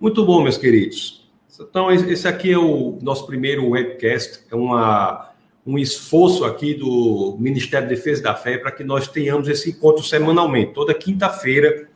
[0.00, 1.30] Muito bom, meus queridos.
[1.60, 5.30] Então, esse aqui é o nosso primeiro webcast, é uma,
[5.66, 10.02] um esforço aqui do Ministério da Defesa da Fé para que nós tenhamos esse encontro
[10.02, 10.72] semanalmente.
[10.72, 11.86] Toda quinta-feira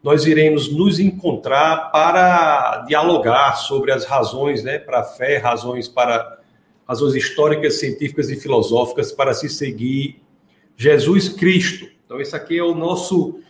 [0.00, 6.38] nós iremos nos encontrar para dialogar sobre as razões né, para a fé, razões para
[6.86, 10.22] razões históricas, científicas e filosóficas para se seguir
[10.76, 11.88] Jesus Cristo.
[12.04, 13.40] Então, esse aqui é o nosso,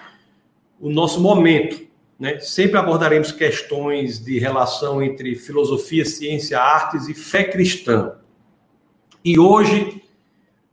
[0.80, 1.87] o nosso momento.
[2.18, 2.40] Né?
[2.40, 8.14] Sempre abordaremos questões de relação entre filosofia, ciência, artes e fé cristã.
[9.24, 10.02] E hoje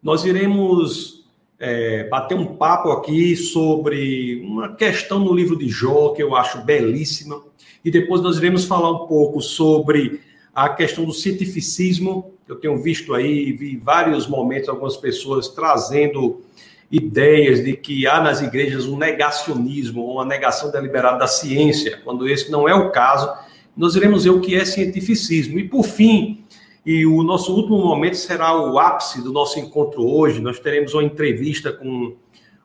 [0.01, 1.25] nós iremos
[1.59, 6.63] é, bater um papo aqui sobre uma questão no livro de Jó que eu acho
[6.63, 7.41] belíssima.
[7.83, 10.21] E depois nós iremos falar um pouco sobre
[10.53, 12.33] a questão do cientificismo.
[12.47, 16.41] Eu tenho visto aí, vi vários momentos, algumas pessoas trazendo
[16.95, 22.49] ideias de que há nas igrejas um negacionismo, uma negação deliberada da ciência, quando esse
[22.49, 23.31] não é o caso.
[23.75, 25.59] Nós iremos ver o que é cientificismo.
[25.59, 26.45] E, por fim,
[26.85, 30.39] e o nosso último momento será o ápice do nosso encontro hoje.
[30.39, 32.15] Nós teremos uma entrevista com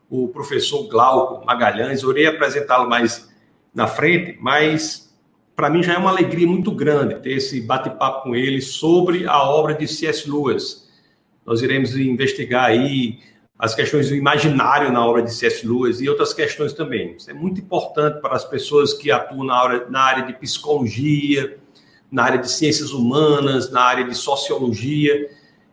[0.09, 2.01] o professor Glauco Magalhães.
[2.01, 3.29] Eu irei apresentá-lo mais
[3.73, 5.13] na frente, mas
[5.55, 9.43] para mim já é uma alegria muito grande ter esse bate-papo com ele sobre a
[9.43, 10.29] obra de C.S.
[10.29, 10.89] Lewis.
[11.45, 13.19] Nós iremos investigar aí
[13.61, 15.67] as questões do imaginário na obra de C.S.
[15.67, 17.15] Lewis e outras questões também.
[17.15, 21.59] Isso é muito importante para as pessoas que atuam na área, na área de psicologia,
[22.11, 25.29] na área de ciências humanas, na área de sociologia.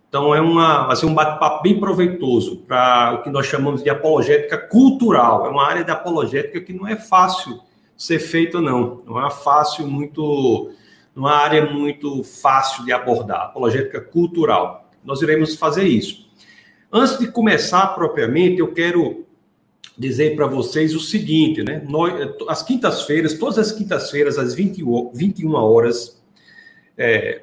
[0.06, 4.58] Então, é uma, ser um bate-papo bem proveitoso para o que nós chamamos de apologética
[4.58, 5.47] cultural.
[5.47, 7.58] É uma área de apologética que não é fácil
[7.97, 9.02] ser feito, não.
[9.06, 10.73] Não é fácil, muito.
[11.17, 14.91] Uma área muito fácil de abordar, apologética cultural.
[15.02, 16.27] Nós iremos fazer isso.
[16.92, 19.27] Antes de começar propriamente, eu quero
[19.97, 21.83] dizer para vocês o seguinte, né?
[21.89, 22.12] Nós,
[22.48, 26.22] as quintas-feiras, todas as quintas-feiras, às 20, 21 horas,
[26.97, 27.42] é,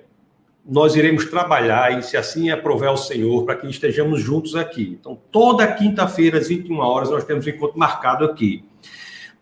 [0.67, 4.97] nós iremos trabalhar, e se assim aprover o Senhor, para que estejamos juntos aqui.
[4.99, 8.63] Então, toda quinta-feira, às 21 horas, nós temos um encontro marcado aqui.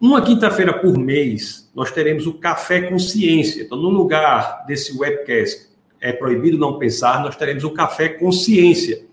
[0.02, 3.64] Uma quinta-feira por mês, nós teremos o Café Consciência.
[3.64, 5.70] Então, no lugar desse webcast,
[6.02, 9.06] é proibido não pensar, nós teremos o Café Consciência.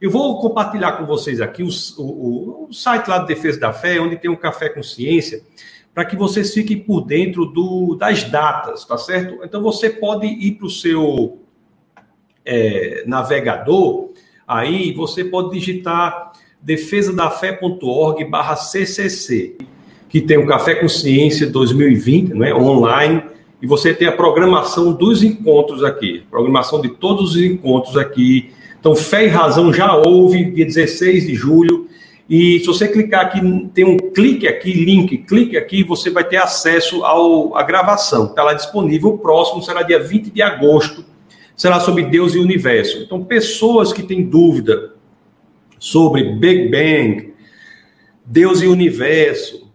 [0.00, 1.68] Eu vou compartilhar com vocês aqui o,
[1.98, 5.42] o, o site lá do Defesa da Fé, onde tem o Café Consciência,
[5.92, 9.44] para que vocês fiquem por dentro do, das datas, tá certo?
[9.44, 11.40] Então, você pode ir para o seu
[12.44, 14.10] é, navegador,
[14.46, 16.32] aí você pode digitar
[16.62, 19.56] defesadafé.org barra CCC
[20.10, 23.22] que tem o Café Consciência 2020, né, online,
[23.62, 28.50] e você tem a programação dos encontros aqui, programação de todos os encontros aqui.
[28.80, 31.86] Então, Fé e Razão já houve, dia 16 de julho,
[32.28, 33.40] e se você clicar aqui,
[33.74, 38.42] tem um clique aqui, link, clique aqui, você vai ter acesso ao, à gravação, está
[38.42, 39.10] lá disponível.
[39.10, 41.04] O próximo será dia 20 de agosto,
[41.54, 42.98] será sobre Deus e o Universo.
[42.98, 44.94] Então, pessoas que têm dúvida
[45.78, 47.34] sobre Big Bang,
[48.24, 49.68] Deus e o Universo,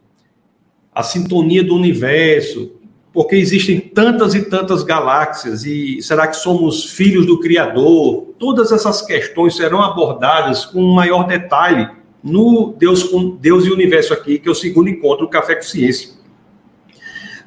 [0.93, 2.74] a sintonia do universo,
[3.15, 8.33] porque existem tantas e tantas galáxias e será que somos filhos do Criador?
[8.37, 11.89] Todas essas questões serão abordadas com maior detalhe
[12.21, 15.61] no Deus com Deus e Universo aqui, que é o segundo encontro do Café com
[15.61, 16.09] Ciência.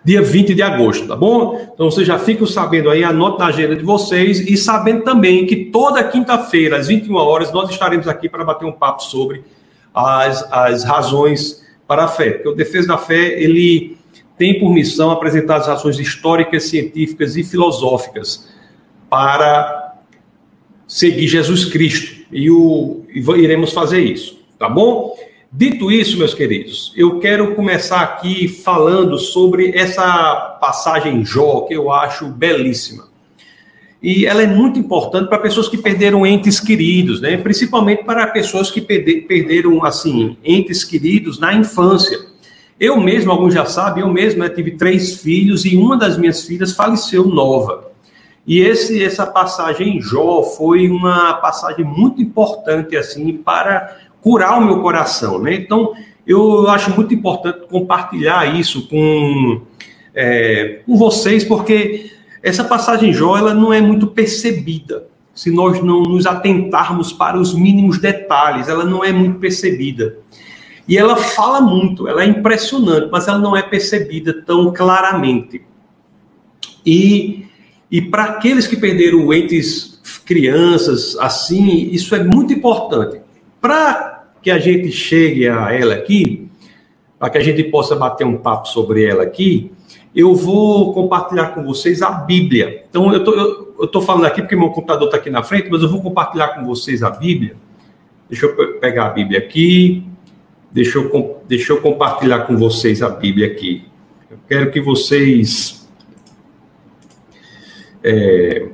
[0.02, 1.60] Dia 20 de agosto, tá bom?
[1.74, 5.66] Então vocês já ficam sabendo aí, anote na agenda de vocês e sabendo também que
[5.66, 9.44] toda quinta-feira, às 21 horas, nós estaremos aqui para bater um papo sobre
[9.92, 13.97] as, as razões para a fé, porque o Defesa da Fé, ele
[14.38, 18.49] tem por missão apresentar as razões históricas, científicas e filosóficas
[19.10, 19.97] para
[20.87, 22.19] seguir Jesus Cristo.
[22.31, 25.16] E, o, e iremos fazer isso, tá bom?
[25.50, 31.72] Dito isso, meus queridos, eu quero começar aqui falando sobre essa passagem em Jó, que
[31.72, 33.09] eu acho belíssima.
[34.03, 37.37] E ela é muito importante para pessoas que perderam entes queridos, né?
[37.38, 42.19] principalmente para pessoas que perderam assim entes queridos na infância.
[42.81, 46.43] Eu mesmo, alguns já sabem, eu mesmo né, tive três filhos e uma das minhas
[46.43, 47.91] filhas faleceu nova.
[48.47, 54.65] E esse, essa passagem em Jó foi uma passagem muito importante assim para curar o
[54.65, 55.54] meu coração, né?
[55.54, 55.92] Então
[56.27, 59.63] eu acho muito importante compartilhar isso com,
[60.15, 62.10] é, com vocês, porque
[62.42, 65.07] essa passagem Jó ela não é muito percebida.
[65.34, 70.16] Se nós não nos atentarmos para os mínimos detalhes, ela não é muito percebida.
[70.88, 75.60] E ela fala muito, ela é impressionante, mas ela não é percebida tão claramente.
[76.84, 77.46] E,
[77.90, 83.20] e para aqueles que perderam entes crianças, assim, isso é muito importante.
[83.60, 86.48] Para que a gente chegue a ela aqui,
[87.18, 89.70] para que a gente possa bater um papo sobre ela aqui,
[90.14, 92.86] eu vou compartilhar com vocês a Bíblia.
[92.88, 95.88] Então, eu tô, tô falando aqui porque meu computador está aqui na frente, mas eu
[95.90, 97.56] vou compartilhar com vocês a Bíblia.
[98.26, 100.08] Deixa eu pegar a Bíblia aqui.
[100.70, 103.84] Deixa eu, deixa eu compartilhar com vocês a Bíblia aqui.
[104.30, 105.88] Eu quero que vocês.
[108.03, 108.68] É,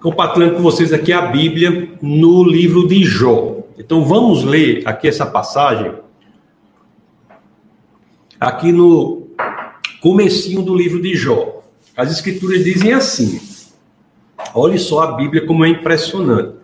[0.00, 3.58] compartilhando com vocês aqui a Bíblia no livro de Jó.
[3.78, 5.94] Então vamos ler aqui essa passagem
[8.38, 9.28] aqui no
[10.00, 11.59] comecinho do livro de Jó.
[12.00, 13.38] As escrituras dizem assim:
[14.54, 16.54] Olhe só a Bíblia como é impressionante.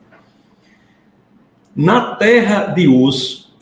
[1.74, 3.52] Na terra de Uz,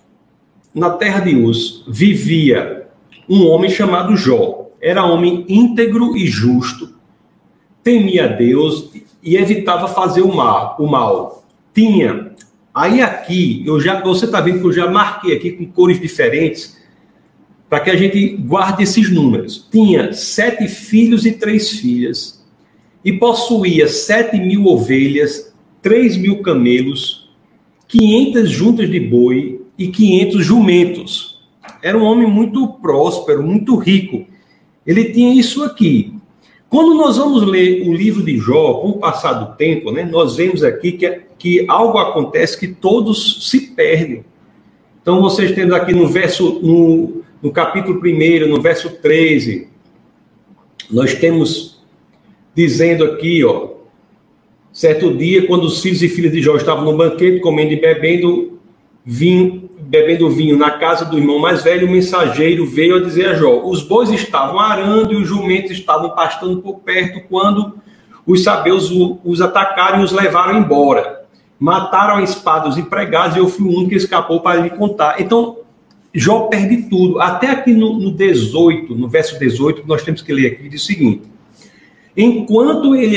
[0.72, 2.86] na terra de Uz vivia
[3.28, 4.68] um homem chamado Jó.
[4.80, 6.94] Era homem íntegro e justo,
[7.82, 10.76] temia Deus e evitava fazer o mal.
[10.78, 11.44] O mal.
[11.74, 12.36] Tinha.
[12.72, 16.78] Aí aqui, eu já, você está vendo que eu já marquei aqui com cores diferentes
[17.74, 19.66] para que a gente guarde esses números.
[19.68, 22.40] Tinha sete filhos e três filhas
[23.04, 27.34] e possuía sete mil ovelhas, três mil camelos,
[27.88, 31.42] quinhentas juntas de boi e quinhentos jumentos.
[31.82, 34.24] Era um homem muito próspero, muito rico.
[34.86, 36.14] Ele tinha isso aqui.
[36.68, 40.36] Quando nós vamos ler o livro de Jó, com o passar do tempo, né, nós
[40.36, 44.24] vemos aqui que, que algo acontece que todos se perdem.
[45.02, 49.68] Então, vocês tendo aqui no verso, no, no capítulo 1, no verso 13,
[50.90, 51.84] nós temos
[52.54, 53.68] dizendo aqui, ó,
[54.72, 58.58] certo dia, quando os filhos e filhas de Jó estavam no banquete, comendo e bebendo
[59.04, 63.34] vinho, bebendo vinho na casa do irmão mais velho, o mensageiro veio a dizer a
[63.34, 67.74] Jó: Os bois estavam arando e os jumentos estavam pastando por perto quando
[68.26, 68.90] os sabeus
[69.22, 71.26] os atacaram e os levaram embora.
[71.58, 75.20] Mataram a espada os empregados e eu fui o único que escapou para lhe contar.
[75.20, 75.58] Então,
[76.14, 77.20] Jó perde tudo.
[77.20, 80.86] Até aqui no, no 18, no verso 18, nós temos que ler aqui, diz o
[80.86, 81.22] seguinte:
[82.16, 83.16] Enquanto ele,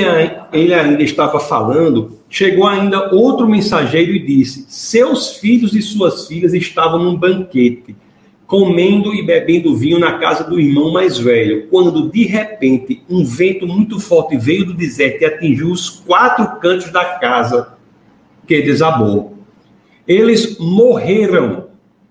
[0.51, 6.55] ele ainda estava falando, chegou ainda outro mensageiro e disse: Seus filhos e suas filhas
[6.55, 7.95] estavam num banquete,
[8.47, 13.67] comendo e bebendo vinho na casa do irmão mais velho, quando de repente um vento
[13.67, 17.73] muito forte veio do deserto e atingiu os quatro cantos da casa,
[18.47, 19.37] que desabou.
[20.07, 21.66] Eles morreram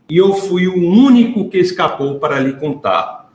[0.08, 3.30] e eu fui o único que escapou para lhe contar.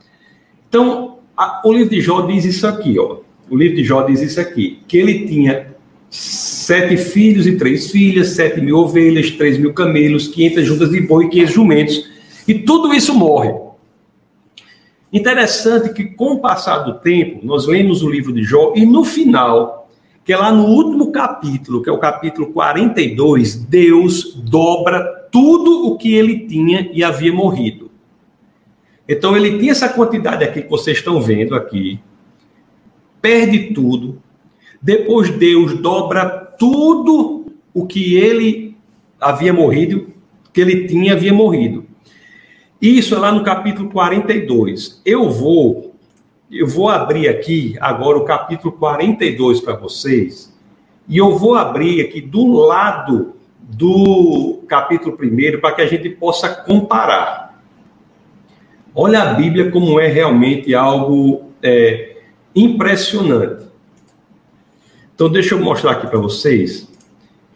[0.68, 3.18] Então, a, o livro de Jó diz isso aqui, ó.
[3.50, 5.74] O livro de Jó diz isso aqui, que ele tinha
[6.08, 11.26] sete filhos e três filhas, sete mil ovelhas, três mil camelos, quinhentas juntas de boi
[11.26, 12.10] e quinhentos jumentos.
[12.46, 13.52] E tudo isso morre.
[15.12, 19.04] Interessante que, com o passar do tempo, nós lemos o livro de Jó e no
[19.04, 19.81] final,
[20.24, 25.96] que é lá no último capítulo, que é o capítulo 42, Deus dobra tudo o
[25.96, 27.90] que ele tinha e havia morrido.
[29.08, 31.98] Então, ele tinha essa quantidade aqui que vocês estão vendo aqui,
[33.20, 34.22] perde tudo,
[34.80, 36.28] depois Deus dobra
[36.58, 38.76] tudo o que ele
[39.20, 40.12] havia morrido,
[40.52, 41.84] que ele tinha havia morrido.
[42.80, 45.00] Isso é lá no capítulo 42.
[45.04, 45.91] Eu vou
[46.52, 50.54] eu vou abrir aqui agora o capítulo 42 para vocês.
[51.08, 56.50] E eu vou abrir aqui do lado do capítulo 1 para que a gente possa
[56.50, 57.58] comparar.
[58.94, 62.18] Olha a Bíblia como é realmente algo é,
[62.54, 63.66] impressionante.
[65.14, 66.92] Então, deixa eu mostrar aqui para vocês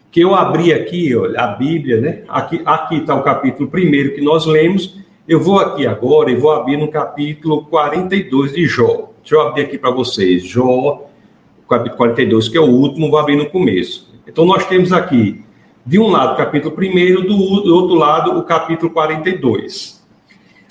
[0.09, 2.23] que eu abri aqui olha, a Bíblia, né?
[2.27, 4.97] Aqui está o capítulo primeiro que nós lemos.
[5.27, 9.11] Eu vou aqui agora e vou abrir no capítulo 42 de Jó.
[9.19, 10.45] Deixa eu abrir aqui para vocês.
[10.45, 11.05] Jó,
[11.69, 14.09] capítulo 42, que é o último, vou abrir no começo.
[14.25, 15.43] Então, nós temos aqui,
[15.85, 20.01] de um lado, o capítulo primeiro, do, do outro lado, o capítulo 42.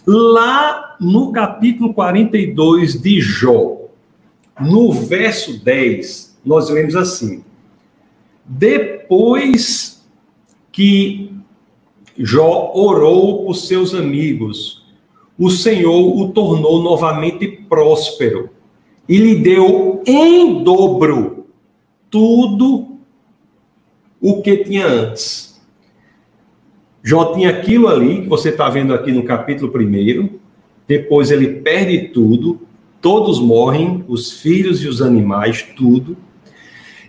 [0.07, 3.77] Lá no capítulo 42 de Jó,
[4.59, 7.45] no verso 10, nós lemos assim:
[8.47, 10.03] depois
[10.73, 11.36] que
[12.19, 14.85] Jó orou por seus amigos,
[15.39, 18.51] o Senhor o tornou novamente próspero
[19.09, 21.47] e lhe deu em dobro
[22.11, 22.97] tudo
[24.21, 25.61] o que tinha antes.
[27.03, 30.29] Jó tinha aquilo ali que você está vendo aqui no capítulo 1.
[30.89, 32.61] Depois ele perde tudo,
[33.01, 36.17] todos morrem, os filhos e os animais, tudo.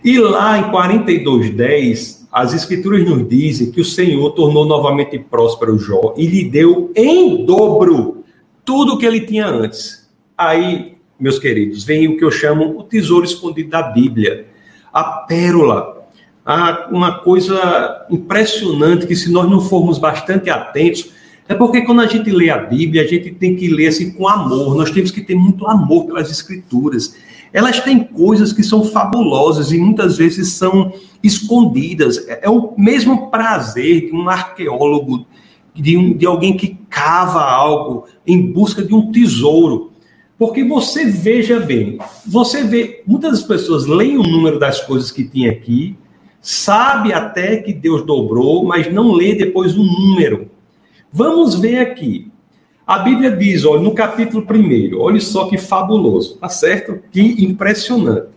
[0.04, 6.14] E lá em 42:10, as escrituras nos dizem que o Senhor tornou novamente próspero Jó
[6.16, 8.24] e lhe deu em dobro
[8.64, 10.08] tudo o que ele tinha antes.
[10.36, 14.46] Aí, meus queridos, vem o que eu chamo o tesouro escondido da Bíblia,
[14.92, 16.06] a pérola,
[16.44, 21.10] há uma coisa impressionante que se nós não formos bastante atentos,
[21.48, 24.28] é porque quando a gente lê a Bíblia, a gente tem que ler assim com
[24.28, 24.74] amor.
[24.74, 27.16] Nós temos que ter muito amor pelas escrituras.
[27.52, 32.26] Elas têm coisas que são fabulosas e muitas vezes são escondidas.
[32.28, 35.26] É, é o mesmo prazer de um arqueólogo,
[35.74, 39.92] de, um, de alguém que cava algo em busca de um tesouro.
[40.38, 45.50] Porque você veja bem, você vê, muitas pessoas leem o número das coisas que tinha
[45.50, 45.96] aqui,
[46.40, 50.48] sabe até que Deus dobrou, mas não lê depois o número.
[51.12, 52.30] Vamos ver aqui.
[52.88, 56.98] A Bíblia diz, olha, no capítulo 1, olha só que fabuloso, tá certo?
[57.12, 58.28] Que impressionante.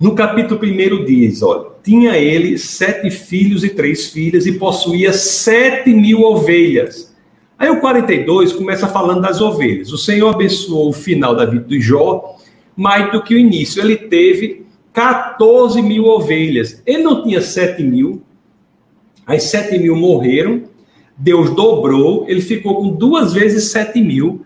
[0.00, 5.92] No capítulo 1 diz, olha, tinha ele sete filhos e três filhas e possuía sete
[5.92, 7.14] mil ovelhas.
[7.58, 9.92] Aí o 42 começa falando das ovelhas.
[9.92, 12.36] O Senhor abençoou o final da vida de Jó
[12.74, 13.82] mais do que o início.
[13.82, 14.64] Ele teve
[14.94, 16.82] 14 mil ovelhas.
[16.86, 18.22] Ele não tinha sete mil,
[19.26, 20.62] as sete mil morreram,
[21.16, 24.44] Deus dobrou, ele ficou com duas vezes 7 mil,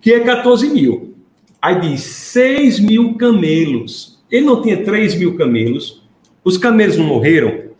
[0.00, 1.14] que é 14 mil.
[1.62, 4.22] Aí diz 6 mil camelos.
[4.30, 6.02] Ele não tinha 3 mil camelos,
[6.42, 7.70] os camelos não morreram,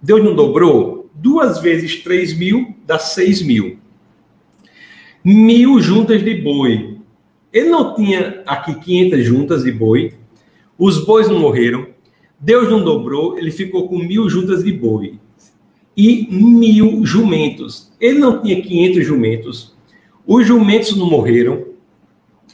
[0.00, 3.78] Deus não dobrou, duas vezes 3 mil dá 6 mil.
[5.24, 6.98] Mil juntas de boi.
[7.52, 10.14] Ele não tinha aqui 500 juntas de boi,
[10.78, 11.86] os bois não morreram,
[12.38, 15.18] Deus não dobrou, ele ficou com mil juntas de boi
[15.96, 17.92] e mil jumentos.
[18.00, 19.74] Ele não tinha 500 jumentos,
[20.26, 21.64] os jumentos não morreram,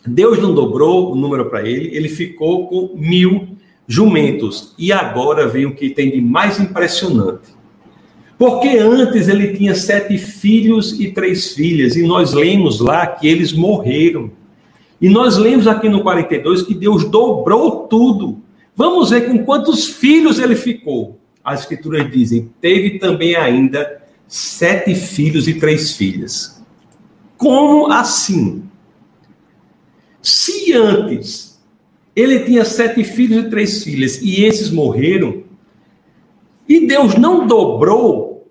[0.07, 3.49] Deus não dobrou o número para ele, ele ficou com mil
[3.87, 4.75] jumentos.
[4.79, 7.49] E agora vem o que tem de mais impressionante.
[8.39, 13.53] Porque antes ele tinha sete filhos e três filhas, e nós lemos lá que eles
[13.53, 14.31] morreram.
[15.01, 18.39] E nós lemos aqui no 42 que Deus dobrou tudo.
[18.75, 25.49] Vamos ver com quantos filhos ele ficou as escrituras dizem, teve também ainda sete filhos
[25.49, 26.63] e três filhas.
[27.37, 28.65] Como assim?
[30.23, 31.61] Se antes
[32.15, 35.45] ele tinha sete filhos e três filhas e esses morreram,
[36.69, 38.49] e Deus não dobrou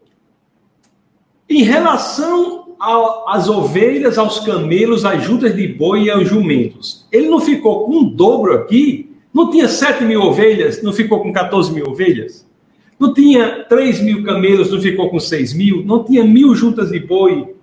[1.47, 2.75] em relação
[3.27, 7.07] às ovelhas, aos camelos, às juntas de boi e aos jumentos.
[7.11, 9.15] Ele não ficou com um dobro aqui?
[9.33, 10.81] Não tinha sete mil ovelhas?
[10.81, 12.48] Não ficou com 14 mil ovelhas?
[12.99, 15.85] Não tinha 3 mil camelos, não ficou com 6 mil.
[15.85, 17.55] Não tinha mil juntas de boi,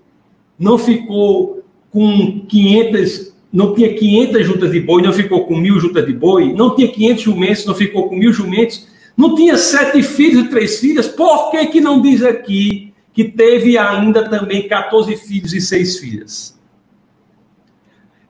[0.59, 3.37] não ficou com 500.
[3.53, 6.55] Não tinha 500 juntas de boi, não ficou com mil juntas de boi.
[6.55, 8.87] Não tinha 500 jumentos, não ficou com mil jumentos.
[9.15, 11.07] Não tinha sete filhos e três filhas.
[11.07, 16.59] Por que, que não diz aqui que teve ainda também 14 filhos e seis filhas?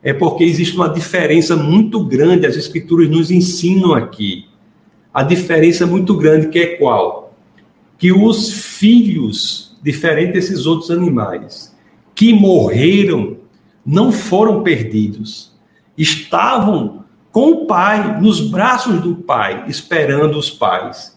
[0.03, 4.47] É porque existe uma diferença muito grande, as escrituras nos ensinam aqui
[5.17, 7.33] a diferença é muito grande, que é qual?
[7.97, 11.75] Que os filhos, diferente desses outros animais,
[12.15, 13.39] que morreram,
[13.85, 15.57] não foram perdidos.
[15.97, 21.17] Estavam com o pai, nos braços do pai, esperando os pais.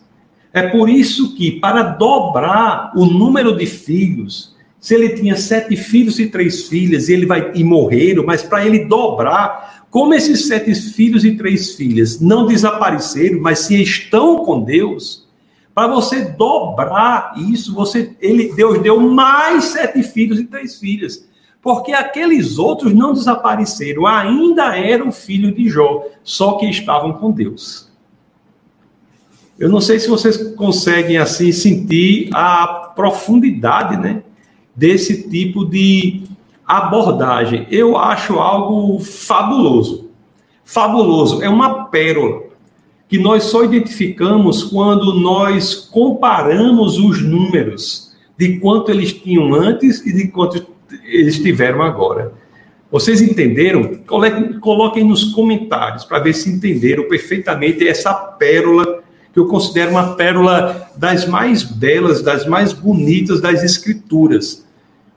[0.53, 6.19] É por isso que, para dobrar o número de filhos, se ele tinha sete filhos
[6.19, 10.73] e três filhas e ele vai e morreram, mas para ele dobrar como esses sete
[10.75, 15.27] filhos e três filhas não desapareceram, mas se estão com Deus,
[15.73, 21.27] para você dobrar isso, você, ele, Deus deu mais sete filhos e três filhas.
[21.61, 27.89] Porque aqueles outros não desapareceram, ainda eram filhos de Jó, só que estavam com Deus.
[29.57, 34.23] Eu não sei se vocês conseguem assim sentir a profundidade, né,
[34.75, 36.23] desse tipo de
[36.69, 37.65] abordagem.
[37.71, 40.11] Eu acho algo fabuloso.
[40.63, 41.41] Fabuloso.
[41.41, 42.43] É uma pérola
[43.07, 50.13] que nós só identificamos quando nós comparamos os números de quanto eles tinham antes e
[50.13, 50.63] de quanto
[51.03, 52.33] eles tiveram agora.
[52.91, 53.99] Vocês entenderam?
[54.61, 60.89] Coloquem nos comentários para ver se entenderam perfeitamente essa pérola que eu considero uma pérola
[60.95, 64.67] das mais belas, das mais bonitas das escrituras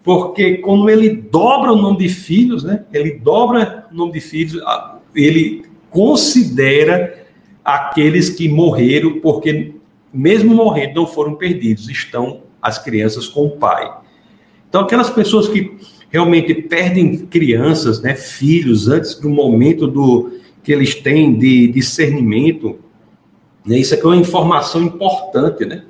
[0.03, 4.61] porque quando ele dobra o nome de filhos, né, ele dobra o nome de filhos,
[5.15, 7.27] ele considera
[7.65, 9.75] aqueles que morreram, porque
[10.13, 13.91] mesmo morrendo não foram perdidos, estão as crianças com o pai.
[14.69, 15.77] Então, aquelas pessoas que
[16.11, 20.33] realmente perdem crianças, né, filhos, antes do momento do
[20.63, 22.79] que eles têm de discernimento,
[23.65, 25.85] né, isso aqui é uma informação importante, né?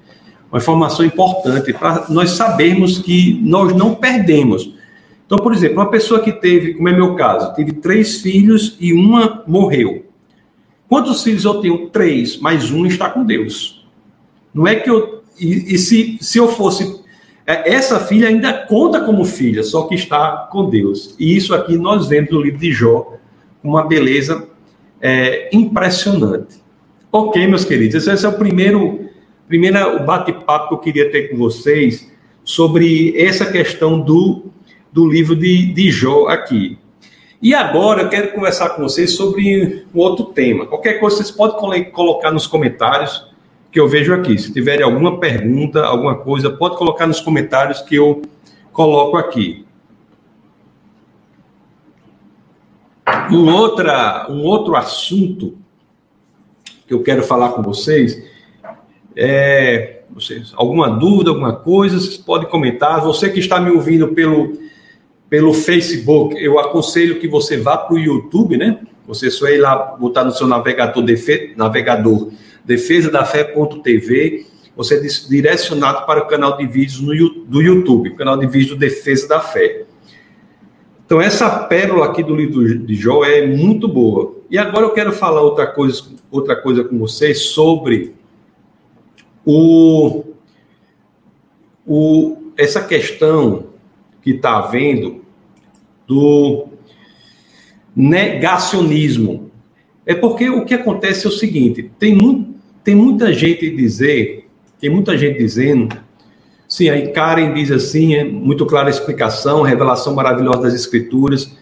[0.53, 4.75] Uma informação importante para nós sabermos que nós não perdemos.
[5.25, 8.93] Então, por exemplo, uma pessoa que teve, como é meu caso, teve três filhos e
[8.93, 10.05] uma morreu.
[10.87, 11.89] Quantos filhos eu tenho?
[11.89, 13.83] Três, mas um está com Deus.
[14.53, 15.23] Não é que eu.
[15.41, 17.01] E, e se, se eu fosse.
[17.47, 21.17] É, essa filha ainda conta como filha, só que está com Deus.
[21.19, 23.15] E isso aqui nós vemos no livro de Jó,
[23.65, 24.47] uma beleza
[25.01, 26.63] é, impressionante.
[27.11, 29.09] Ok, meus queridos, esse é o primeiro,
[29.53, 32.11] primeiro bate-papo que eu queria ter com vocês
[32.43, 34.47] sobre essa questão do,
[34.91, 36.79] do livro de, de Jó aqui.
[37.43, 40.65] E agora eu quero conversar com vocês sobre um outro tema.
[40.65, 43.31] Qualquer coisa vocês podem colocar nos comentários
[43.71, 44.39] que eu vejo aqui.
[44.39, 48.23] Se tiverem alguma pergunta, alguma coisa, pode colocar nos comentários que eu
[48.73, 49.67] coloco aqui.
[53.31, 55.59] Um, outra, um outro assunto
[56.87, 58.32] que eu quero falar com vocês
[59.17, 63.01] é vocês, alguma dúvida, alguma coisa, vocês podem comentar.
[63.01, 64.53] Você que está me ouvindo pelo,
[65.29, 68.81] pelo Facebook, eu aconselho que você vá para o YouTube, né?
[69.07, 72.31] Você só ir lá, botar no seu navegador, defe, navegador
[72.65, 78.79] defesadafé.tv, você é direcionado para o canal de vídeos no, do YouTube, canal de vídeos
[78.79, 79.85] Defesa da Fé.
[81.05, 84.37] Então, essa pérola aqui do livro de Jó é muito boa.
[84.49, 88.15] E agora eu quero falar outra coisa, outra coisa com vocês sobre
[89.45, 90.25] o,
[91.87, 93.67] o, essa questão
[94.23, 95.23] que está havendo
[96.07, 96.69] do
[97.95, 99.51] negacionismo.
[100.05, 104.49] É porque o que acontece é o seguinte: tem, muito, tem muita gente dizer,
[104.81, 105.97] tem muita gente dizendo,
[106.69, 111.57] sim, aí Karen diz assim, é muito clara a explicação, revelação maravilhosa das escrituras.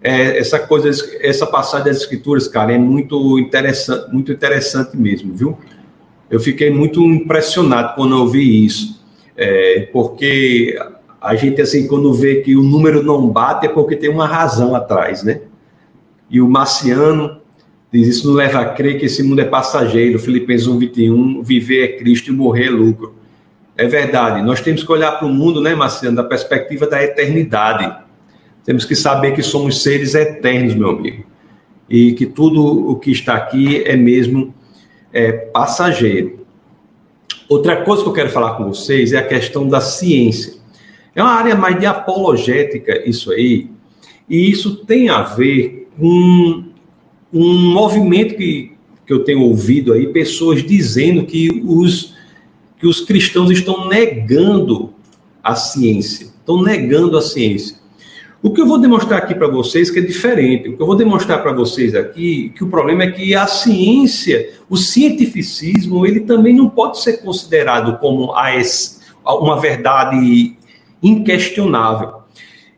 [0.00, 5.58] É, essa coisa, essa passagem das escrituras, cara, é muito interessante, muito interessante mesmo, viu?
[6.30, 9.02] Eu fiquei muito impressionado quando eu vi isso,
[9.36, 10.78] é, porque
[11.20, 14.74] a gente assim quando vê que o número não bate é porque tem uma razão
[14.74, 15.40] atrás, né?
[16.30, 17.40] E o Marciano
[17.92, 20.18] diz isso não leva a crer que esse mundo é passageiro.
[20.18, 23.14] Filipenses 1:21, viver é Cristo e morrer é lucro.
[23.76, 24.42] É verdade.
[24.42, 27.90] Nós temos que olhar para o mundo, né, Marciano, da perspectiva da eternidade.
[28.64, 31.24] Temos que saber que somos seres eternos, meu amigo,
[31.88, 34.52] e que tudo o que está aqui é mesmo
[35.12, 36.46] é, passageiro.
[37.48, 40.54] Outra coisa que eu quero falar com vocês é a questão da ciência.
[41.14, 43.70] É uma área mais de apologética, isso aí,
[44.28, 46.64] e isso tem a ver com
[47.32, 48.72] um movimento que,
[49.06, 52.14] que eu tenho ouvido aí, pessoas dizendo que os,
[52.78, 54.94] que os cristãos estão negando
[55.42, 57.78] a ciência, estão negando a ciência.
[58.40, 60.68] O que eu vou demonstrar aqui para vocês que é diferente.
[60.68, 64.50] O que eu vou demonstrar para vocês aqui que o problema é que a ciência,
[64.70, 68.32] o cientificismo, ele também não pode ser considerado como
[69.24, 70.56] uma verdade
[71.02, 72.18] inquestionável.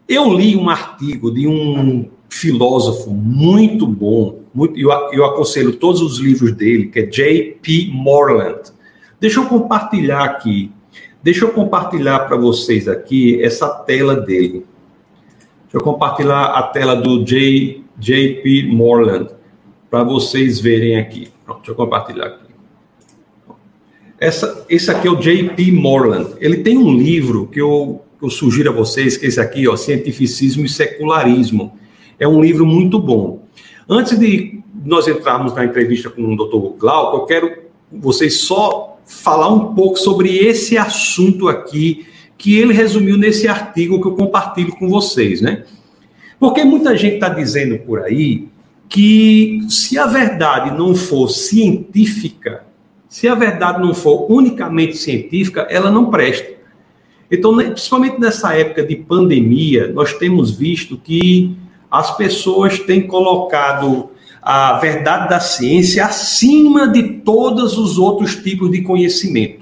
[0.08, 6.18] Eu li um artigo de um filósofo muito bom, muito, eu, eu aconselho todos os
[6.18, 7.90] livros dele, que é J.P.
[7.92, 8.72] Morland.
[9.20, 10.72] Deixa eu compartilhar aqui,
[11.22, 14.64] deixa eu compartilhar para vocês aqui essa tela dele.
[15.70, 19.28] Deixa eu compartilhar a tela do J, JP Morland
[19.88, 21.28] para vocês verem aqui.
[21.44, 22.50] Pronto, deixa eu compartilhar aqui.
[24.18, 26.34] Essa, esse aqui é o JP Morland.
[26.40, 29.68] Ele tem um livro que eu, que eu sugiro a vocês, que é esse aqui,
[29.68, 31.78] ó, Cientificismo e Secularismo.
[32.18, 33.46] É um livro muito bom.
[33.88, 36.78] Antes de nós entrarmos na entrevista com o Dr.
[36.80, 42.06] Glauco, eu quero vocês só falar um pouco sobre esse assunto aqui
[42.40, 45.64] que ele resumiu nesse artigo que eu compartilho com vocês, né?
[46.38, 48.48] Porque muita gente está dizendo por aí
[48.88, 52.64] que se a verdade não for científica,
[53.06, 56.50] se a verdade não for unicamente científica, ela não presta.
[57.30, 61.54] Então, né, principalmente nessa época de pandemia, nós temos visto que
[61.90, 64.08] as pessoas têm colocado
[64.40, 69.59] a verdade da ciência acima de todos os outros tipos de conhecimento.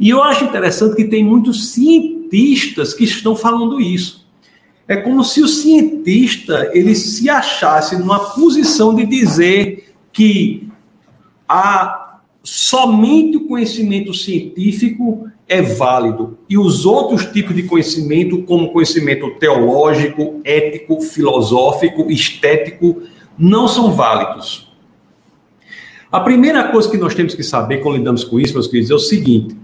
[0.00, 4.26] E eu acho interessante que tem muitos cientistas que estão falando isso.
[4.88, 10.66] É como se o cientista ele se achasse numa posição de dizer que
[11.46, 19.30] a, somente o conhecimento científico é válido e os outros tipos de conhecimento, como conhecimento
[19.38, 23.02] teológico, ético, filosófico, estético,
[23.38, 24.72] não são válidos.
[26.10, 28.94] A primeira coisa que nós temos que saber quando lidamos com isso, meus queridos, é
[28.94, 29.56] o seguinte: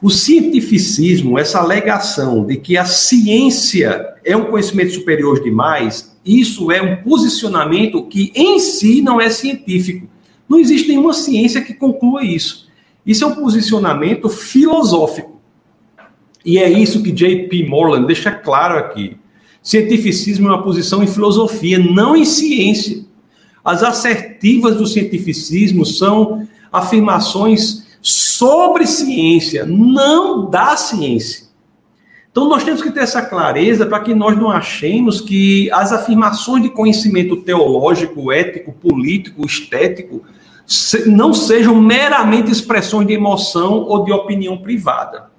[0.00, 6.82] o cientificismo, essa alegação de que a ciência é um conhecimento superior demais, isso é
[6.82, 10.08] um posicionamento que em si não é científico.
[10.48, 12.68] Não existe nenhuma ciência que conclua isso.
[13.06, 15.40] Isso é um posicionamento filosófico.
[16.44, 17.66] E é isso que J.P.
[17.66, 19.16] Morland deixa claro aqui.
[19.62, 23.04] Cientificismo é uma posição em filosofia, não em ciência.
[23.64, 31.46] As assertivas do cientificismo são afirmações sobre ciência, não da ciência.
[32.30, 36.62] Então, nós temos que ter essa clareza para que nós não achemos que as afirmações
[36.62, 40.22] de conhecimento teológico, ético, político, estético,
[41.06, 45.30] não sejam meramente expressões de emoção ou de opinião privada.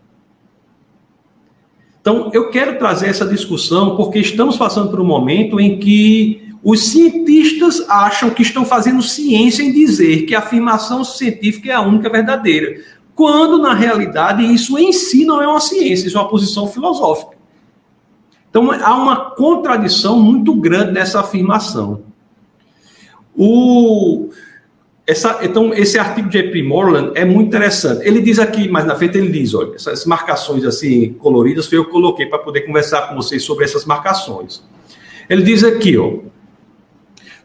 [2.01, 6.87] Então, eu quero trazer essa discussão porque estamos passando por um momento em que os
[6.87, 12.09] cientistas acham que estão fazendo ciência em dizer que a afirmação científica é a única
[12.09, 12.81] verdadeira,
[13.13, 17.37] quando na realidade isso em si não é uma ciência, isso é uma posição filosófica.
[18.49, 22.01] Então, há uma contradição muito grande nessa afirmação.
[23.37, 24.29] O,
[25.05, 26.63] essa, então, esse artigo de J.P.
[26.63, 28.07] Moreland é muito interessante.
[28.07, 31.85] Ele diz aqui, mais na frente, ele diz: olha, essas marcações assim coloridas foi eu
[31.85, 34.63] que coloquei para poder conversar com vocês sobre essas marcações.
[35.29, 36.33] Ele diz aqui, ó.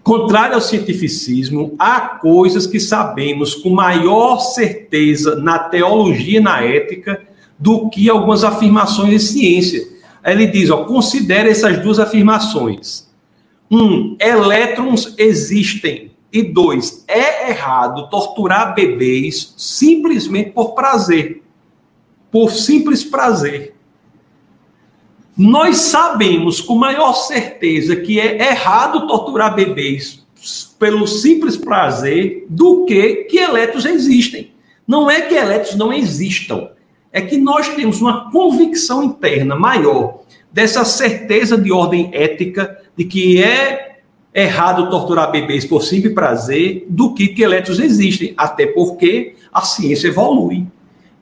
[0.03, 7.21] Contrário ao cientificismo, há coisas que sabemos com maior certeza na teologia e na ética
[7.59, 9.87] do que algumas afirmações em ciência.
[10.25, 13.09] Ele diz, ó, considere essas duas afirmações.
[13.71, 21.43] Um, elétrons existem e dois, é errado torturar bebês simplesmente por prazer.
[22.31, 23.75] Por simples prazer.
[25.43, 30.23] Nós sabemos com maior certeza que é errado torturar bebês
[30.79, 34.53] pelo simples prazer do que que elétrons existem.
[34.87, 36.69] Não é que elétrons não existam,
[37.11, 43.43] é que nós temos uma convicção interna maior dessa certeza de ordem ética de que
[43.43, 44.01] é
[44.35, 50.09] errado torturar bebês por simples prazer do que que elétrons existem, até porque a ciência
[50.09, 50.67] evolui.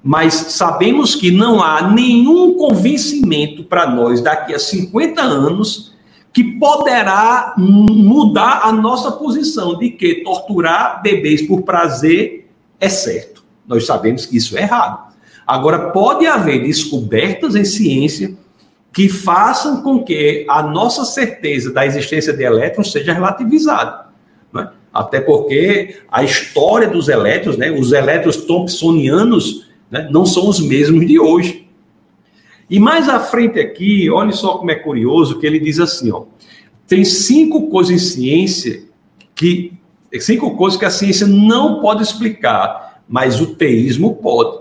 [0.03, 5.93] Mas sabemos que não há nenhum convencimento para nós daqui a 50 anos
[6.33, 13.43] que poderá mudar a nossa posição de que torturar bebês por prazer é certo.
[13.67, 15.09] Nós sabemos que isso é errado.
[15.47, 18.37] Agora, pode haver descobertas em ciência
[18.93, 24.07] que façam com que a nossa certeza da existência de elétrons seja relativizada.
[24.53, 24.71] Né?
[24.93, 31.07] Até porque a história dos elétrons, né, os elétrons thompsonianos, né, não são os mesmos
[31.07, 31.67] de hoje.
[32.71, 36.25] E mais à frente aqui, olha só como é curioso que ele diz assim, ó,
[36.87, 38.83] tem cinco coisas em ciência
[39.35, 39.73] que
[40.21, 44.61] cinco coisas que a ciência não pode explicar, mas o teísmo pode,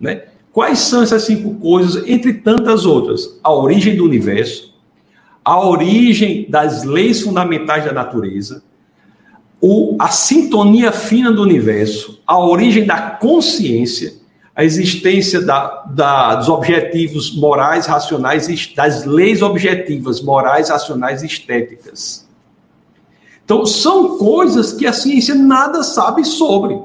[0.00, 0.24] né?
[0.52, 3.38] Quais são essas cinco coisas, entre tantas outras?
[3.44, 4.74] A origem do universo,
[5.44, 8.64] a origem das leis fundamentais da natureza,
[9.60, 14.14] o, a sintonia fina do universo, a origem da consciência,
[14.56, 22.26] a existência da, da, dos objetivos morais, racionais, das leis objetivas, morais, racionais e estéticas.
[23.44, 26.80] Então, são coisas que a ciência nada sabe sobre.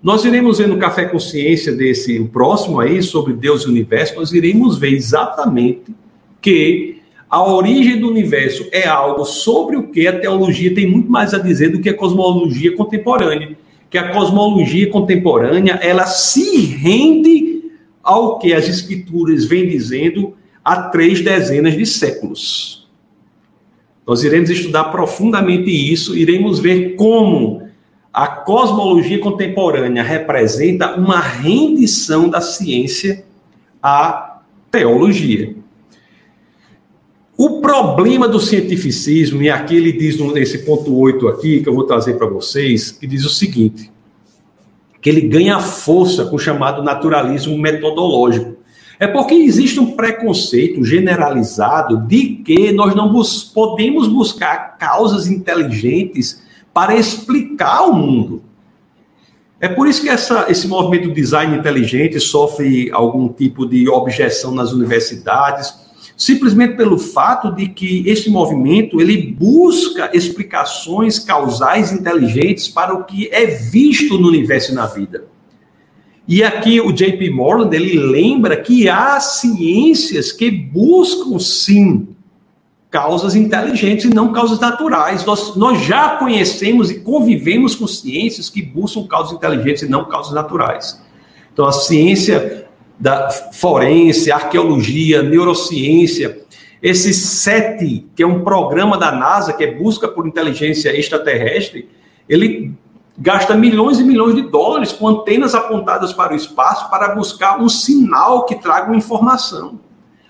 [0.00, 4.14] Nós iremos ver no Café Consciência desse o próximo aí sobre Deus e o universo,
[4.14, 5.92] nós iremos ver exatamente
[6.40, 11.34] que a origem do universo é algo sobre o que a teologia tem muito mais
[11.34, 13.58] a dizer do que a cosmologia contemporânea.
[13.90, 17.62] Que a cosmologia contemporânea, ela se rende
[18.02, 22.88] ao que as escrituras vêm dizendo há três dezenas de séculos.
[24.06, 27.66] Nós iremos estudar profundamente isso, iremos ver como
[28.12, 33.24] a cosmologia contemporânea representa uma rendição da ciência
[33.82, 35.54] à teologia.
[37.38, 41.84] O problema do cientificismo, e aqui ele diz nesse ponto 8 aqui, que eu vou
[41.84, 43.92] trazer para vocês, que diz o seguinte,
[45.02, 48.56] que ele ganha força com o chamado naturalismo metodológico.
[48.98, 56.42] É porque existe um preconceito generalizado de que nós não bus podemos buscar causas inteligentes
[56.72, 58.42] para explicar o mundo.
[59.60, 64.72] É por isso que essa, esse movimento design inteligente sofre algum tipo de objeção nas
[64.72, 65.85] universidades,
[66.16, 73.28] simplesmente pelo fato de que esse movimento ele busca explicações causais inteligentes para o que
[73.30, 75.24] é visto no universo e na vida.
[76.26, 82.08] E aqui o JP Morland ele lembra que há ciências que buscam sim
[82.90, 85.24] causas inteligentes e não causas naturais.
[85.24, 90.32] Nós, nós já conhecemos e convivemos com ciências que buscam causas inteligentes e não causas
[90.32, 91.00] naturais.
[91.52, 92.65] Então, a ciência
[92.98, 96.40] da forense, arqueologia, neurociência,
[96.82, 101.88] esse SETI, que é um programa da NASA que é busca por inteligência extraterrestre,
[102.28, 102.74] ele
[103.18, 107.68] gasta milhões e milhões de dólares com antenas apontadas para o espaço para buscar um
[107.68, 109.80] sinal que traga uma informação.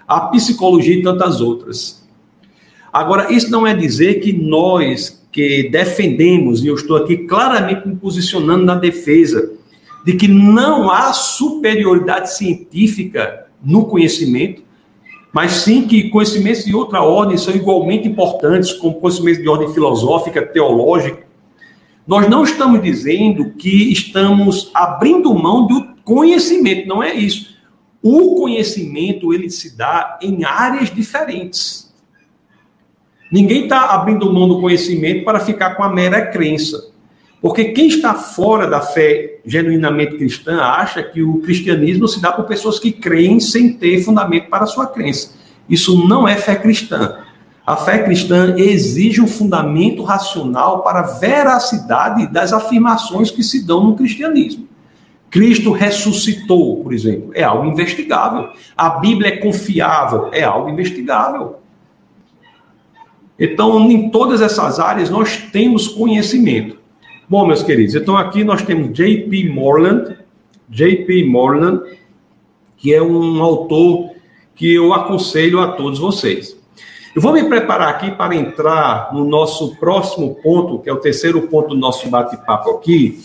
[0.07, 2.07] A psicologia e tantas outras.
[2.93, 7.97] Agora, isso não é dizer que nós que defendemos, e eu estou aqui claramente me
[7.97, 9.53] posicionando na defesa
[10.07, 14.63] de que não há superioridade científica no conhecimento,
[15.33, 20.47] mas sim que conhecimentos de outra ordem são igualmente importantes, como conhecimentos de ordem filosófica,
[20.47, 21.27] teológica.
[22.07, 27.57] Nós não estamos dizendo que estamos abrindo mão do conhecimento, não é isso.
[28.01, 31.93] O conhecimento ele se dá em áreas diferentes.
[33.33, 36.93] Ninguém está abrindo mão do conhecimento para ficar com a mera crença.
[37.41, 42.45] Porque quem está fora da fé genuinamente cristã acha que o cristianismo se dá por
[42.45, 45.35] pessoas que creem sem ter fundamento para a sua crença.
[45.69, 47.19] Isso não é fé cristã.
[47.65, 53.85] A fé cristã exige um fundamento racional para a veracidade das afirmações que se dão
[53.85, 54.69] no cristianismo.
[55.31, 58.51] Cristo ressuscitou, por exemplo, é algo investigável.
[58.77, 61.57] A Bíblia é confiável, é algo investigável.
[63.39, 66.76] Então, em todas essas áreas, nós temos conhecimento.
[67.29, 69.49] Bom, meus queridos, então aqui nós temos J.P.
[69.49, 70.17] Morland,
[70.69, 71.25] J.P.
[71.25, 71.83] Morland,
[72.77, 74.13] que é um autor
[74.55, 76.57] que eu aconselho a todos vocês.
[77.17, 81.49] Eu vou me preparar aqui para entrar no nosso próximo ponto, que é o terceiro
[81.49, 83.21] ponto do nosso bate-papo aqui,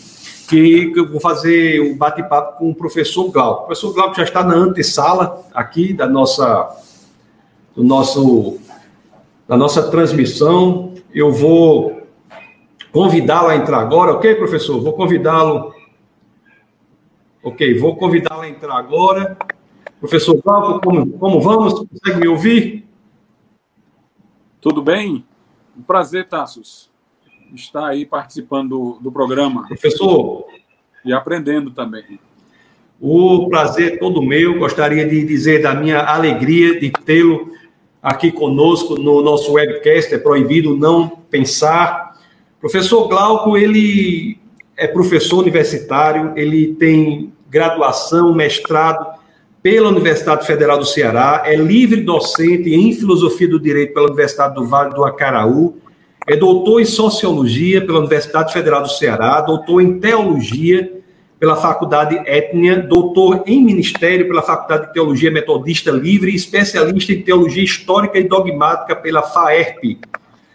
[0.48, 3.62] que eu vou fazer o bate-papo com o professor Glauco.
[3.62, 6.76] O professor Glauco já está na antessala aqui da nossa,
[7.76, 8.58] do nosso,
[9.46, 10.92] da nossa transmissão.
[11.14, 12.01] Eu vou
[12.92, 14.80] convidá-lo a entrar agora, ok, professor?
[14.80, 15.74] Vou convidá-lo.
[17.42, 19.36] Ok, vou convidá-lo a entrar agora.
[19.98, 21.74] Professor Glauco, como, como vamos?
[21.74, 22.86] Consegue me ouvir?
[24.60, 25.24] Tudo bem?
[25.76, 26.90] Um prazer, Tassos,
[27.54, 29.66] estar aí participando do, do programa.
[29.66, 30.44] Professor.
[31.04, 32.20] E aprendendo também.
[33.00, 34.58] O prazer é todo meu.
[34.58, 37.50] Gostaria de dizer da minha alegria de tê-lo
[38.00, 40.14] aqui conosco no nosso webcast.
[40.14, 42.11] É proibido não pensar.
[42.62, 44.38] Professor Glauco, ele
[44.76, 49.04] é professor universitário, ele tem graduação, mestrado
[49.60, 54.64] pela Universidade Federal do Ceará, é livre docente em filosofia do direito pela Universidade do
[54.64, 55.76] Vale do Acaraú,
[56.24, 61.02] é doutor em sociologia pela Universidade Federal do Ceará, doutor em teologia
[61.40, 67.64] pela Faculdade Etnia, doutor em ministério pela Faculdade de Teologia Metodista Livre especialista em teologia
[67.64, 69.98] histórica e dogmática pela FAERP.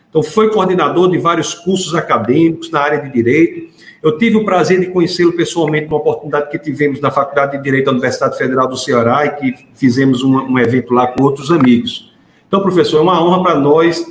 [0.10, 3.68] Então, foi coordenador de vários cursos acadêmicos na área de direito.
[4.02, 7.86] Eu tive o prazer de conhecê-lo pessoalmente numa oportunidade que tivemos na Faculdade de Direito
[7.86, 12.14] da Universidade Federal do Ceará e que fizemos um, um evento lá com outros amigos.
[12.48, 14.06] Então, professor, é uma honra para nós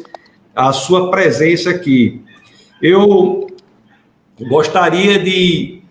[0.55, 2.23] a sua presença aqui.
[2.83, 3.47] Eu
[4.41, 5.83] gostaria de,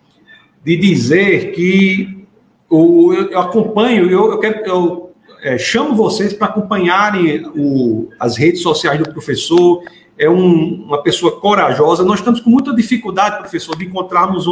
[0.64, 2.28] de dizer que
[2.70, 5.05] o, eu, acompanho, eu, eu, quero, eu
[5.46, 9.84] é, chamo vocês para acompanharem o, as redes sociais do professor
[10.18, 12.04] é um, uma pessoa corajosa.
[12.04, 14.48] Nós estamos com muita dificuldade, professor, de encontrarmos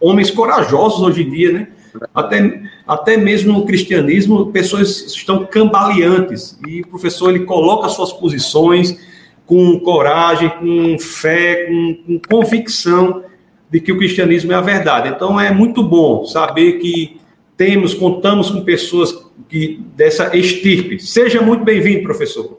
[0.00, 1.68] homens corajosos hoje em dia, né?
[2.12, 6.58] Até, até mesmo no cristianismo, pessoas estão cambaleantes.
[6.66, 8.98] E o professor ele coloca suas posições
[9.46, 13.22] com coragem, com fé, com, com convicção
[13.70, 15.10] de que o cristianismo é a verdade.
[15.10, 17.20] Então é muito bom saber que
[17.56, 19.12] temos, contamos com pessoas
[19.48, 20.98] que, dessa estirpe.
[20.98, 22.58] Seja muito bem-vindo, professor.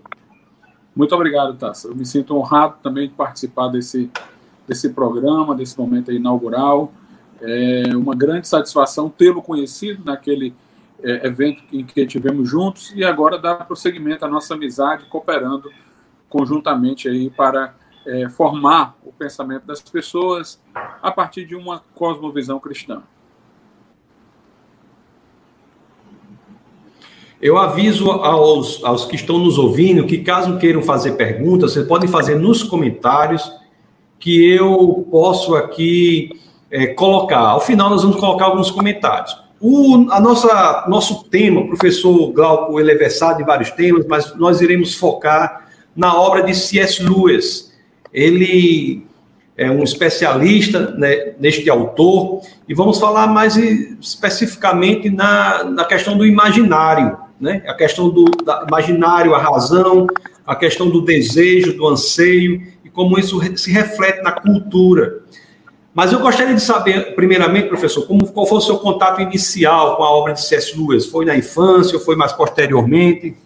[0.95, 1.89] Muito obrigado, Tassa.
[1.89, 4.09] Eu me sinto honrado também de participar desse,
[4.67, 6.93] desse programa, desse momento inaugural.
[7.41, 10.53] É uma grande satisfação tê-lo conhecido naquele
[11.03, 15.69] é, evento em que tivemos juntos e agora dar prosseguimento à nossa amizade, cooperando
[16.29, 17.75] conjuntamente aí para
[18.07, 20.61] é, formar o pensamento das pessoas
[21.01, 23.03] a partir de uma cosmovisão cristã.
[27.41, 32.07] Eu aviso aos, aos que estão nos ouvindo que, caso queiram fazer perguntas, vocês podem
[32.07, 33.51] fazer nos comentários,
[34.19, 36.29] que eu posso aqui
[36.71, 37.39] é, colocar.
[37.39, 39.37] Ao final, nós vamos colocar alguns comentários.
[39.59, 44.61] O a nossa, nosso tema, professor Glauco, ele é versado em vários temas, mas nós
[44.61, 47.03] iremos focar na obra de C.S.
[47.03, 47.73] Lewis.
[48.13, 49.05] Ele
[49.57, 56.25] é um especialista né, neste autor, e vamos falar mais especificamente na, na questão do
[56.25, 57.63] imaginário né?
[57.67, 58.25] A questão do
[58.67, 60.07] imaginário, a razão,
[60.45, 65.23] a questão do desejo, do anseio e como isso se reflete na cultura.
[65.93, 70.03] Mas eu gostaria de saber, primeiramente, professor, como, qual foi o seu contato inicial com
[70.03, 70.77] a obra de C.S.
[70.77, 71.05] Lewis?
[71.05, 73.37] Foi na infância ou foi mais posteriormente?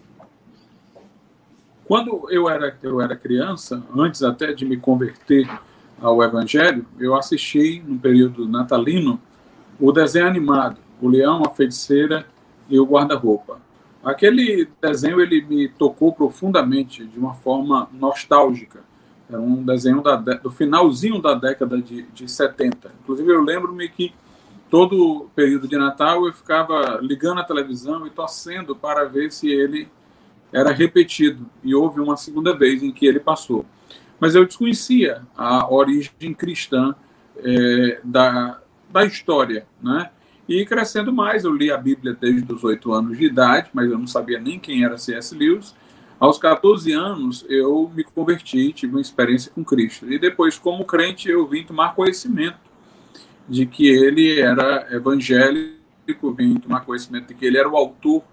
[1.86, 5.48] Quando eu era, eu era criança, antes até de me converter
[6.02, 9.20] ao Evangelho, eu assisti, no período natalino,
[9.80, 12.26] o desenho animado, O Leão, a Feiticeira
[12.70, 13.60] e o Guarda-Roupa.
[14.04, 18.82] Aquele desenho ele me tocou profundamente, de uma forma nostálgica.
[19.30, 22.92] Era um desenho da, do finalzinho da década de, de 70.
[23.04, 24.14] Inclusive, eu lembro-me que
[24.70, 29.88] todo período de Natal eu ficava ligando a televisão e torcendo para ver se ele
[30.52, 31.46] era repetido.
[31.64, 33.66] E houve uma segunda vez em que ele passou.
[34.20, 36.96] Mas eu desconhecia a origem cristã
[37.38, 38.60] é, da,
[38.90, 40.10] da história, né?
[40.50, 44.00] E crescendo mais, eu li a Bíblia desde os oito anos de idade, mas eu
[44.00, 45.36] não sabia nem quem era C.S.
[45.36, 45.76] Lewis.
[46.20, 50.12] Aos 14 anos, eu me converti, tive uma experiência com Cristo.
[50.12, 52.58] E depois, como crente, eu vim tomar conhecimento
[53.48, 58.24] de que ele era evangélico, vim tomar conhecimento de que ele era o autor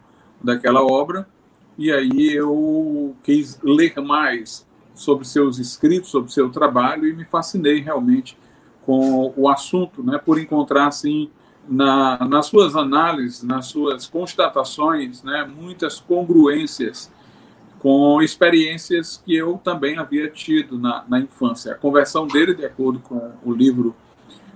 [0.42, 1.28] daquela obra.
[1.76, 7.78] E aí eu quis ler mais sobre seus escritos, sobre seu trabalho, e me fascinei
[7.80, 8.38] realmente
[8.86, 11.28] com o assunto, né, por encontrar assim
[11.68, 17.12] na, nas suas análises, nas suas constatações, né, muitas congruências
[17.78, 21.72] com experiências que eu também havia tido na, na infância.
[21.72, 23.94] A conversão dele, de acordo com o livro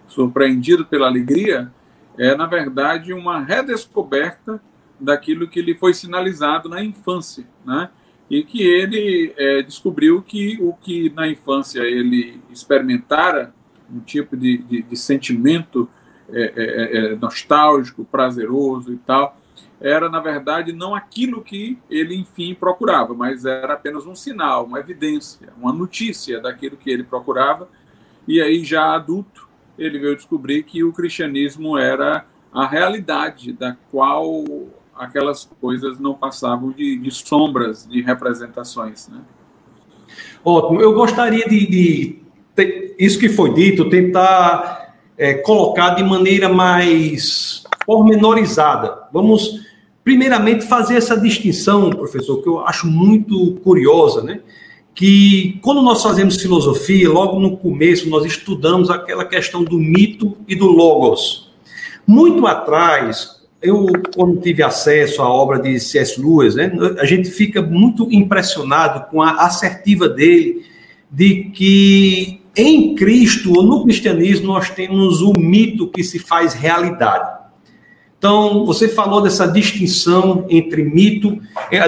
[0.08, 1.70] Surpreendido pela Alegria,
[2.18, 4.60] é, na verdade, uma redescoberta
[4.98, 7.88] daquilo que lhe foi sinalizado na infância, né?
[8.28, 13.52] E que ele é, descobriu que o que na infância ele experimentara,
[13.92, 15.88] um tipo de, de, de sentimento
[16.32, 19.36] é, é, é, é, nostálgico, prazeroso e tal,
[19.80, 24.78] era, na verdade, não aquilo que ele, enfim, procurava, mas era apenas um sinal, uma
[24.78, 27.68] evidência, uma notícia daquilo que ele procurava.
[28.28, 34.44] E aí, já adulto, ele veio descobrir que o cristianismo era a realidade da qual
[34.94, 39.08] aquelas coisas não passavam de, de sombras, de representações.
[39.08, 39.20] Né?
[40.44, 40.80] Ótimo.
[40.80, 42.22] Eu gostaria de, de,
[42.98, 44.79] isso que foi dito, tentar
[45.20, 49.02] é, colocar de maneira mais pormenorizada.
[49.12, 49.60] Vamos,
[50.02, 54.40] primeiramente, fazer essa distinção, professor, que eu acho muito curiosa, né?
[54.94, 60.56] Que quando nós fazemos filosofia, logo no começo, nós estudamos aquela questão do mito e
[60.56, 61.50] do logos.
[62.06, 66.18] Muito atrás, eu, quando tive acesso à obra de C.S.
[66.18, 70.64] Lewis, né, a gente fica muito impressionado com a assertiva dele
[71.10, 77.40] de que em Cristo, ou no cristianismo, nós temos o mito que se faz realidade.
[78.18, 81.80] Então, você falou dessa distinção entre mito, é,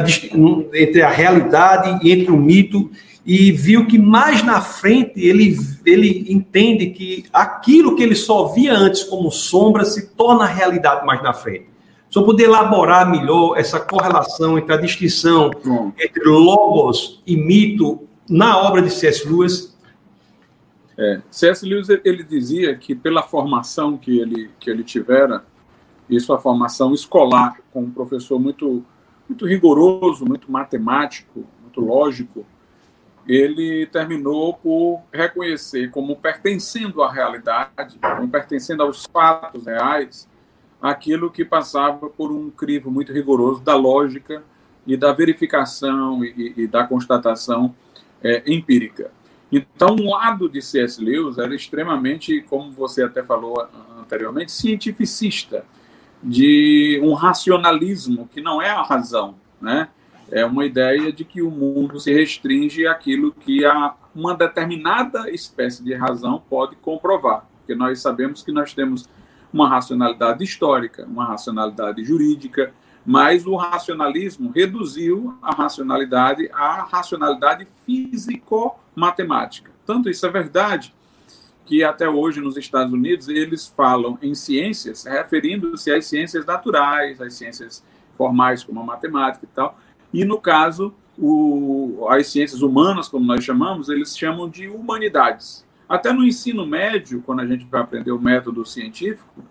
[0.81, 2.90] entre a realidade e entre o mito,
[3.25, 8.75] e viu que mais na frente ele, ele entende que aquilo que ele só via
[8.75, 11.66] antes como sombra se torna realidade mais na frente.
[12.11, 15.51] Só poder elaborar melhor essa correlação entre a distinção
[15.98, 19.27] entre logos e mito na obra de C.S.
[19.27, 19.71] Lewis,
[20.98, 21.66] é, C.S.
[21.66, 25.44] Lewis ele dizia que pela formação que ele que ele tivera
[26.09, 28.85] e sua formação escolar com um professor muito
[29.28, 32.44] muito rigoroso, muito matemático, muito lógico,
[33.26, 40.28] ele terminou por reconhecer como pertencendo à realidade, como pertencendo aos fatos reais,
[40.81, 44.42] aquilo que passava por um crivo muito rigoroso da lógica
[44.87, 47.74] e da verificação e, e da constatação
[48.22, 49.11] é, empírica.
[49.52, 51.04] Então, um lado de C.S.
[51.04, 53.68] Lewis era extremamente, como você até falou
[54.00, 55.66] anteriormente, cientificista,
[56.22, 59.88] de um racionalismo que não é a razão, né?
[60.30, 65.84] É uma ideia de que o mundo se restringe àquilo que a, uma determinada espécie
[65.84, 69.06] de razão pode comprovar, porque nós sabemos que nós temos
[69.52, 72.72] uma racionalidade histórica, uma racionalidade jurídica,
[73.04, 77.66] mas o racionalismo reduziu a racionalidade à racionalidade
[78.94, 79.70] físico-matemática.
[79.87, 80.94] Tanto isso é verdade
[81.64, 87.35] que até hoje nos Estados Unidos eles falam em ciências referindo-se às ciências naturais, às
[87.35, 87.85] ciências
[88.16, 89.78] formais como a matemática e tal.
[90.12, 95.66] E no caso, o, as ciências humanas, como nós chamamos, eles chamam de humanidades.
[95.88, 99.44] Até no ensino médio, quando a gente vai aprender o método científico,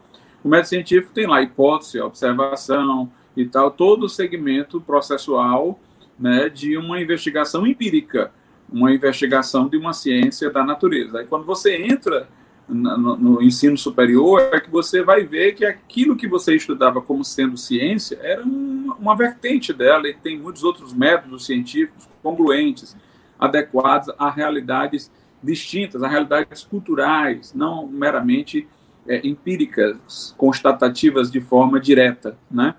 [0.44, 5.80] o método científico tem lá hipótese, observação, e tal, todo o segmento processual
[6.20, 8.32] né, de uma investigação empírica,
[8.72, 11.20] uma investigação de uma ciência da natureza.
[11.20, 12.28] Aí quando você entra
[12.68, 17.24] no, no, ensino superior, é que você vai ver que aquilo que você estudava como
[17.24, 22.96] sendo ciência era uma, vertente dela e tem muitos outros métodos científicos congruentes,
[23.38, 25.12] adequados a realidades
[25.44, 28.68] distintas, a realidades culturais, não meramente
[29.08, 32.76] é, empíricas, constatativas de forma direta, né?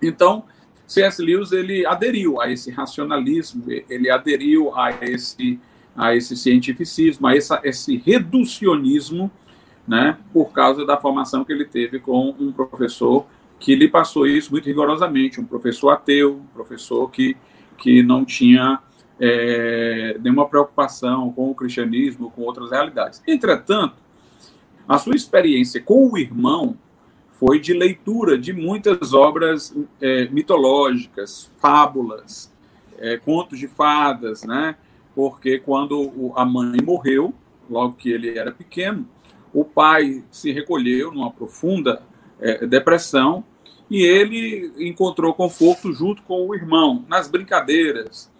[0.00, 0.44] Então,
[0.86, 1.22] C.S.
[1.22, 5.58] Lewis ele aderiu a esse racionalismo, ele aderiu a esse
[5.94, 9.30] a esse cientificismo, a essa, esse reducionismo,
[9.86, 13.26] né, por causa da formação que ele teve com um professor
[13.58, 17.36] que lhe passou isso muito rigorosamente, um professor ateu, um professor que,
[17.76, 18.80] que não tinha
[19.20, 23.22] é, nenhuma preocupação com o cristianismo, com outras realidades.
[23.26, 23.94] Entretanto,
[24.88, 26.76] A sua experiência com o irmão
[27.44, 32.52] foi de leitura de muitas obras é, mitológicas, fábulas,
[32.98, 34.76] é, contos de fadas, né?
[35.12, 37.34] Porque quando a mãe morreu,
[37.68, 39.08] logo que ele era pequeno,
[39.52, 42.04] o pai se recolheu numa profunda
[42.40, 43.42] é, depressão
[43.90, 48.30] e ele encontrou conforto junto com o irmão nas brincadeiras,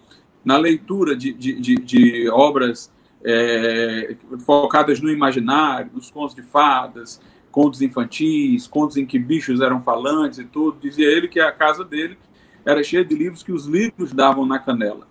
[0.45, 2.89] na leitura de, de, de, de obras
[3.21, 7.19] é, focadas no imaginário, nos contos de fadas,
[7.53, 10.79] contos infantis, contos em que bichos eram falantes e tudo.
[10.81, 12.17] Dizia ele que a casa dele
[12.65, 15.07] era cheia de livros que os livros davam na canela.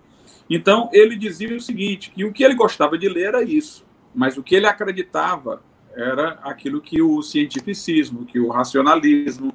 [0.49, 4.37] Então, ele dizia o seguinte, que o que ele gostava de ler era isso, mas
[4.37, 5.63] o que ele acreditava
[5.95, 9.53] era aquilo que o cientificismo, que o racionalismo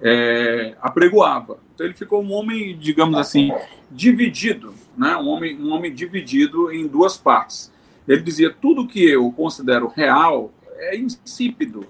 [0.00, 1.58] é, apregoava.
[1.74, 3.52] Então, ele ficou um homem, digamos assim,
[3.90, 5.14] dividido, né?
[5.16, 7.70] um, homem, um homem dividido em duas partes.
[8.08, 11.86] Ele dizia, tudo que eu considero real é insípido,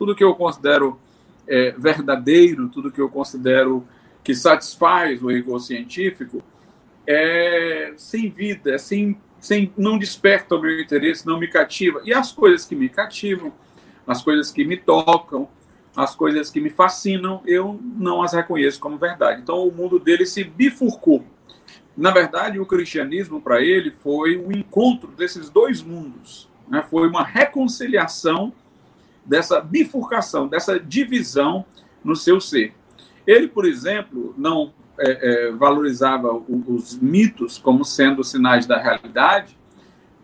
[0.00, 0.98] tudo que eu considero
[1.46, 3.86] é, verdadeiro, tudo que eu considero
[4.24, 6.42] que satisfaz o rigor científico,
[7.06, 12.00] é sem vida, é sem, sem, não desperta o meu interesse, não me cativa.
[12.02, 13.52] E as coisas que me cativam,
[14.06, 15.46] as coisas que me tocam,
[15.94, 19.42] as coisas que me fascinam, eu não as reconheço como verdade.
[19.42, 21.26] Então o mundo dele se bifurcou.
[21.94, 26.48] Na verdade, o cristianismo para ele foi o encontro desses dois mundos.
[26.66, 26.82] Né?
[26.88, 28.54] Foi uma reconciliação
[29.24, 31.64] dessa bifurcação, dessa divisão
[32.02, 32.74] no seu ser.
[33.26, 39.56] Ele, por exemplo, não é, é, valorizava os mitos como sendo sinais da realidade,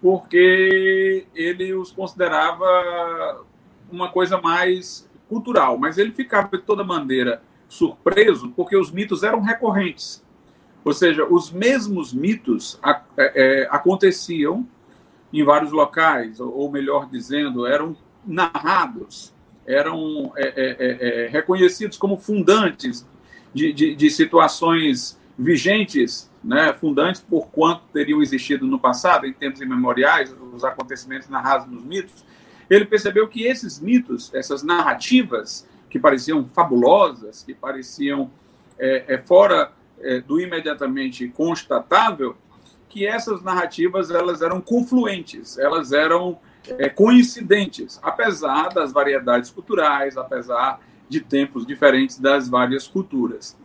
[0.01, 3.45] porque ele os considerava
[3.91, 9.41] uma coisa mais cultural, mas ele ficava de toda maneira surpreso porque os mitos eram
[9.41, 10.25] recorrentes.
[10.85, 14.67] Ou seja, os mesmos mitos é, é, aconteciam
[15.33, 17.97] em vários locais, ou melhor dizendo, eram
[18.27, 19.35] narrados,
[19.67, 23.07] eram é, é, é, é, reconhecidos como fundantes
[23.53, 29.61] de, de, de, situações vigentes, né, fundantes por quanto teriam existido no passado, em tempos
[29.61, 32.25] imemoriais, os acontecimentos narrados nos mitos,
[32.71, 38.31] ele percebeu que esses mitos, essas narrativas que pareciam fabulosas, que pareciam
[38.79, 39.73] é, é, fora
[40.27, 42.37] do imediatamente constatável,
[42.87, 46.39] que essas narrativas elas eram confluentes, elas eram
[46.79, 53.57] é, coincidentes, apesar das variedades culturais, apesar de tempos diferentes das várias culturas.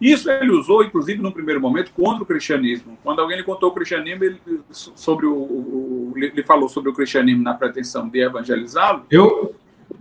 [0.00, 2.98] Isso ele usou, inclusive, no primeiro momento, contra o cristianismo.
[3.02, 4.40] Quando alguém lhe contou o cristianismo, ele,
[4.70, 9.06] sobre o, o, ele falou sobre o cristianismo na pretensão de evangelizá-lo.
[9.10, 9.54] Eu,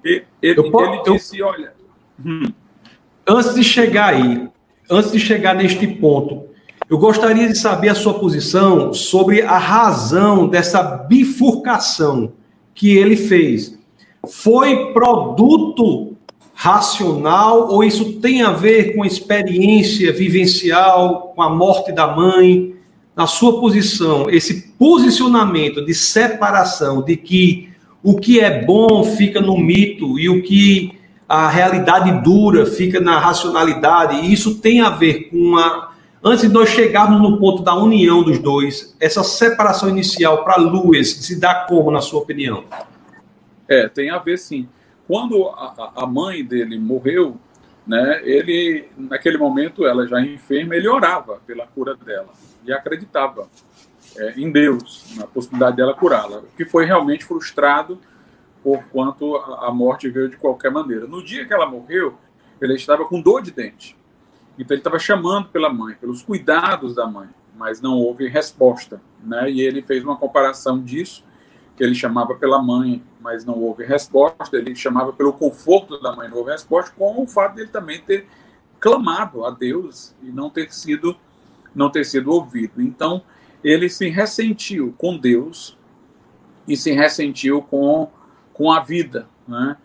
[0.04, 1.74] ele, eu, ele disse, eu, olha...
[2.24, 2.52] Hum.
[3.26, 4.50] Antes de chegar aí,
[4.90, 6.48] antes de chegar neste ponto,
[6.90, 12.34] eu gostaria de saber a sua posição sobre a razão dessa bifurcação
[12.74, 13.78] que ele fez
[14.30, 16.16] foi produto
[16.54, 22.74] racional ou isso tem a ver com experiência vivencial, com a morte da mãe?
[23.16, 27.70] Na sua posição, esse posicionamento de separação, de que
[28.02, 30.94] o que é bom fica no mito e o que
[31.30, 35.93] a realidade dura fica na racionalidade, isso tem a ver com a
[36.26, 41.12] Antes de nós chegarmos no ponto da união dos dois, essa separação inicial para Lewis
[41.18, 42.64] se dá como, na sua opinião?
[43.68, 44.70] É, tem a ver sim.
[45.06, 47.38] Quando a, a mãe dele morreu,
[47.86, 52.30] né, ele, naquele momento, ela já enferma, ele orava pela cura dela
[52.66, 53.50] e acreditava
[54.16, 58.00] é, em Deus, na possibilidade dela curá-la, o que foi realmente frustrado
[58.64, 61.06] por quanto a morte veio de qualquer maneira.
[61.06, 62.18] No dia que ela morreu,
[62.62, 63.98] ele estava com dor de dente.
[64.58, 69.50] Então ele estava chamando pela mãe, pelos cuidados da mãe, mas não houve resposta, né?
[69.50, 71.24] E ele fez uma comparação disso,
[71.76, 76.30] que ele chamava pela mãe, mas não houve resposta, ele chamava pelo conforto da mãe,
[76.30, 78.28] não houve resposta, com o fato dele também ter
[78.80, 81.16] clamado a Deus e não ter sido
[81.74, 82.80] não ter sido ouvido.
[82.80, 83.24] Então,
[83.64, 85.76] ele se ressentiu com Deus
[86.68, 88.10] e se ressentiu com,
[88.54, 89.78] com a vida, né?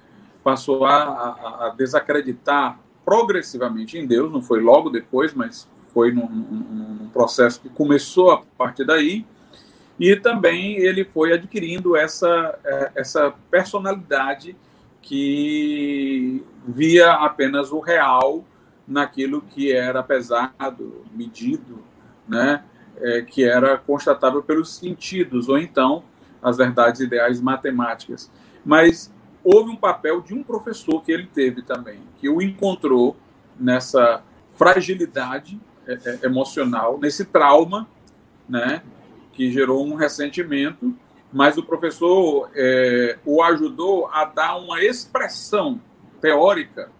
[0.44, 2.78] Passou a, a, a desacreditar
[3.08, 8.30] progressivamente em Deus, não foi logo depois, mas foi num, num, num, processo que começou
[8.30, 9.24] a partir daí,
[9.98, 14.54] e também ele foi adquirindo essa, é, essa personalidade
[15.00, 18.44] que via apenas o real
[18.86, 21.82] naquilo que era pesado, medido,
[22.28, 22.62] né?
[23.00, 26.04] É, que era constatável pelos sentidos, ou então
[26.42, 28.30] as verdades ideais matemáticas.
[28.62, 29.10] Mas
[29.48, 33.16] houve um papel de um professor que ele teve também, que o encontrou
[33.58, 34.22] nessa
[34.56, 37.88] fragilidade é, é, emocional, nesse trauma,
[38.48, 38.82] né,
[39.32, 40.94] que gerou um ressentimento
[41.32, 45.80] mas o professor é, o ajudou a dar uma expressão
[46.20, 46.90] teórica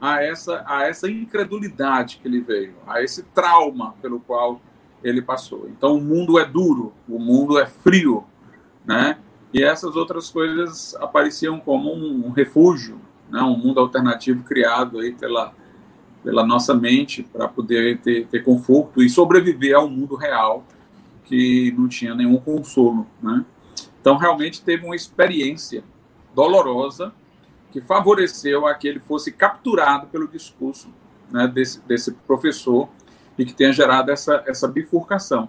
[0.00, 4.60] a essa, a essa incredulidade que ele veio, a esse trauma pelo qual
[5.02, 5.68] ele passou.
[5.68, 8.24] Então, o mundo é duro, o mundo é frio,
[8.84, 9.18] né?
[9.52, 13.40] E essas outras coisas apareciam como um refúgio, né?
[13.42, 15.54] um mundo alternativo criado aí pela,
[16.22, 20.64] pela nossa mente para poder ter, ter conforto e sobreviver ao mundo real
[21.24, 23.44] que não tinha nenhum consolo, né?
[24.00, 25.84] Então, realmente teve uma experiência
[26.34, 27.12] dolorosa
[27.70, 30.88] que favoreceu a que ele fosse capturado pelo discurso
[31.30, 32.88] né, desse, desse professor
[33.36, 35.48] e que tenha gerado essa, essa bifurcação.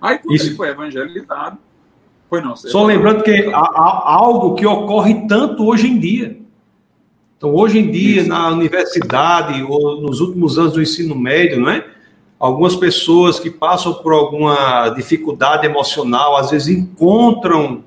[0.00, 0.48] Aí, quando Isso.
[0.48, 1.58] ele foi evangelizado,
[2.42, 2.56] não.
[2.56, 6.36] Só lembrando que há, há algo que ocorre tanto hoje em dia.
[7.36, 8.28] Então, hoje em dia, Isso.
[8.28, 11.84] na universidade ou nos últimos anos do ensino médio, não é?
[12.38, 17.84] Algumas pessoas que passam por alguma dificuldade emocional, às vezes encontram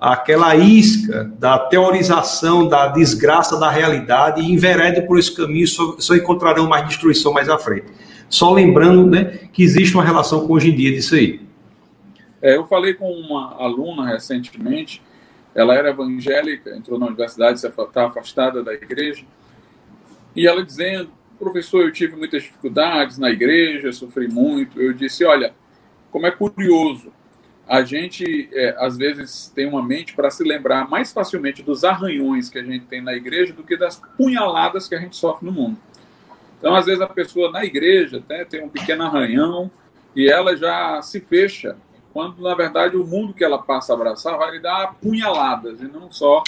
[0.00, 6.16] aquela isca da teorização da desgraça da realidade e enveredam por esse caminho, só, só,
[6.16, 7.86] encontrarão mais destruição mais à frente.
[8.28, 11.40] Só lembrando né, que existe uma relação com hoje em dia disso aí.
[12.42, 15.02] É, eu falei com uma aluna recentemente,
[15.54, 19.24] ela era evangélica, entrou na universidade, está afastada da igreja,
[20.34, 24.80] e ela dizendo, professor, eu tive muitas dificuldades na igreja, sofri muito.
[24.80, 25.54] Eu disse, olha,
[26.10, 27.12] como é curioso,
[27.66, 32.50] a gente é, às vezes tem uma mente para se lembrar mais facilmente dos arranhões
[32.50, 35.52] que a gente tem na igreja do que das punhaladas que a gente sofre no
[35.52, 35.78] mundo.
[36.58, 39.70] Então, às vezes, a pessoa na igreja até tem um pequeno arranhão
[40.14, 41.76] e ela já se fecha,
[42.12, 45.84] quando na verdade o mundo que ela passa a abraçar vai lhe dar punhaladas e
[45.84, 46.42] não só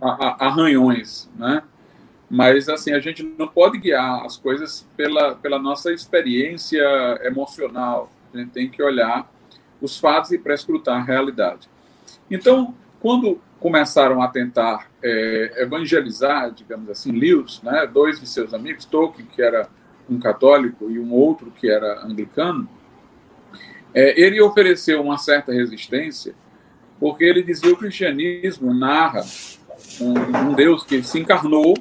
[0.00, 1.62] arranhões, né?
[2.28, 6.82] Mas, assim, a gente não pode guiar as coisas pela, pela nossa experiência
[7.22, 8.10] emocional.
[8.32, 9.30] A gente tem que olhar
[9.80, 11.68] os fatos e prescrutar a realidade.
[12.30, 18.84] Então, quando começaram a tentar é, evangelizar, digamos assim, Lewis, né, dois de seus amigos,
[18.84, 19.68] Tolkien, que era
[20.08, 22.68] um católico, e um outro que era anglicano,
[23.94, 26.34] é, ele ofereceu uma certa resistência,
[26.98, 29.24] porque ele dizia que o cristianismo narra
[30.00, 31.74] um, um Deus que se encarnou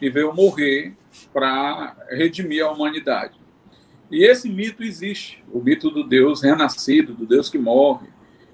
[0.00, 0.94] e veio morrer
[1.32, 3.40] para redimir a humanidade.
[4.10, 8.08] E esse mito existe, o mito do Deus renascido, do Deus que morre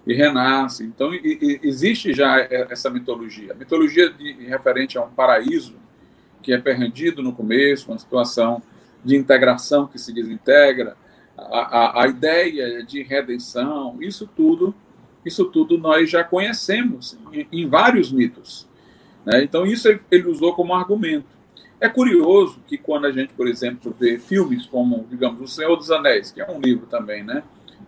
[0.07, 0.84] e renasce.
[0.84, 3.53] Então, e, e, existe já essa mitologia.
[3.53, 5.76] A mitologia de, referente a um paraíso
[6.43, 8.62] que é perdido no começo, uma situação
[9.05, 10.97] de integração que se desintegra,
[11.39, 14.74] a, a, ideia de redenção, isso tudo,
[15.24, 18.68] isso tudo nós já conhecemos em, em vários mitos.
[19.24, 19.45] Né?
[19.45, 21.39] Então, isso ele usou como argumento.
[21.80, 25.93] É curioso que quando a gente, por exemplo, vê filmes como, digamos, O Senhor dos
[25.93, 27.45] Anéis, que é um livro também, né?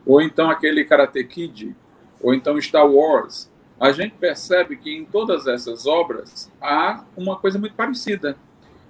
[0.06, 1.74] Ou então aquele Karate Kid,
[2.22, 7.58] ou então Star Wars, a gente percebe que em todas essas obras há uma coisa
[7.58, 8.36] muito parecida.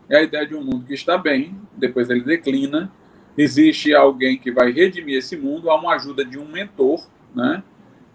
[0.09, 2.93] É a ideia de um mundo que está bem, depois ele declina,
[3.37, 7.63] existe alguém que vai redimir esse mundo, há uma ajuda de um mentor, né?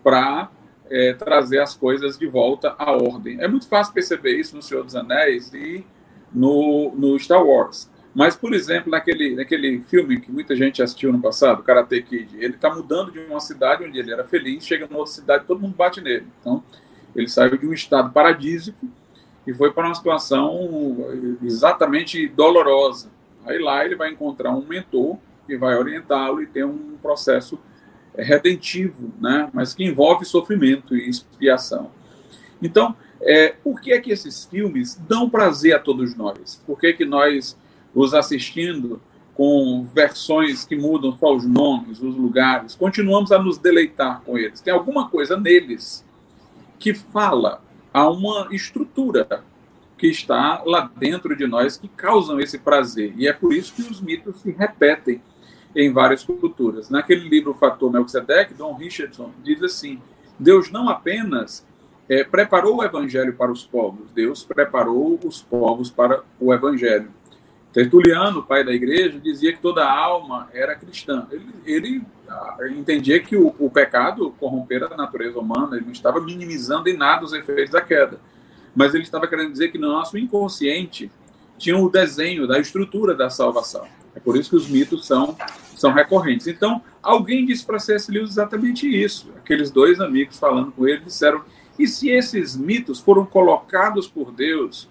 [0.03, 0.49] Para
[0.89, 3.41] é, trazer as coisas de volta à ordem.
[3.41, 5.85] É muito fácil perceber isso no Senhor dos Anéis e
[6.31, 7.89] no, no Star Wars.
[8.13, 12.55] Mas, por exemplo, naquele, naquele filme que muita gente assistiu no passado, Karate Kid, ele
[12.55, 15.75] está mudando de uma cidade onde ele era feliz, chega numa outra cidade todo mundo
[15.75, 16.25] bate nele.
[16.39, 16.63] Então,
[17.13, 18.87] ele saiu de um estado paradísico
[19.45, 21.05] e foi para uma situação
[21.43, 23.09] exatamente dolorosa.
[23.45, 27.59] Aí lá ele vai encontrar um mentor que vai orientá-lo e ter um processo
[28.17, 29.49] redentivo, né?
[29.53, 31.91] mas que envolve sofrimento e expiação.
[32.61, 36.61] Então, é, por que é que esses filmes dão prazer a todos nós?
[36.65, 37.57] Por que, que nós,
[37.93, 39.01] os assistindo
[39.33, 44.61] com versões que mudam só os nomes, os lugares, continuamos a nos deleitar com eles?
[44.61, 46.05] Tem alguma coisa neles
[46.79, 47.61] que fala
[47.93, 49.43] a uma estrutura
[49.97, 53.13] que está lá dentro de nós que causam esse prazer.
[53.17, 55.21] E é por isso que os mitos se repetem
[55.75, 56.89] em várias culturas.
[56.89, 60.01] Naquele livro Fator Melchizedek, Don Richardson diz assim:
[60.39, 61.65] Deus não apenas
[62.07, 67.09] é, preparou o evangelho para os povos, Deus preparou os povos para o evangelho.
[67.73, 71.27] Tertuliano, pai da igreja, dizia que toda alma era cristã.
[71.29, 76.21] Ele, ele ah, entendia que o, o, pecado corrompera a natureza humana, ele não estava
[76.21, 78.17] minimizando em nada os efeitos da queda.
[78.75, 81.09] Mas ele estava querendo dizer que no nosso inconsciente
[81.57, 83.85] tinha o desenho da estrutura da salvação.
[84.13, 85.37] É por isso que os mitos são,
[85.75, 86.47] são recorrentes.
[86.47, 88.11] Então, alguém disse para C.S.
[88.11, 89.31] Lewis exatamente isso.
[89.37, 91.43] Aqueles dois amigos falando com ele disseram
[91.77, 94.89] e se esses mitos foram colocados por Deus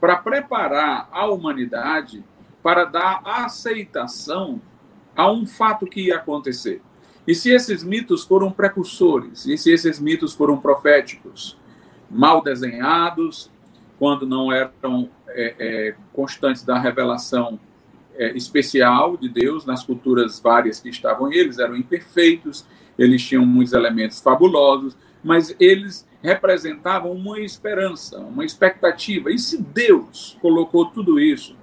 [0.00, 2.24] para preparar a humanidade
[2.62, 4.60] para dar aceitação
[5.16, 6.80] a um fato que ia acontecer?
[7.26, 11.56] E se esses mitos foram precursores, e se esses mitos foram proféticos,
[12.10, 13.50] mal desenhados,
[13.98, 17.60] quando não eram é, é, constantes da revelação
[18.14, 22.66] é, especial de Deus nas culturas várias que estavam eles, eram imperfeitos,
[22.98, 29.30] eles tinham muitos elementos fabulosos, mas eles representavam uma esperança, uma expectativa.
[29.30, 31.56] E se Deus colocou tudo isso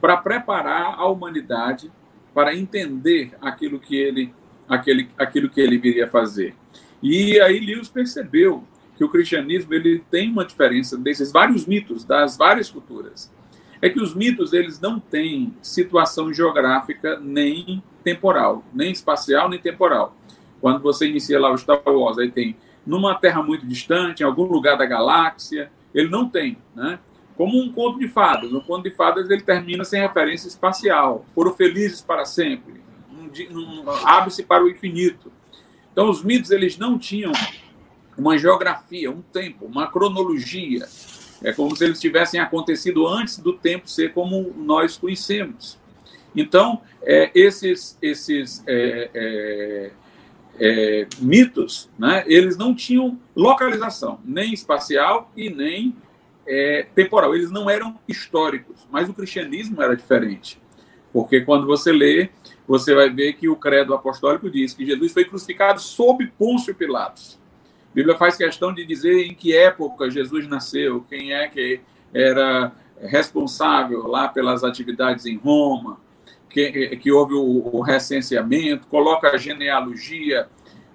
[0.00, 1.90] para preparar a humanidade
[2.34, 4.34] para entender aquilo que ele,
[4.68, 6.54] aquele, aquilo que ele viria fazer?
[7.02, 8.64] E aí Lewis percebeu
[8.96, 13.32] que o cristianismo ele tem uma diferença desses vários mitos das várias culturas.
[13.82, 20.16] É que os mitos eles não têm situação geográfica nem temporal, nem espacial nem temporal.
[20.60, 24.44] Quando você inicia lá o Star Wars, aí tem numa terra muito distante, em algum
[24.44, 26.98] lugar da galáxia, ele não tem, né?
[27.36, 28.52] Como um conto de fadas.
[28.52, 31.24] Um conto de fadas ele termina sem referência espacial.
[31.34, 32.80] Foram felizes para sempre.
[33.10, 33.28] Um,
[33.58, 35.32] um, Abre-se para o infinito.
[35.92, 37.32] Então os mitos eles não tinham
[38.16, 40.86] uma geografia, um tempo, uma cronologia.
[41.42, 45.78] É como se eles tivessem acontecido antes do tempo ser como nós conhecemos.
[46.34, 49.90] Então, é, esses, esses é, é,
[50.58, 55.94] é, mitos, né, eles não tinham localização, nem espacial e nem
[56.46, 57.34] é, temporal.
[57.34, 60.60] Eles não eram históricos, mas o cristianismo era diferente.
[61.12, 62.30] Porque quando você lê,
[62.66, 67.38] você vai ver que o credo apostólico diz que Jesus foi crucificado sob Pôncio Pilatos.
[67.94, 71.80] A Bíblia faz questão de dizer em que época Jesus nasceu, quem é que
[72.12, 76.00] era responsável lá pelas atividades em Roma,
[76.50, 80.48] que, que houve o, o, recenseamento, coloca a genealogia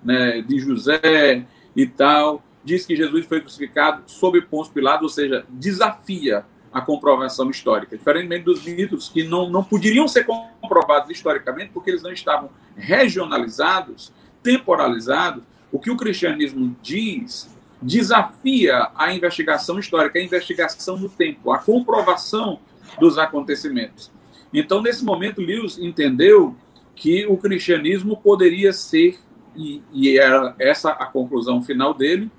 [0.03, 5.45] né, de José e tal, diz que Jesus foi crucificado sob Pôncio Pilatos, ou seja,
[5.47, 11.91] desafia a comprovação histórica, diferentemente dos mitos que não, não poderiam ser comprovados historicamente porque
[11.91, 14.11] eles não estavam regionalizados,
[14.43, 17.49] temporalizados, o que o cristianismo diz
[17.81, 22.59] desafia a investigação histórica, a investigação no tempo, a comprovação
[22.99, 24.11] dos acontecimentos.
[24.53, 26.55] Então, nesse momento, Lewis entendeu
[26.95, 29.19] que o cristianismo poderia ser,
[29.55, 32.29] e, e era essa a conclusão final dele,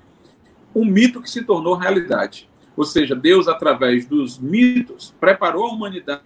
[0.75, 2.47] um mito que se tornou realidade.
[2.75, 6.21] Ou seja, Deus, através dos mitos, preparou a humanidade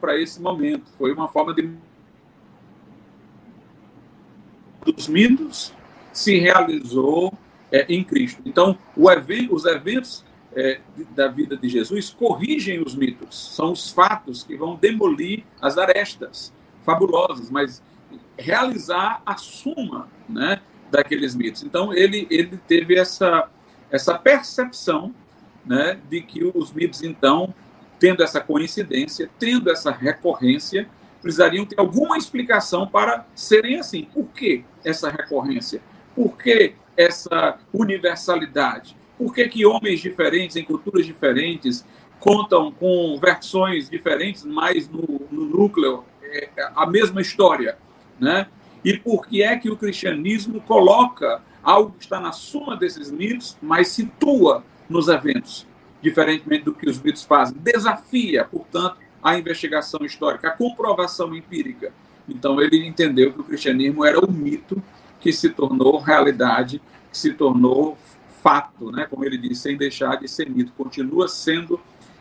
[0.00, 0.90] para esse momento.
[0.96, 1.70] Foi uma forma de
[4.84, 5.72] dos mitos
[6.12, 7.32] se realizou
[7.70, 8.42] é, em Cristo.
[8.44, 8.76] Então,
[9.10, 10.24] evento, os eventos
[10.54, 10.80] é,
[11.14, 13.54] da vida de Jesus corrigem os mitos.
[13.54, 16.52] São os fatos que vão demolir as arestas
[16.84, 17.82] fabulosas, mas
[18.36, 20.60] realizar a suma né,
[20.90, 21.62] daqueles mitos.
[21.62, 23.48] Então, ele, ele teve essa,
[23.90, 25.14] essa percepção
[25.64, 27.54] né, de que os mitos, então,
[27.98, 30.88] tendo essa coincidência, tendo essa recorrência,
[31.20, 34.04] precisariam ter alguma explicação para serem assim.
[34.12, 35.82] Por que essa recorrência?
[36.14, 38.96] Por que essa universalidade?
[39.18, 41.84] Por que, que homens diferentes, em culturas diferentes,
[42.18, 47.76] contam com versões diferentes, mas no, no núcleo é, é a mesma história?
[48.18, 48.46] Né?
[48.84, 53.58] E por que é que o cristianismo coloca algo que está na suma desses mitos,
[53.60, 55.66] mas situa nos eventos,
[56.00, 57.56] diferentemente do que os mitos fazem?
[57.58, 61.92] Desafia, portanto, a investigação histórica, a comprovação empírica.
[62.28, 64.82] Então ele entendeu que o cristianismo era o mito
[65.20, 67.98] que se tornou realidade, que se tornou
[68.42, 69.06] fato, né?
[69.08, 70.72] como ele disse, sem deixar de ser mito.
[70.72, 71.78] Continua sendo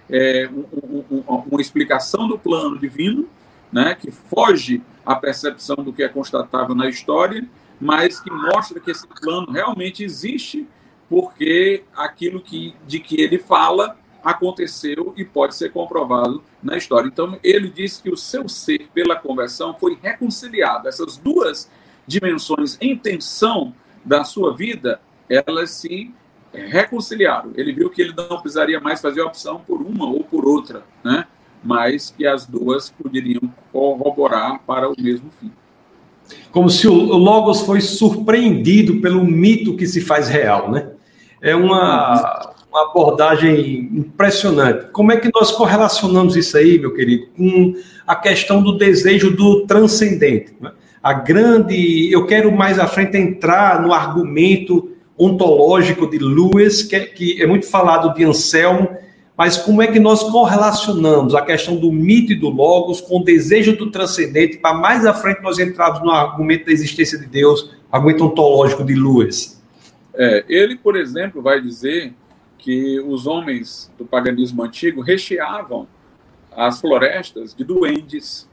[0.09, 3.27] é, um, um, uma explicação do plano divino,
[3.71, 3.95] né?
[3.95, 7.47] que foge à percepção do que é constatável na história,
[7.79, 10.67] mas que mostra que esse plano realmente existe,
[11.09, 17.07] porque aquilo que, de que ele fala aconteceu e pode ser comprovado na história.
[17.07, 20.87] Então, ele disse que o seu ser, pela conversão, foi reconciliado.
[20.87, 21.69] Essas duas
[22.05, 24.99] dimensões em tensão da sua vida,
[25.29, 26.13] elas se
[26.53, 27.51] reconciliaram.
[27.55, 31.25] Ele viu que ele não precisaria mais fazer opção por uma ou por outra, né?
[31.63, 33.41] mas que as duas poderiam
[33.71, 35.51] corroborar para o mesmo fim.
[36.51, 40.91] Como se o Logos foi surpreendido pelo mito que se faz real, né?
[41.41, 44.91] É uma, uma abordagem impressionante.
[44.91, 47.73] Como é que nós correlacionamos isso aí, meu querido, com
[48.05, 50.53] a questão do desejo do transcendente?
[50.61, 50.71] Né?
[51.01, 52.11] A grande.
[52.11, 57.47] Eu quero mais à frente entrar no argumento ontológico de Lewis, que é, que é
[57.47, 58.89] muito falado de Anselmo,
[59.35, 63.23] mas como é que nós correlacionamos a questão do mito e do logos com o
[63.23, 67.71] desejo do transcendente, para mais à frente nós entrarmos no argumento da existência de Deus,
[67.91, 69.61] argumento ontológico de Lewis?
[70.13, 72.13] É, ele, por exemplo, vai dizer
[72.59, 75.87] que os homens do paganismo antigo recheavam
[76.55, 78.49] as florestas de duendes,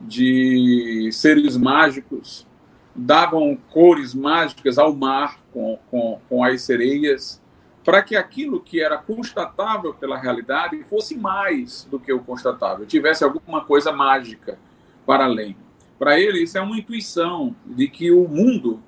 [0.00, 2.46] de seres mágicos,
[2.94, 7.42] davam cores mágicas ao mar com, com, com as sereias,
[7.84, 13.24] para que aquilo que era constatável pela realidade fosse mais do que o constatável, tivesse
[13.24, 14.58] alguma coisa mágica
[15.06, 15.56] para além.
[15.98, 18.82] Para ele, isso é uma intuição de que o mundo,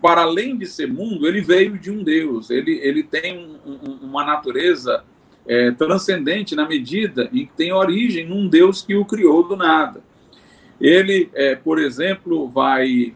[0.00, 3.92] para além de ser mundo, ele veio de um Deus, ele, ele tem um, um,
[4.02, 5.04] uma natureza
[5.46, 10.02] é, transcendente na medida em que tem origem num Deus que o criou do nada.
[10.80, 13.14] Ele, é, por exemplo, vai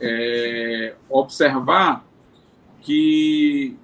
[0.00, 2.04] é, observar
[2.82, 3.76] que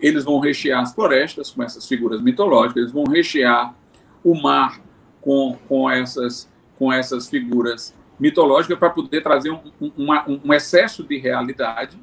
[0.00, 3.74] eles vão rechear as florestas com essas figuras mitológicas, eles vão rechear
[4.22, 4.80] o mar
[5.20, 11.18] com, com, essas, com essas figuras mitológicas para poder trazer um, um, um, excesso de
[11.18, 11.98] realidade.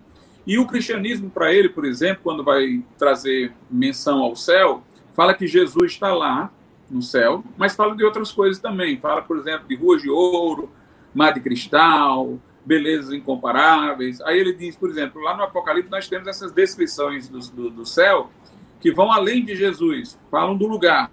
[0.48, 5.48] E o cristianismo, para ele, por exemplo, quando vai trazer menção ao céu, fala que
[5.48, 6.52] Jesus está lá
[6.90, 9.00] no céu, mas fala de outras coisas também.
[9.00, 10.70] Fala, por exemplo, de ruas de ouro,
[11.14, 14.22] mar de cristal, belezas incomparáveis.
[14.22, 17.86] Aí ele diz, por exemplo, lá no Apocalipse nós temos essas descrições do, do, do
[17.86, 18.30] céu
[18.80, 21.10] que vão além de Jesus, falam do lugar.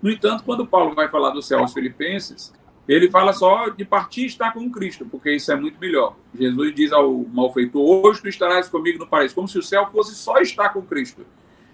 [0.00, 2.52] No entanto, quando Paulo vai falar do céu aos Filipenses,
[2.88, 6.16] ele fala só de partir e estar com Cristo, porque isso é muito melhor.
[6.34, 10.14] Jesus diz ao malfeitor: Hoje tu estarás comigo no paraíso, como se o céu fosse
[10.14, 11.26] só estar com Cristo.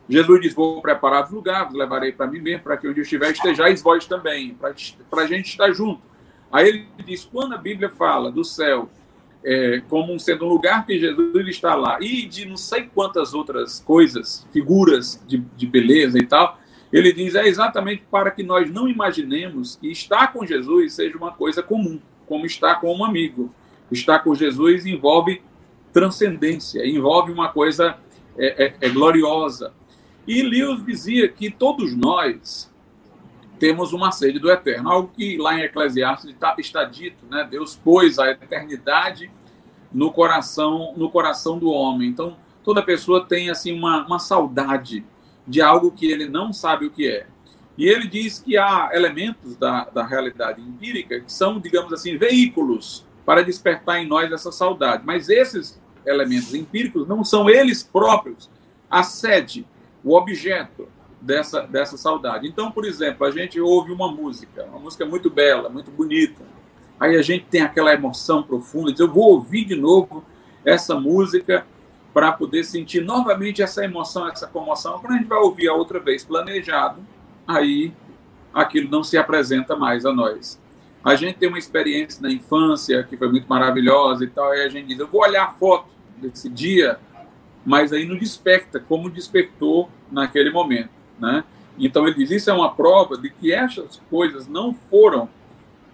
[0.08, 3.04] Jesus diz: Vou preparar o lugar, vos levarei para mim mesmo, para que onde eu
[3.04, 6.02] estiver estejais vós também, para a gente estar junto.
[6.50, 8.90] Aí ele diz: quando a Bíblia fala do céu
[9.44, 13.78] é, como sendo um lugar que Jesus está lá, e de não sei quantas outras
[13.78, 16.58] coisas, figuras de, de beleza e tal,
[16.94, 21.32] ele diz é exatamente para que nós não imaginemos que estar com Jesus seja uma
[21.32, 23.52] coisa comum, como estar com um amigo.
[23.90, 25.42] Estar com Jesus envolve
[25.92, 27.96] transcendência, envolve uma coisa
[28.38, 29.72] é, é, é gloriosa.
[30.24, 32.72] E Lewis dizia que todos nós
[33.58, 34.88] temos uma sede do eterno.
[34.88, 37.44] Algo que lá em Eclesiastes está, está dito, né?
[37.50, 39.30] Deus pôs a eternidade
[39.92, 42.08] no coração, no coração do homem.
[42.08, 45.04] Então, toda pessoa tem assim uma, uma saudade
[45.46, 47.26] de algo que ele não sabe o que é.
[47.76, 53.04] E ele diz que há elementos da, da realidade empírica que são, digamos assim, veículos
[53.26, 55.02] para despertar em nós essa saudade.
[55.04, 58.48] Mas esses elementos empíricos não são eles próprios
[58.90, 59.66] a sede,
[60.04, 60.86] o objeto
[61.20, 62.46] dessa, dessa saudade.
[62.46, 66.44] Então, por exemplo, a gente ouve uma música, uma música muito bela, muito bonita.
[67.00, 70.24] Aí a gente tem aquela emoção profunda, diz, eu vou ouvir de novo
[70.64, 71.66] essa música
[72.14, 75.00] para poder sentir novamente essa emoção, essa comoção.
[75.00, 77.02] Quando a gente vai ouvir a outra vez planejado,
[77.46, 77.92] aí
[78.54, 80.62] aquilo não se apresenta mais a nós.
[81.04, 84.68] A gente tem uma experiência na infância que foi muito maravilhosa e tal, aí a
[84.68, 87.00] gente diz, eu vou olhar a foto desse dia,
[87.66, 90.90] mas aí não desperta como despertou naquele momento.
[91.18, 91.42] Né?
[91.76, 95.28] Então ele diz: isso é uma prova de que essas coisas não foram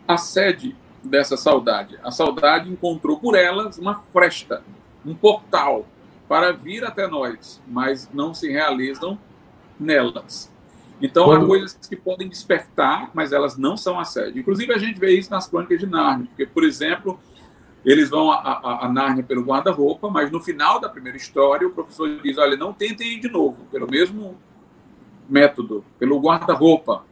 [0.06, 1.98] a sede dessa saudade.
[2.02, 4.62] A saudade encontrou por elas uma fresta,
[5.04, 5.86] um portal
[6.30, 9.18] para vir até nós, mas não se realizam
[9.80, 10.48] nelas.
[11.02, 11.42] Então Quando...
[11.42, 14.38] há coisas que podem despertar, mas elas não são a sede.
[14.38, 17.18] Inclusive a gente vê isso nas crônicas de Nárnia, porque, por exemplo,
[17.84, 21.72] eles vão a, a, a Nárnia pelo guarda-roupa, mas no final da primeira história o
[21.72, 24.38] professor diz: olha, não tentem ir de novo, pelo mesmo
[25.28, 27.04] método, pelo guarda-roupa.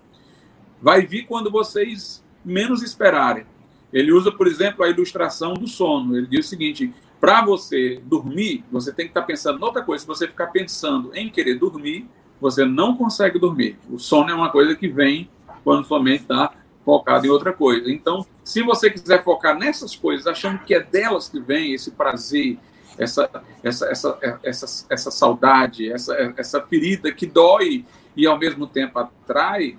[0.81, 3.47] Vai vir quando vocês menos esperarem.
[3.93, 6.17] Ele usa, por exemplo, a ilustração do sono.
[6.17, 10.03] Ele diz o seguinte: para você dormir, você tem que estar pensando em outra coisa.
[10.03, 12.09] Se você ficar pensando em querer dormir,
[12.41, 13.79] você não consegue dormir.
[13.91, 15.29] O sono é uma coisa que vem
[15.65, 16.53] quando sua mente está
[16.85, 17.91] focada em outra coisa.
[17.91, 22.59] Então, se você quiser focar nessas coisas, achando que é delas que vem esse prazer,
[22.97, 23.29] essa,
[23.63, 27.85] essa, essa, essa, essa saudade, essa, essa ferida que dói
[28.17, 29.77] e ao mesmo tempo atrai,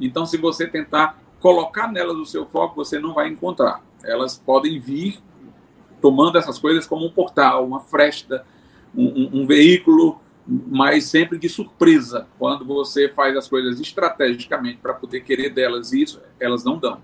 [0.00, 3.82] então se você tentar colocar nelas o seu foco, você não vai encontrar.
[4.04, 5.18] Elas podem vir
[6.02, 8.44] tomando essas coisas como um portal, uma fresta,
[8.94, 12.26] um, um, um veículo, mas sempre de surpresa.
[12.38, 16.98] Quando você faz as coisas estrategicamente para poder querer delas isso, elas não dão.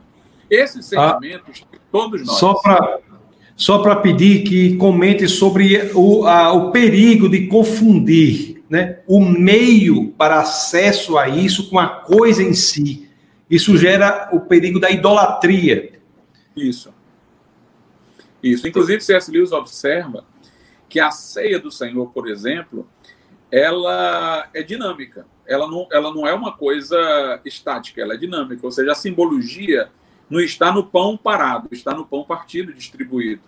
[0.51, 2.38] Esses sentimentos, ah, todos nós.
[2.38, 2.99] Só para
[3.55, 10.12] só para pedir que comente sobre o, a, o perigo de confundir né, o meio
[10.12, 13.11] para acesso a isso com a coisa em si.
[13.51, 15.99] Isso gera o perigo da idolatria.
[16.57, 16.94] Isso.
[18.43, 18.66] Isso.
[18.66, 19.30] Inclusive, C.S.
[19.30, 20.24] Lewis observa
[20.89, 22.89] que a ceia do Senhor, por exemplo,
[23.51, 25.26] ela é dinâmica.
[25.47, 28.64] Ela não, ela não é uma coisa estática, ela é dinâmica.
[28.64, 29.91] Ou seja, a simbologia
[30.28, 33.43] não está no pão parado, está no pão partido, distribuído.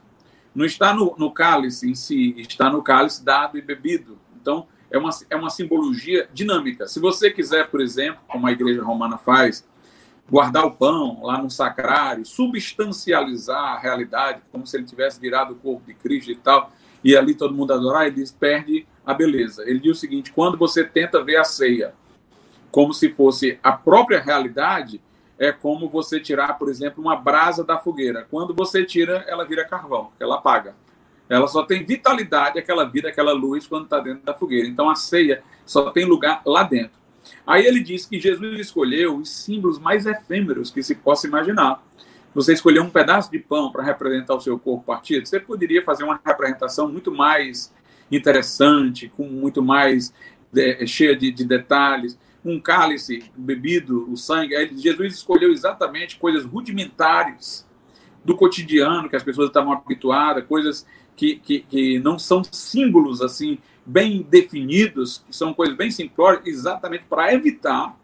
[0.55, 4.19] Não está no, no cálice em si, está no cálice dado e bebido.
[4.41, 6.89] Então, é uma, é uma simbologia dinâmica.
[6.89, 9.67] Se você quiser, por exemplo, como a igreja romana faz,
[10.31, 15.57] guardar o pão lá no sacrário, substancializar a realidade, como se ele tivesse virado o
[15.57, 16.71] corpo de Cristo e tal,
[17.03, 19.63] e ali todo mundo adorar, ele diz, perde a beleza.
[19.69, 21.95] Ele diz o seguinte: quando você tenta ver a ceia
[22.71, 25.01] como se fosse a própria realidade,
[25.39, 28.27] é como você tirar, por exemplo, uma brasa da fogueira.
[28.31, 30.75] Quando você tira, ela vira carvão, ela apaga.
[31.29, 34.69] Ela só tem vitalidade, aquela vida, aquela luz, quando está dentro da fogueira.
[34.69, 37.00] Então a ceia só tem lugar lá dentro.
[37.51, 41.83] Aí ele diz que Jesus escolheu os símbolos mais efêmeros que se possa imaginar.
[42.33, 46.05] Você escolheu um pedaço de pão para representar o seu corpo partido, você poderia fazer
[46.05, 47.75] uma representação muito mais
[48.11, 50.15] interessante, com muito mais
[50.57, 54.57] é, cheia de, de detalhes um cálice bebido, o sangue.
[54.57, 57.67] Aí Jesus escolheu exatamente coisas rudimentares
[58.25, 60.87] do cotidiano que as pessoas estavam habituadas, coisas
[61.17, 63.59] que, que, que não são símbolos assim
[63.91, 67.99] bem definidos, que são coisas bem simplórias, exatamente para evitar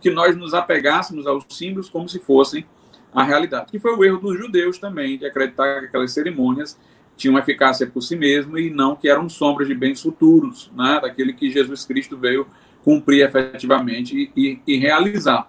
[0.00, 2.66] que nós nos apegássemos aos símbolos como se fossem
[3.12, 3.70] a realidade.
[3.70, 6.78] Que foi o erro dos judeus também, de acreditar que aquelas cerimônias
[7.16, 11.32] tinham eficácia por si mesmo e não que eram sombras de bens futuros, né, daquele
[11.32, 12.46] que Jesus Cristo veio
[12.82, 15.48] cumprir efetivamente e, e realizar.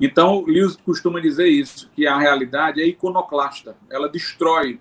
[0.00, 4.80] Então, Lewis costuma dizer isso, que a realidade é iconoclasta, ela destrói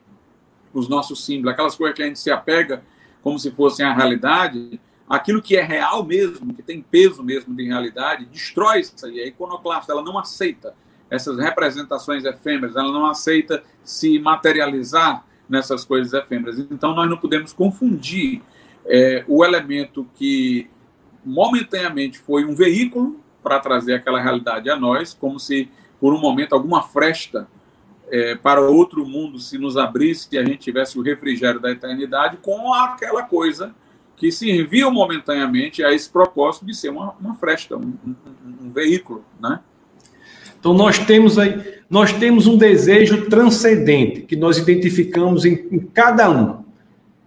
[0.73, 2.81] os nossos símbolos, aquelas coisas que a gente se apega
[3.21, 7.65] como se fossem a realidade, aquilo que é real mesmo, que tem peso mesmo de
[7.65, 10.73] realidade, destrói isso aí, é iconoclasta, ela não aceita
[11.09, 16.57] essas representações efêmeras, ela não aceita se materializar nessas coisas efêmeras.
[16.57, 18.41] Então, nós não podemos confundir
[18.85, 20.69] é, o elemento que
[21.25, 25.69] momentaneamente foi um veículo para trazer aquela realidade a nós, como se
[25.99, 27.47] por um momento alguma fresta
[28.11, 32.37] é, para outro mundo se nos abrisse e a gente tivesse o refrigério da eternidade
[32.41, 33.73] com aquela coisa
[34.17, 38.15] que serviu momentaneamente a esse propósito de ser uma, uma fresta, um, um,
[38.65, 39.61] um veículo, né?
[40.59, 41.59] Então nós temos aí,
[41.89, 46.63] nós temos um desejo transcendente que nós identificamos em, em cada um,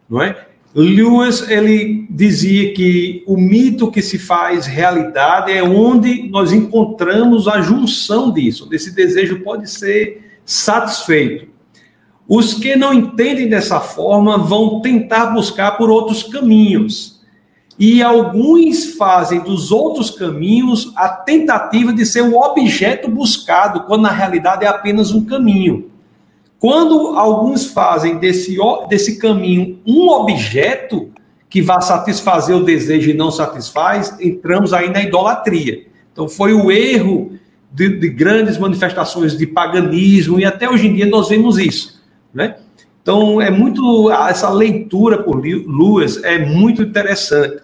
[0.09, 0.47] não é?
[0.74, 7.61] Lewis ele dizia que o mito que se faz realidade é onde nós encontramos a
[7.61, 11.49] junção disso, onde esse desejo pode ser satisfeito.
[12.29, 17.23] Os que não entendem dessa forma vão tentar buscar por outros caminhos.
[17.79, 24.11] E alguns fazem dos outros caminhos a tentativa de ser o objeto buscado, quando na
[24.11, 25.91] realidade é apenas um caminho.
[26.59, 28.57] Quando alguns fazem desse,
[28.89, 31.11] desse caminho um objeto
[31.51, 35.87] que vá satisfazer o desejo e não satisfaz, entramos aí na idolatria.
[36.13, 37.33] Então, foi o erro
[37.75, 42.01] de, de grandes manifestações de paganismo, e até hoje em dia nós vemos isso.
[42.33, 42.57] Né?
[43.03, 44.11] Então, é muito.
[44.11, 47.62] Essa leitura por Lewis é muito interessante.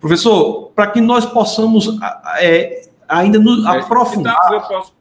[0.00, 1.98] Professor, para que nós possamos
[2.40, 4.36] é, ainda nos é, aprofundar.
[4.52, 4.98] Eu posso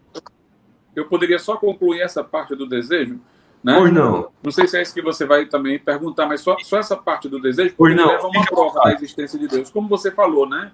[0.95, 3.19] eu poderia só concluir essa parte do desejo?
[3.63, 3.75] Né?
[3.77, 4.29] Pois não.
[4.41, 7.29] Não sei se é isso que você vai também perguntar, mas só, só essa parte
[7.29, 8.07] do desejo pois não.
[8.07, 9.69] leva uma prova da existência de Deus.
[9.69, 10.71] Como você falou, né?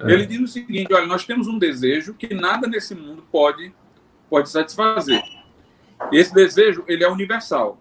[0.00, 0.12] É.
[0.12, 3.72] Ele diz o seguinte: olha, nós temos um desejo que nada nesse mundo pode,
[4.28, 5.22] pode satisfazer.
[6.12, 7.80] Esse desejo ele é universal.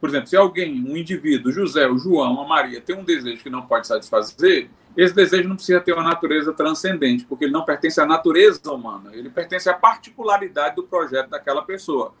[0.00, 3.50] Por exemplo, se alguém, um indivíduo, José, o João, a Maria, tem um desejo que
[3.50, 8.00] não pode satisfazer, esse desejo não precisa ter uma natureza transcendente, porque ele não pertence
[8.00, 12.14] à natureza humana, ele pertence à particularidade do projeto daquela pessoa.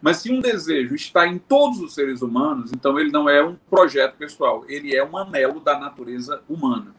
[0.00, 3.56] Mas se um desejo está em todos os seres humanos, então ele não é um
[3.68, 6.94] projeto pessoal, ele é um anelo da natureza humana.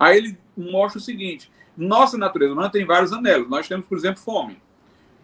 [0.00, 3.50] Aí ele mostra o seguinte: nossa natureza humana tem vários anelos.
[3.50, 4.56] Nós temos, por exemplo, fome.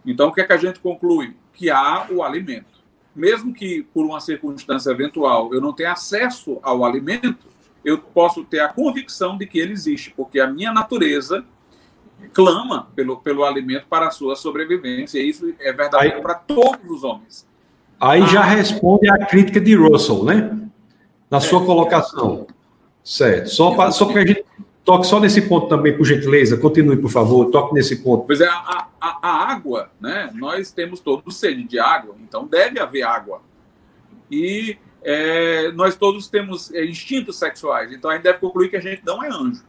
[0.04, 1.34] Então, o que é que a gente conclui?
[1.54, 2.76] Que há o alimento.
[3.14, 7.48] Mesmo que por uma circunstância eventual eu não tenha acesso ao alimento,
[7.82, 11.42] eu posso ter a convicção de que ele existe, porque a minha natureza
[12.34, 15.18] clama pelo, pelo alimento para a sua sobrevivência.
[15.18, 17.46] E isso é verdadeiro para todos os homens.
[17.98, 20.68] Aí ah, já responde a crítica de Russell, né?
[21.30, 22.46] Na é, sua colocação.
[23.02, 23.48] Certo.
[23.48, 24.44] Só para só a gente
[24.86, 26.56] toque só nesse ponto também, por gentileza.
[26.56, 27.50] Continue, por favor.
[27.50, 28.24] Toque nesse ponto.
[28.24, 30.30] Pois é, a, a, a água, né?
[30.32, 33.42] Nós temos todos sede de água, então deve haver água.
[34.30, 38.80] E é, nós todos temos é, instintos sexuais, então a gente deve concluir que a
[38.80, 39.64] gente não é anjo.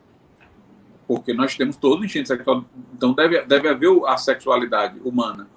[1.08, 2.64] Porque nós temos todo o instinto sexual,
[2.94, 5.48] então deve, deve haver a sexualidade humana.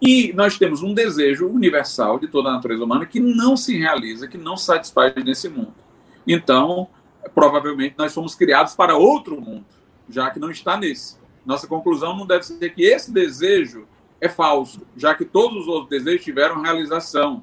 [0.00, 4.26] E nós temos um desejo universal de toda a natureza humana que não se realiza,
[4.26, 5.74] que não satisfaz nesse mundo.
[6.26, 6.88] Então,
[7.34, 9.66] provavelmente nós fomos criados para outro mundo,
[10.08, 11.16] já que não está nesse.
[11.44, 13.86] Nossa conclusão não deve ser que esse desejo
[14.20, 17.42] é falso, já que todos os outros desejos tiveram realização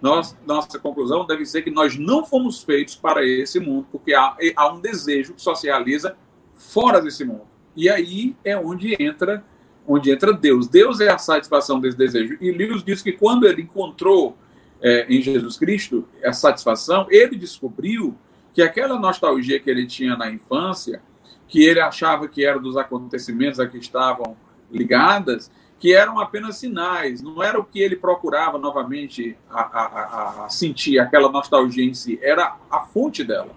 [0.00, 4.72] nossa conclusão deve ser que nós não fomos feitos para esse mundo, porque há, há
[4.72, 6.16] um desejo que só se realiza
[6.54, 7.46] fora desse mundo.
[7.74, 9.44] E aí é onde entra
[9.90, 10.68] onde entra Deus.
[10.68, 12.36] Deus é a satisfação desse desejo.
[12.42, 14.36] E Lewis diz que quando ele encontrou
[14.82, 18.14] é, em Jesus Cristo a satisfação, ele descobriu
[18.52, 21.02] que aquela nostalgia que ele tinha na infância,
[21.46, 24.36] que ele achava que era dos acontecimentos a que estavam
[24.70, 30.48] ligadas, que eram apenas sinais, não era o que ele procurava novamente a, a, a,
[30.48, 33.56] sentir, aquela nostalgia em si, era a fonte dela.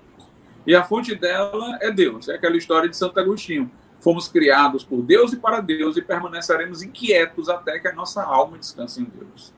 [0.65, 3.69] E a fonte dela é Deus, é aquela história de Santo Agostinho.
[3.99, 8.57] Fomos criados por Deus e para Deus e permaneceremos inquietos até que a nossa alma
[8.57, 9.53] descanse em Deus.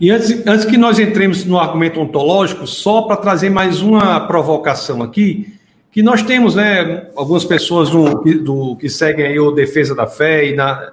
[0.00, 5.02] E antes, antes que nós entremos no argumento ontológico, só para trazer mais uma provocação
[5.02, 5.52] aqui,
[5.92, 10.48] que nós temos, né, algumas pessoas do, do que seguem aí o Defesa da Fé
[10.48, 10.90] e, na,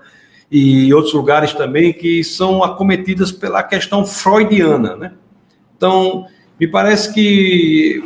[0.51, 5.13] e outros lugares também que são acometidas pela questão freudiana, né?
[5.77, 6.25] Então,
[6.59, 8.01] me parece que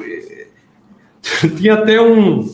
[1.57, 2.47] tinha até um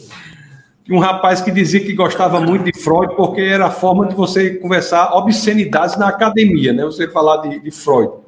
[0.89, 4.51] um rapaz que dizia que gostava muito de Freud porque era a forma de você
[4.51, 6.85] conversar obscenidades na academia, né?
[6.85, 8.25] Você falar de, de Freud.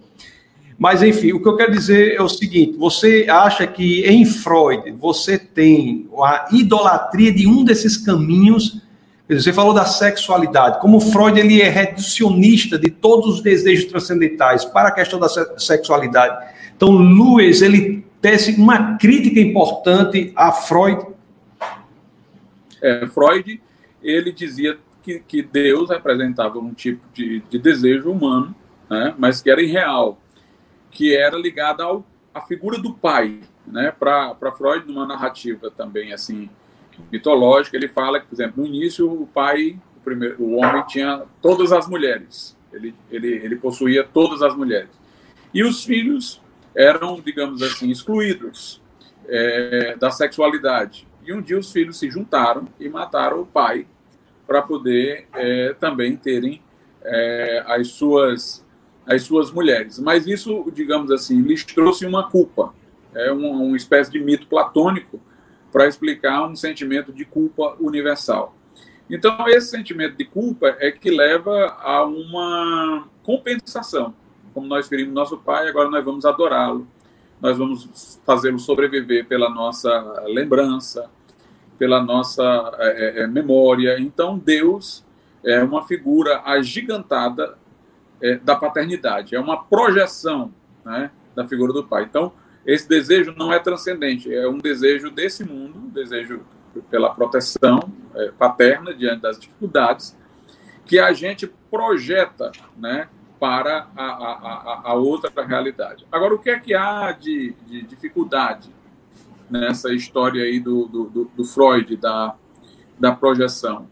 [0.80, 4.90] Mas, enfim, o que eu quero dizer é o seguinte: você acha que em Freud
[4.94, 8.82] você tem a idolatria de um desses caminhos?
[9.30, 10.80] Você falou da sexualidade.
[10.80, 15.28] Como Freud ele é reducionista de todos os desejos transcendentais para a questão da
[15.58, 16.48] sexualidade.
[16.76, 21.06] Então, Lewis ele tece uma crítica importante a Freud.
[22.82, 23.62] É, Freud
[24.02, 28.56] ele dizia que, que Deus representava um tipo de, de desejo humano,
[28.90, 30.18] né, mas que era irreal
[30.92, 33.42] que era ligada ao, à figura do pai.
[33.66, 33.92] Né?
[33.92, 36.50] Para Freud, numa narrativa também assim
[37.12, 41.24] mitológica, ele fala que, por exemplo, no início o pai, o, primeiro, o homem tinha
[41.42, 44.90] todas as mulheres, ele, ele, ele possuía todas as mulheres.
[45.54, 46.42] E os filhos
[46.76, 48.82] eram, digamos assim, excluídos
[49.28, 51.08] é, da sexualidade.
[51.26, 53.88] E um dia os filhos se juntaram e mataram o pai
[54.46, 56.62] para poder é, também terem
[57.04, 58.66] é, as suas
[59.06, 60.00] as suas mulheres.
[60.00, 62.74] Mas isso, digamos assim, lhes trouxe uma culpa.
[63.14, 65.20] É uma, uma espécie de mito platônico
[65.72, 68.56] para explicar um sentimento de culpa universal.
[69.10, 74.14] Então, esse sentimento de culpa é que leva a uma compensação.
[74.54, 76.88] Como nós ferimos nosso pai, agora nós vamos adorá-lo,
[77.42, 79.90] nós vamos fazê-lo sobreviver pela nossa
[80.28, 81.10] lembrança,
[81.78, 82.44] pela nossa
[82.78, 84.00] é, é, memória.
[84.00, 85.04] Então, Deus
[85.44, 87.58] é uma figura agigantada
[88.22, 90.54] é, da paternidade, é uma projeção
[90.86, 92.04] né, da figura do pai.
[92.04, 92.34] Então,
[92.66, 96.46] esse desejo não é transcendente, é um desejo desse mundo, um desejo
[96.90, 97.80] pela proteção
[98.16, 100.16] é, paterna diante das dificuldades,
[100.86, 103.08] que a gente projeta né,
[103.40, 106.06] para a, a, a, outra realidade.
[106.12, 108.70] Agora, o que é que há de, de dificuldade
[109.50, 112.36] nessa história aí do, do, do Freud, da,
[113.00, 113.88] da projeção?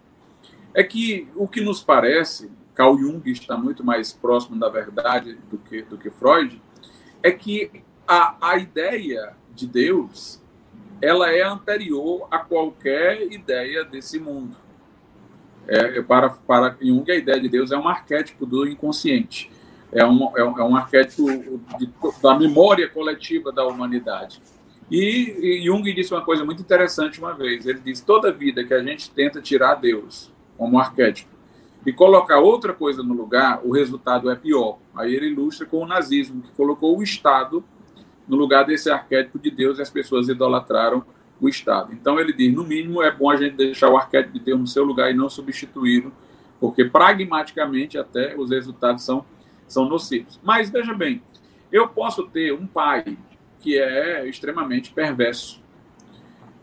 [0.73, 5.57] É que o que nos parece Carl Jung está muito mais próximo da verdade do
[5.57, 6.61] que, do que Freud,
[7.23, 10.39] é que a, a ideia de Deus
[11.01, 14.55] ela é anterior a qualquer ideia desse mundo.
[15.67, 19.51] É, para, para Jung, a ideia de Deus é um arquétipo do inconsciente,
[19.91, 21.25] é um, é um, é um arquétipo
[21.79, 21.89] de,
[22.21, 24.39] da memória coletiva da humanidade.
[24.89, 28.73] E, e Jung disse uma coisa muito interessante uma vez: ele disse, toda vida que
[28.73, 31.36] a gente tenta tirar Deus como arquétipo,
[31.87, 34.77] e colocar outra coisa no lugar, o resultado é pior.
[34.93, 37.63] Aí ele ilustra com o nazismo, que colocou o Estado
[38.27, 41.05] no lugar desse arquétipo de Deus e as pessoas idolatraram
[41.39, 41.93] o Estado.
[41.93, 44.67] Então ele diz, no mínimo, é bom a gente deixar o arquétipo de Deus no
[44.67, 46.11] seu lugar e não substituí-lo,
[46.59, 49.23] porque pragmaticamente até os resultados são,
[49.65, 50.37] são nocivos.
[50.43, 51.23] Mas veja bem,
[51.71, 53.17] eu posso ter um pai
[53.61, 55.63] que é extremamente perverso.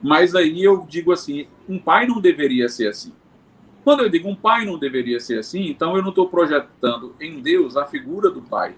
[0.03, 3.15] Mas aí eu digo assim, um pai não deveria ser assim.
[3.85, 7.41] Quando eu digo um pai não deveria ser assim, então eu não estou projetando em
[7.41, 8.75] Deus a figura do pai.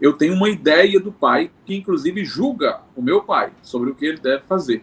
[0.00, 4.06] Eu tenho uma ideia do pai que, inclusive, julga o meu pai sobre o que
[4.06, 4.82] ele deve fazer.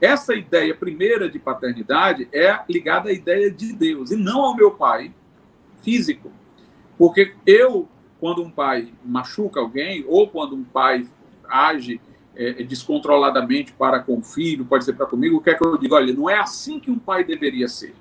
[0.00, 4.72] Essa ideia primeira de paternidade é ligada à ideia de Deus e não ao meu
[4.72, 5.14] pai
[5.80, 6.32] físico.
[6.98, 11.06] Porque eu, quando um pai machuca alguém, ou quando um pai
[11.48, 12.00] age
[12.34, 15.78] é, descontroladamente para com o filho, pode ser para comigo, o que é que eu
[15.78, 15.94] digo?
[15.94, 17.94] Olha, não é assim que um pai deveria ser.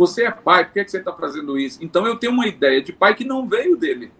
[0.00, 1.78] Você é pai, por que, é que você está fazendo isso?
[1.84, 4.10] Então eu tenho uma ideia de pai que não veio dele.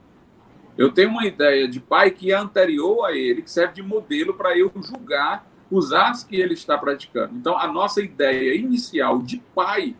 [0.76, 4.34] Eu tenho uma ideia de pai que é anterior a ele, que serve de modelo
[4.34, 7.34] para eu julgar os atos que ele está praticando.
[7.34, 9.96] Então a nossa ideia inicial de pai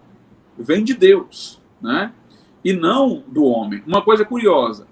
[0.58, 2.12] vem de Deus, né?
[2.62, 3.82] E não do homem.
[3.86, 4.86] Uma coisa curiosa,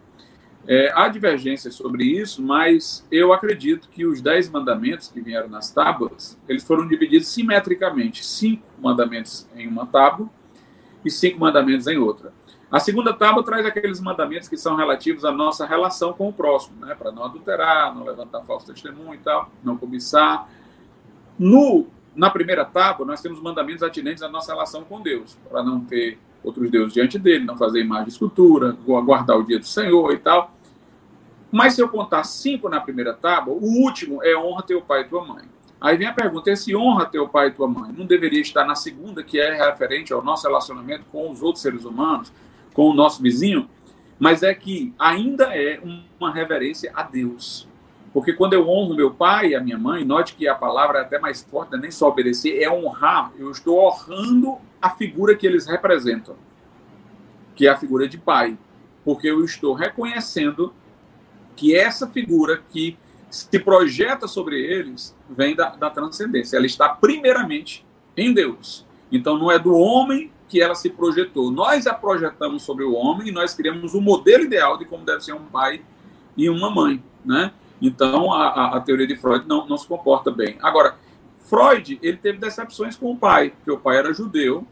[0.66, 5.70] é, há divergências sobre isso, mas eu acredito que os dez mandamentos que vieram nas
[5.70, 8.24] tábuas, eles foram divididos simetricamente.
[8.24, 10.30] Cinco mandamentos em uma tábua
[11.04, 12.32] e cinco mandamentos em outra.
[12.70, 16.84] A segunda tábua traz aqueles mandamentos que são relativos à nossa relação com o próximo,
[16.84, 16.94] né?
[16.94, 20.48] Para não adulterar, não levantar falso testemunho e tal, não cobiçar.
[21.38, 25.80] No, na primeira tábua, nós temos mandamentos atinentes à nossa relação com Deus, para não
[25.80, 30.12] ter outros deuses diante dele, não fazer imagem de escultura, guardar o dia do Senhor
[30.12, 30.52] e tal.
[31.50, 35.04] Mas se eu contar cinco na primeira tábua, o último é honra teu pai e
[35.04, 35.44] tua mãe.
[35.80, 38.74] Aí vem a pergunta: esse honra teu pai e tua mãe não deveria estar na
[38.74, 42.32] segunda, que é referente ao nosso relacionamento com os outros seres humanos,
[42.74, 43.68] com o nosso vizinho?
[44.18, 45.80] Mas é que ainda é
[46.18, 47.68] uma reverência a Deus.
[48.12, 51.02] Porque quando eu honro meu pai e a minha mãe, note que a palavra é
[51.02, 53.32] até mais forte, nem só obedecer, é honrar.
[53.38, 56.34] Eu estou honrando a figura que eles representam,
[57.54, 58.58] que é a figura de pai.
[59.04, 60.74] Porque eu estou reconhecendo
[61.54, 62.96] que essa figura que
[63.30, 66.56] se projeta sobre eles vem da, da transcendência.
[66.56, 67.84] Ela está primeiramente
[68.16, 68.86] em Deus.
[69.10, 71.50] Então não é do homem que ela se projetou.
[71.50, 75.22] Nós a projetamos sobre o homem e nós criamos um modelo ideal de como deve
[75.22, 75.82] ser um pai
[76.36, 77.52] e uma mãe, né?
[77.80, 80.56] Então a, a teoria de Freud não, não se comporta bem.
[80.60, 80.96] Agora,
[81.48, 84.66] Freud ele teve decepções com o pai, porque o pai era judeu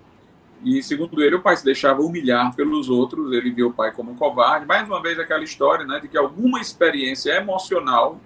[0.64, 3.32] e segundo ele o pai se deixava humilhar pelos outros.
[3.32, 4.66] Ele viu o pai como um covarde.
[4.66, 8.18] Mais uma vez aquela história, né, de que alguma experiência emocional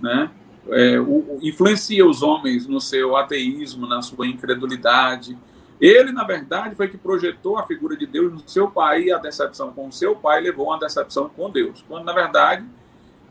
[0.00, 0.30] né?
[0.68, 5.36] É, o, influencia os homens no seu ateísmo, na sua incredulidade.
[5.80, 9.18] Ele, na verdade, foi que projetou a figura de Deus no seu pai e a
[9.18, 11.84] decepção com o seu pai levou a uma decepção com Deus.
[11.86, 12.64] Quando, na verdade,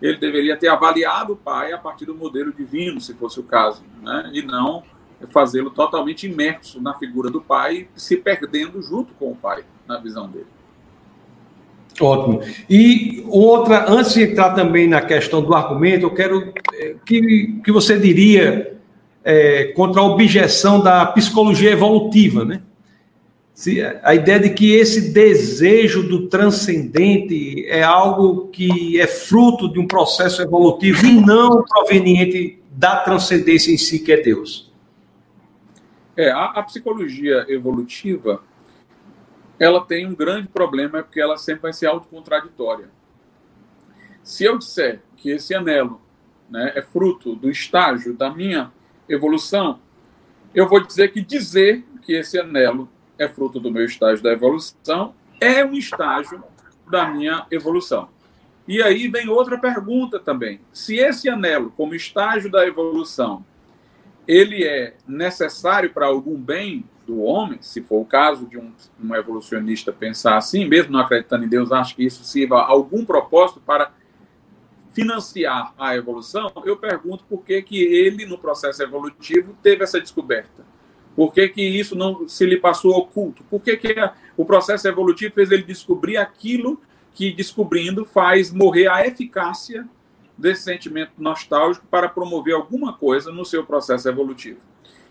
[0.02, 3.84] ele deveria ter avaliado o pai a partir do modelo divino, se fosse o caso,
[4.02, 4.30] né?
[4.34, 4.84] e não
[5.32, 10.30] fazê-lo totalmente imerso na figura do pai, se perdendo junto com o pai, na visão
[10.30, 10.48] dele.
[12.00, 12.42] Ótimo.
[12.70, 17.72] E outra, antes de entrar também na questão do argumento, eu quero eh, que, que
[17.72, 18.78] você diria
[19.24, 22.62] é, contra a objeção da psicologia evolutiva, né?
[23.54, 29.80] Se, a ideia de que esse desejo do transcendente é algo que é fruto de
[29.80, 34.74] um processo evolutivo e não proveniente da transcendência em si, que é Deus.
[36.18, 38.42] É, a, a psicologia evolutiva
[39.64, 42.90] ela tem um grande problema, é porque ela sempre vai ser autocontraditória.
[44.22, 46.02] Se eu disser que esse anelo
[46.50, 48.70] né, é fruto do estágio da minha
[49.08, 49.80] evolução,
[50.54, 55.16] eu vou dizer que dizer que esse anelo é fruto do meu estágio da evolução
[55.40, 56.44] é um estágio
[56.92, 58.10] da minha evolução.
[58.68, 60.60] E aí vem outra pergunta também.
[60.74, 63.46] Se esse anelo, como estágio da evolução,
[64.28, 68.72] ele é necessário para algum bem, do homem, se for o caso de um,
[69.04, 73.06] um evolucionista pensar assim, mesmo não acreditando em Deus, acho que isso sirva a algum
[73.06, 73.92] propósito para
[74.94, 80.64] financiar a evolução, eu pergunto por que, que ele, no processo evolutivo, teve essa descoberta.
[81.16, 83.44] Por que, que isso não se lhe passou oculto?
[83.46, 83.96] Por que, que
[84.38, 86.80] o processo evolutivo fez ele descobrir aquilo
[87.14, 89.88] que, descobrindo, faz morrer a eficácia
[90.38, 94.60] desse sentimento nostálgico para promover alguma coisa no seu processo evolutivo?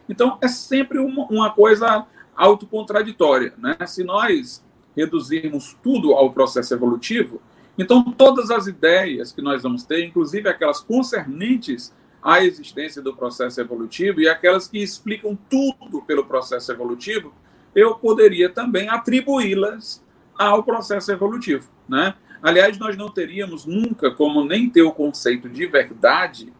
[0.08, 3.54] Então, é sempre uma, uma coisa autocontraditória.
[3.58, 3.76] Né?
[3.86, 4.64] Se nós
[4.96, 7.40] reduzirmos tudo ao processo evolutivo,
[7.78, 11.92] então todas as ideias que nós vamos ter, inclusive aquelas concernentes
[12.22, 17.32] à existência do processo evolutivo e aquelas que explicam tudo pelo processo evolutivo,
[17.74, 20.04] eu poderia também atribuí-las
[20.36, 21.68] ao processo evolutivo.
[21.88, 22.14] Né?
[22.42, 26.52] Aliás, nós não teríamos nunca como nem ter o conceito de verdade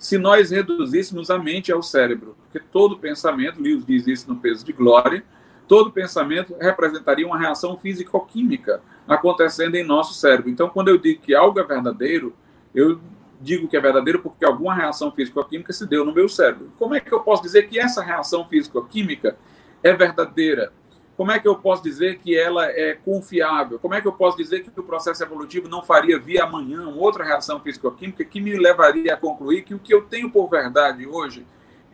[0.00, 2.34] se nós reduzíssemos a mente ao cérebro.
[2.44, 5.22] Porque todo pensamento, Lewis diz isso no peso de glória,
[5.68, 10.48] todo pensamento representaria uma reação físico-química acontecendo em nosso cérebro.
[10.50, 12.34] Então, quando eu digo que algo é verdadeiro,
[12.74, 12.98] eu
[13.42, 16.72] digo que é verdadeiro porque alguma reação físico-química se deu no meu cérebro.
[16.78, 19.36] Como é que eu posso dizer que essa reação físico-química
[19.82, 20.72] é verdadeira?
[21.20, 23.78] Como é que eu posso dizer que ela é confiável?
[23.78, 27.22] Como é que eu posso dizer que o processo evolutivo não faria vir amanhã outra
[27.22, 31.46] reação físico-química que me levaria a concluir que o que eu tenho por verdade hoje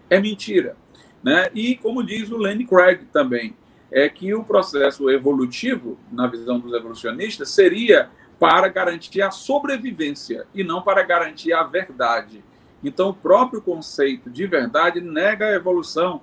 [0.08, 0.76] é mentira?
[1.24, 1.50] Né?
[1.52, 3.56] E como diz o Lenny Craig também,
[3.90, 10.62] é que o processo evolutivo, na visão dos evolucionistas, seria para garantir a sobrevivência e
[10.62, 12.44] não para garantir a verdade.
[12.80, 16.22] Então, o próprio conceito de verdade nega a evolução,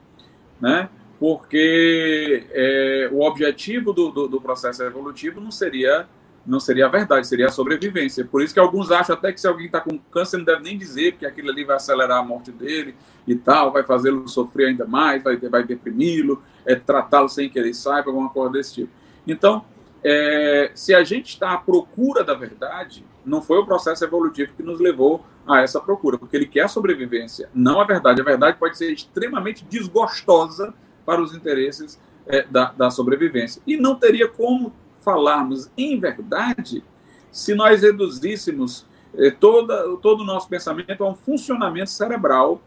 [0.62, 0.88] né?
[1.24, 6.06] Porque é, o objetivo do, do, do, processo evolutivo não seria
[6.46, 8.26] não seria a verdade, seria a sobrevivência.
[8.26, 10.78] Por isso que alguns acham até que se alguém está com câncer não deve nem
[10.78, 12.94] dizer, porque aquilo ali vai acelerar a morte dele
[13.26, 17.74] e tal, vai fazê-lo sofrer ainda mais, vai, vai deprimi-lo, é, tratá-lo sem que ele
[17.74, 18.92] saiba, alguma coisa desse tipo.
[19.26, 19.64] Então,
[20.04, 24.64] é, se a gente está à procura da verdade, não foi o processo evolutivo que
[24.64, 28.20] nos levou a essa procura, porque ele quer a sobrevivência, não a verdade.
[28.20, 30.74] A verdade pode ser extremamente desgostosa
[31.06, 33.62] para os interesses é, da, da sobrevivência.
[33.66, 34.74] E não teria como
[35.04, 36.84] falarmos em verdade
[37.32, 38.86] se nós reduzíssemos
[39.16, 42.62] eh, toda, todo o nosso pensamento a um funcionamento cerebral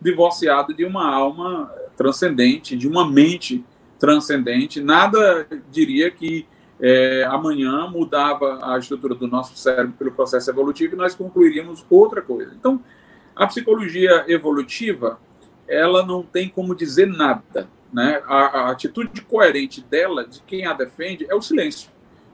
[0.00, 3.64] divorciado de uma alma transcendente, de uma mente
[3.98, 4.80] transcendente.
[4.80, 6.46] Nada diria que
[6.80, 12.20] é, amanhã mudava a estrutura do nosso cérebro pelo processo evolutivo e nós concluiríamos outra
[12.20, 12.52] coisa.
[12.58, 12.82] Então,
[13.36, 15.20] a psicologia evolutiva,
[15.68, 17.68] ela não tem como dizer nada.
[17.92, 18.22] Né?
[18.26, 21.90] A, a atitude coerente dela, de quem a defende, é o silêncio.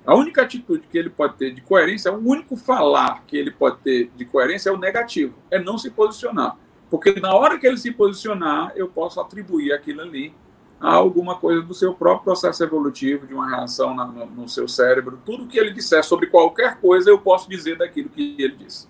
[0.07, 3.79] A única atitude que ele pode ter de coerência, o único falar que ele pode
[3.79, 6.57] ter de coerência é o negativo, é não se posicionar.
[6.91, 10.33] Porque na hora que ele se posicionar, eu posso atribuir aquilo ali
[10.81, 14.69] a alguma coisa do seu próprio processo evolutivo, de uma reação na, no, no, seu
[14.69, 15.19] cérebro.
[15.27, 18.87] Tudo que ele disser sobre qualquer coisa, eu posso dizer daquilo que ele disse.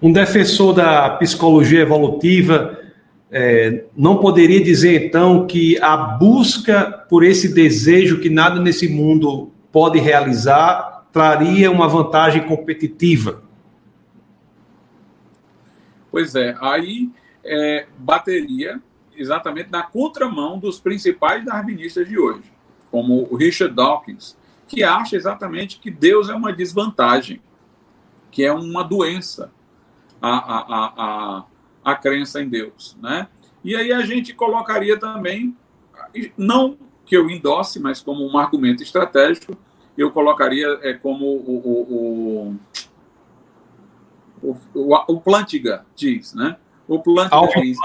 [0.00, 2.78] Um defensor da psicologia evolutiva
[3.30, 9.50] é, não poderia dizer, então, que a busca por esse desejo que nada nesse mundo
[9.70, 13.42] pode realizar traria uma vantagem competitiva?
[16.10, 17.10] Pois é, aí
[17.44, 18.80] é, bateria
[19.16, 22.50] exatamente na contramão dos principais darwinistas de hoje,
[22.90, 24.36] como o Richard Dawkins,
[24.66, 27.40] que acha exatamente que Deus é uma desvantagem,
[28.30, 29.50] que é uma doença
[30.20, 31.44] a, a, a, a,
[31.90, 32.96] a crença em Deus.
[33.02, 33.28] Né?
[33.64, 35.56] E aí a gente colocaria também,
[36.36, 39.56] não que eu endosse, mas como um argumento estratégico,
[39.96, 42.58] eu colocaria é, como o,
[44.42, 46.56] o, o, o, o Plantiga diz, né?
[46.86, 47.78] O Plantiga diz.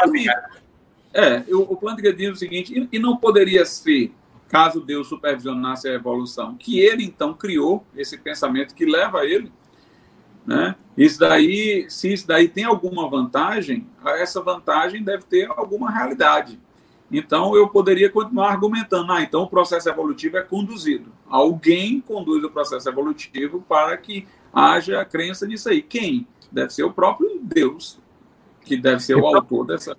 [1.14, 4.14] É, o Plantinga diz o seguinte, e, e não poderia ser,
[4.48, 9.52] caso Deus supervisionasse a evolução, que ele então criou esse pensamento que leva a ele,
[10.46, 10.76] né?
[10.98, 16.60] Isso daí, se isso daí tem alguma vantagem, essa vantagem deve ter alguma realidade.
[17.12, 21.12] Então eu poderia continuar argumentando, ah, então o processo evolutivo é conduzido.
[21.28, 25.82] Alguém conduz o processo evolutivo para que haja crença nisso aí.
[25.82, 26.28] Quem?
[26.52, 28.00] Deve ser o próprio Deus,
[28.64, 29.98] que deve ser o autor dessa,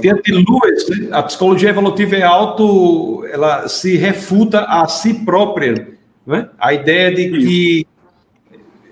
[0.00, 1.08] Dentro de Lewis, né?
[1.12, 6.48] a psicologia evolutiva é auto, ela se refuta a si própria, né?
[6.58, 7.86] A ideia de que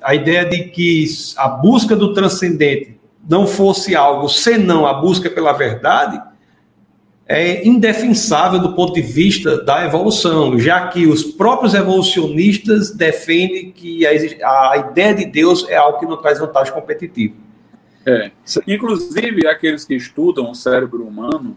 [0.03, 1.05] a ideia de que
[1.37, 2.99] a busca do transcendente
[3.29, 6.21] não fosse algo senão a busca pela verdade
[7.27, 14.07] é indefensável do ponto de vista da evolução, já que os próprios evolucionistas defendem que
[14.07, 17.35] a, a ideia de Deus é algo que não traz vantagem competitiva.
[18.05, 18.33] É.
[18.67, 21.57] Inclusive, aqueles que estudam o cérebro humano,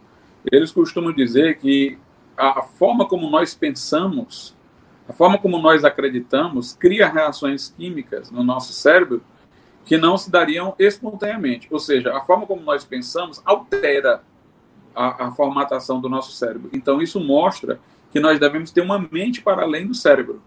[0.51, 1.97] eles costumam dizer que
[2.37, 4.55] a forma como nós pensamos,
[5.07, 9.21] a forma como nós acreditamos, cria reações químicas no nosso cérebro
[9.85, 11.67] que não se dariam espontaneamente.
[11.71, 14.23] Ou seja, a forma como nós pensamos altera
[14.95, 16.71] a, a formatação do nosso cérebro.
[16.73, 17.79] Então, isso mostra
[18.11, 20.41] que nós devemos ter uma mente para além do cérebro.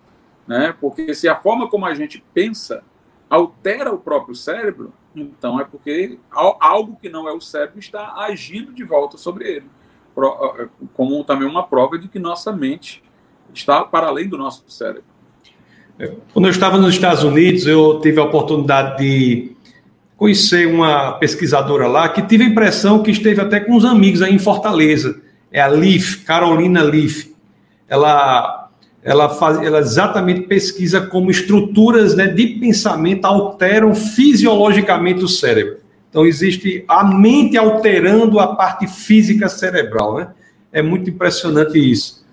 [0.47, 0.75] Né?
[0.81, 2.83] Porque se a forma como a gente pensa
[3.31, 8.73] altera o próprio cérebro, então é porque algo que não é o cérebro está agindo
[8.73, 9.67] de volta sobre ele,
[10.95, 13.03] como também uma prova de que nossa mente
[13.55, 15.05] está para além do nosso cérebro.
[15.99, 19.53] É, quando eu estava nos Estados Unidos, eu tive a oportunidade de
[20.17, 24.35] conhecer uma pesquisadora lá que tive a impressão que esteve até com uns amigos aí
[24.35, 25.21] em Fortaleza.
[25.51, 27.33] É a Leaf, Carolina Leaf.
[27.89, 28.69] Ela
[29.03, 35.79] ela, faz, ela exatamente pesquisa como estruturas né, de pensamento alteram fisiologicamente o cérebro.
[36.11, 40.19] Então, existe a mente alterando a parte física cerebral.
[40.19, 40.29] Né?
[40.73, 42.25] É muito impressionante isso.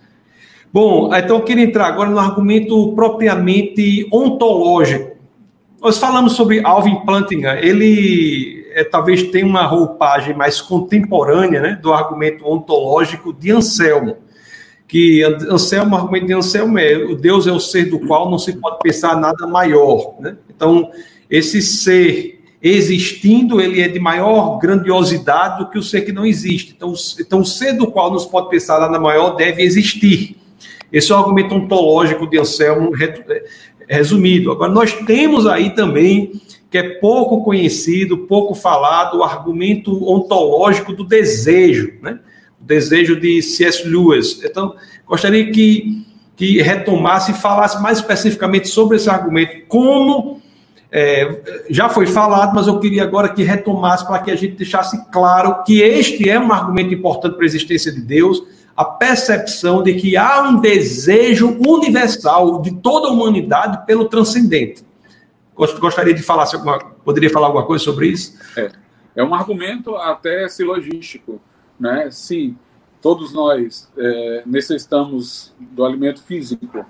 [0.75, 5.15] Bom, então eu queria entrar agora no argumento propriamente ontológico.
[5.81, 11.93] Nós falamos sobre Alvin Plantinga, ele é, talvez tenha uma roupagem mais contemporânea né, do
[11.93, 14.17] argumento ontológico de Anselmo
[14.85, 18.37] que Anselmo, o argumento de Anselmo é o Deus é o ser do qual não
[18.37, 20.15] se pode pensar nada maior.
[20.19, 20.35] Né?
[20.53, 20.91] Então,
[21.29, 26.73] esse ser existindo, ele é de maior grandiosidade do que o ser que não existe.
[26.75, 30.35] Então, então o ser do qual não se pode pensar nada maior deve existir.
[30.91, 32.91] Esse é o argumento ontológico de Anselmo
[33.87, 34.51] resumido.
[34.51, 36.31] Agora, nós temos aí também,
[36.69, 42.19] que é pouco conhecido, pouco falado, o argumento ontológico do desejo, né?
[42.59, 43.87] desejo de C.S.
[43.87, 44.41] Lewis.
[44.43, 44.75] Então,
[45.05, 46.05] gostaria que,
[46.35, 50.41] que retomasse e falasse mais especificamente sobre esse argumento, como
[50.91, 54.97] é, já foi falado, mas eu queria agora que retomasse para que a gente deixasse
[55.11, 58.41] claro que este é um argumento importante para a existência de Deus,
[58.75, 64.83] a percepção de que há um desejo universal de toda a humanidade pelo transcendente.
[65.55, 68.37] Gostaria de falar, alguma, poderia falar alguma coisa sobre isso?
[68.57, 68.71] É,
[69.15, 71.39] é um argumento até silogístico
[71.79, 72.09] né?
[72.11, 72.55] Se
[73.01, 76.85] todos nós é, necessitamos do alimento físico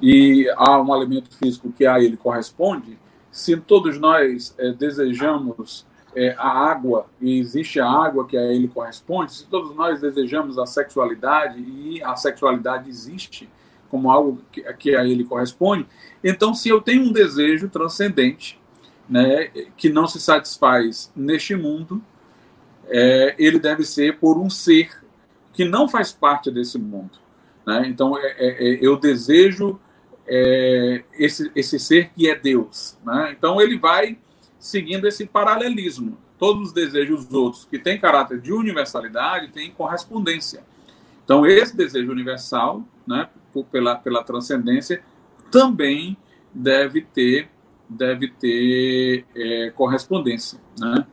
[0.00, 2.98] e há um elemento físico que a ele corresponde,
[3.30, 8.68] se todos nós é, desejamos é, a água e existe a água que a ele
[8.68, 13.48] corresponde, se todos nós desejamos a sexualidade e a sexualidade existe
[13.90, 15.86] como algo que, que a ele corresponde,
[16.22, 18.60] então se eu tenho um desejo transcendente,
[19.08, 22.02] né, que não se satisfaz neste mundo,
[22.88, 24.90] é, ele deve ser por um ser
[25.52, 27.18] que não faz parte desse mundo.
[27.66, 27.84] Né?
[27.86, 29.78] Então é, é, é eu desejo
[30.26, 32.98] é, esse, esse ser que é Deus.
[33.04, 33.34] Né?
[33.36, 34.18] Então ele vai
[34.62, 36.16] seguindo esse paralelismo.
[36.38, 40.62] Todos os desejos outros que têm caráter de universalidade têm correspondência.
[41.24, 43.28] Então, esse desejo universal, né,
[43.72, 45.02] pela, pela transcendência,
[45.50, 46.16] também
[46.54, 47.48] deve ter,
[47.88, 50.60] deve ter é, correspondência.
[50.78, 51.04] Né?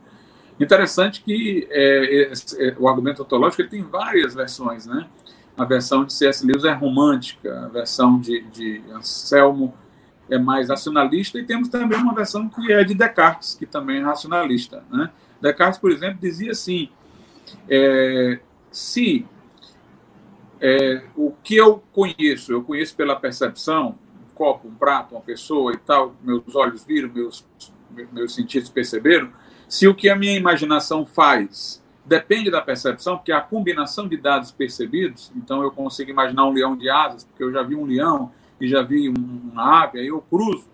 [0.60, 4.86] Interessante que é, é, o argumento ontológico ele tem várias versões.
[4.86, 5.08] Né?
[5.58, 6.46] A versão de C.S.
[6.46, 9.74] Lewis é romântica, a versão de, de Anselmo
[10.30, 14.02] é mais racionalista, e temos também uma versão que é de Descartes, que também é
[14.02, 14.84] racionalista.
[14.90, 15.10] Né?
[15.40, 16.88] Descartes, por exemplo, dizia assim:
[17.68, 18.38] é,
[18.70, 19.26] se
[20.60, 23.98] é, o que eu conheço, eu conheço pela percepção,
[24.28, 27.46] um copo, um prato, uma pessoa e tal, meus olhos viram, meus,
[28.12, 29.30] meus sentidos perceberam,
[29.68, 34.50] se o que a minha imaginação faz depende da percepção, porque a combinação de dados
[34.50, 38.32] percebidos, então eu consigo imaginar um leão de asas, porque eu já vi um leão,
[38.60, 40.68] e já vi uma ave, aí eu cruzo.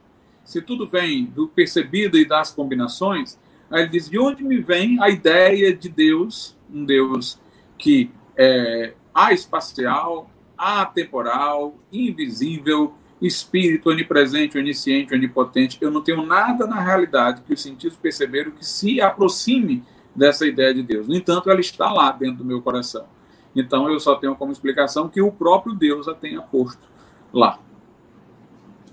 [0.45, 3.39] Se tudo vem do percebido e das combinações,
[3.71, 7.39] aí ele diz: de onde me vem a ideia de Deus, um Deus
[7.79, 8.93] que é
[9.33, 15.79] espacial, atemporal, invisível, espírito onipresente, onisciente, onipotente.
[15.81, 19.83] Eu não tenho nada na realidade que os sentidos perceberam que se aproxime
[20.15, 21.09] dessa ideia de Deus.
[21.09, 23.07] No entanto, ela está lá dentro do meu coração.
[23.55, 26.87] Então, eu só tenho como explicação que o próprio Deus a tenha posto
[27.33, 27.59] lá.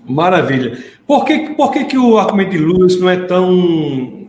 [0.06, 0.84] Maravilha.
[1.08, 4.28] Por que, por que, que o argumento de Lewis não é tão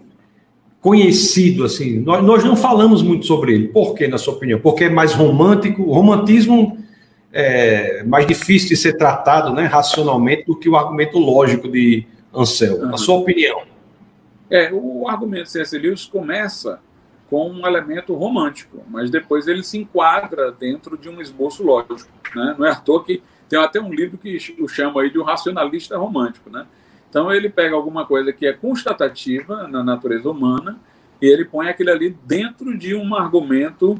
[0.80, 2.00] conhecido assim?
[2.00, 3.68] Nós, nós não falamos muito sobre ele.
[3.68, 4.60] Por que, na sua opinião?
[4.60, 5.82] Porque é mais romântico.
[5.82, 6.78] O romantismo
[7.32, 12.84] é mais difícil de ser tratado né, racionalmente do que o argumento lógico de Anselmo.
[12.84, 12.90] Uhum.
[12.90, 13.62] Na sua opinião?
[14.50, 15.76] É, o argumento de C.S.
[15.76, 16.78] Lewis começa
[17.28, 22.08] com um elemento romântico, mas depois ele se enquadra dentro de um esboço lógico.
[22.36, 22.54] Né?
[22.56, 23.22] Não é à toa que
[23.54, 26.66] tem até um livro que o chama aí de um racionalista romântico, né?
[27.08, 30.80] Então ele pega alguma coisa que é constatativa na natureza humana
[31.22, 33.96] e ele põe aquilo ali dentro de um argumento,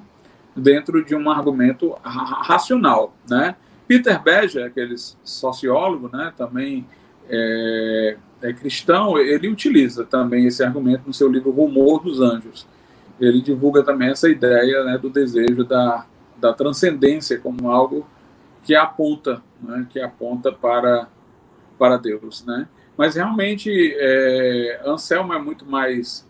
[0.56, 3.54] dentro de um argumento racional, né?
[3.86, 6.86] Peter Beja, aquele sociólogo, né, também
[7.28, 12.66] é, é, cristão, ele utiliza também esse argumento no seu livro Rumor dos Anjos.
[13.20, 16.06] Ele divulga também essa ideia né, do desejo da,
[16.38, 18.06] da transcendência como algo
[18.64, 21.08] que aponta, né, que aponta para,
[21.78, 22.66] para Deus, né?
[22.96, 26.28] Mas realmente é, Anselmo é muito mais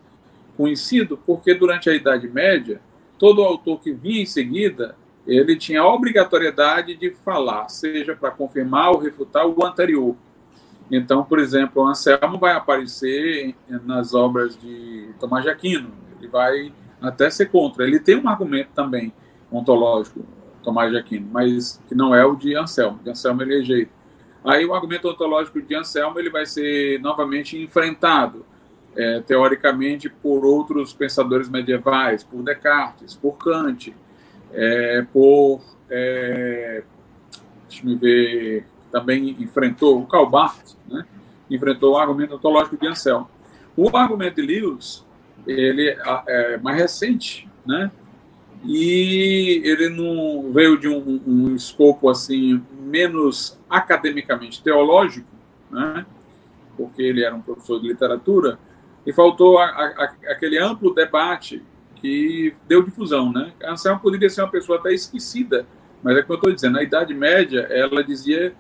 [0.57, 2.81] conhecido porque durante a Idade Média
[3.19, 4.97] todo autor que vinha em seguida
[5.27, 10.15] ele tinha a obrigatoriedade de falar, seja para confirmar ou refutar o anterior.
[10.91, 13.55] Então, por exemplo, Anselmo vai aparecer
[13.85, 17.85] nas obras de Tomás de Aquino, ele vai até ser contra.
[17.85, 19.13] Ele tem um argumento também
[19.51, 20.25] ontológico,
[20.65, 22.99] Tomás de Aquino, mas que não é o de Anselmo.
[23.03, 23.93] De Anselmo ele rejeita.
[24.45, 28.45] Aí o argumento ontológico de Anselmo ele vai ser novamente enfrentado,
[28.97, 33.95] é, teoricamente, por outros pensadores medievais, por Descartes, por Kant,
[34.53, 35.61] é, por.
[35.91, 36.83] É,
[37.69, 38.67] deixa me ver.
[38.91, 41.05] Também enfrentou o Karl Barth, né?
[41.51, 43.29] enfrentou o argumento ontológico de Anselmo.
[43.77, 45.05] O argumento de Lewis
[45.47, 45.97] ele
[46.27, 47.91] é mais recente, né?
[48.67, 55.29] E ele não veio de um, um escopo assim menos academicamente teológico,
[55.71, 56.07] né?
[56.77, 58.59] porque ele era um professor de literatura,
[59.07, 61.63] e faltou a, a, aquele amplo debate
[61.97, 63.33] que deu difusão.
[63.33, 63.53] Né?
[63.65, 65.67] Anselmo poderia ser uma pessoa até esquecida,
[66.03, 68.55] mas é como eu estou dizendo, na Idade Média ela dizia,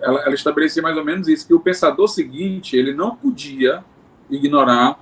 [0.00, 3.82] ela, ela estabelecia mais ou menos isso, que o pensador seguinte ele não podia
[4.28, 4.98] ignorar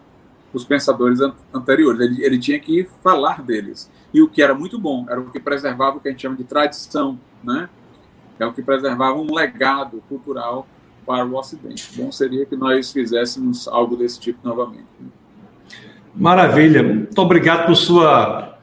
[0.58, 1.20] os pensadores
[1.52, 2.00] anteriores.
[2.00, 3.90] Ele, ele, tinha que falar deles.
[4.12, 6.36] E o que era muito bom era o que preservava o que a gente chama
[6.36, 7.68] de tradição, né?
[8.38, 10.66] É o que preservava um legado cultural
[11.04, 11.90] para o Ocidente.
[11.96, 14.86] Bom seria que nós fizéssemos algo desse tipo novamente.
[16.14, 16.82] Maravilha.
[16.82, 18.58] Muito obrigado por sua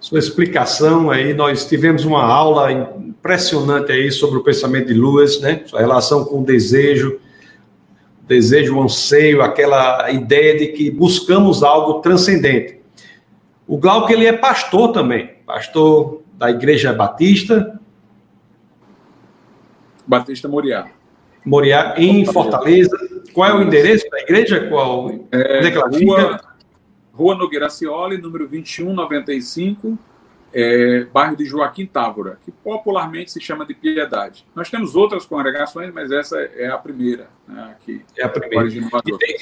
[0.00, 1.34] sua explicação aí.
[1.34, 5.62] Nós tivemos uma aula impressionante aí sobre o pensamento de Lewis, né?
[5.66, 7.18] Sua relação com o desejo,
[8.26, 12.80] desejo, o anseio, aquela ideia de que buscamos algo transcendente.
[13.66, 17.80] O Glauco, ele é pastor também, pastor da Igreja Batista.
[20.06, 20.86] Batista Moriá.
[21.44, 22.96] Moriá, em Fortaleza.
[23.32, 24.68] Qual é o endereço da igreja?
[24.68, 25.10] Qual?
[25.30, 26.40] É, é rua,
[27.12, 29.98] rua Nogueira Cioli, número 2195,
[30.58, 34.46] é, bairro de Joaquim Távora, que popularmente se chama de Piedade.
[34.54, 37.28] Nós temos outras congregações, mas essa é a primeira.
[37.46, 38.66] Né, aqui, é a primeira.
[38.66, 39.36] E tem,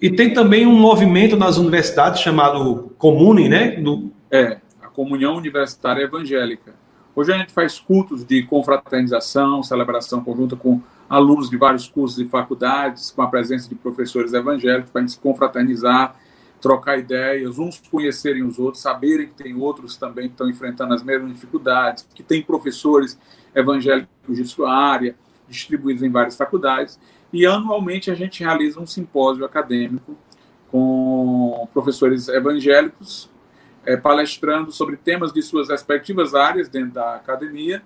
[0.00, 3.76] e tem, também um movimento nas universidades chamado Comune, né?
[3.76, 4.10] Do...
[4.32, 6.74] É, a Comunhão Universitária Evangélica.
[7.14, 12.26] Hoje a gente faz cultos de confraternização, celebração conjunta com alunos de vários cursos e
[12.26, 16.16] faculdades, com a presença de professores evangélicos, para a gente se confraternizar,
[16.62, 21.02] trocar ideias, uns conhecerem os outros, saberem que tem outros também que estão enfrentando as
[21.02, 23.18] mesmas dificuldades, que tem professores
[23.52, 25.16] evangélicos de sua área,
[25.48, 27.00] distribuídos em várias faculdades.
[27.32, 30.16] E anualmente a gente realiza um simpósio acadêmico
[30.70, 33.28] com professores evangélicos
[33.84, 37.82] é, palestrando sobre temas de suas respectivas áreas dentro da academia,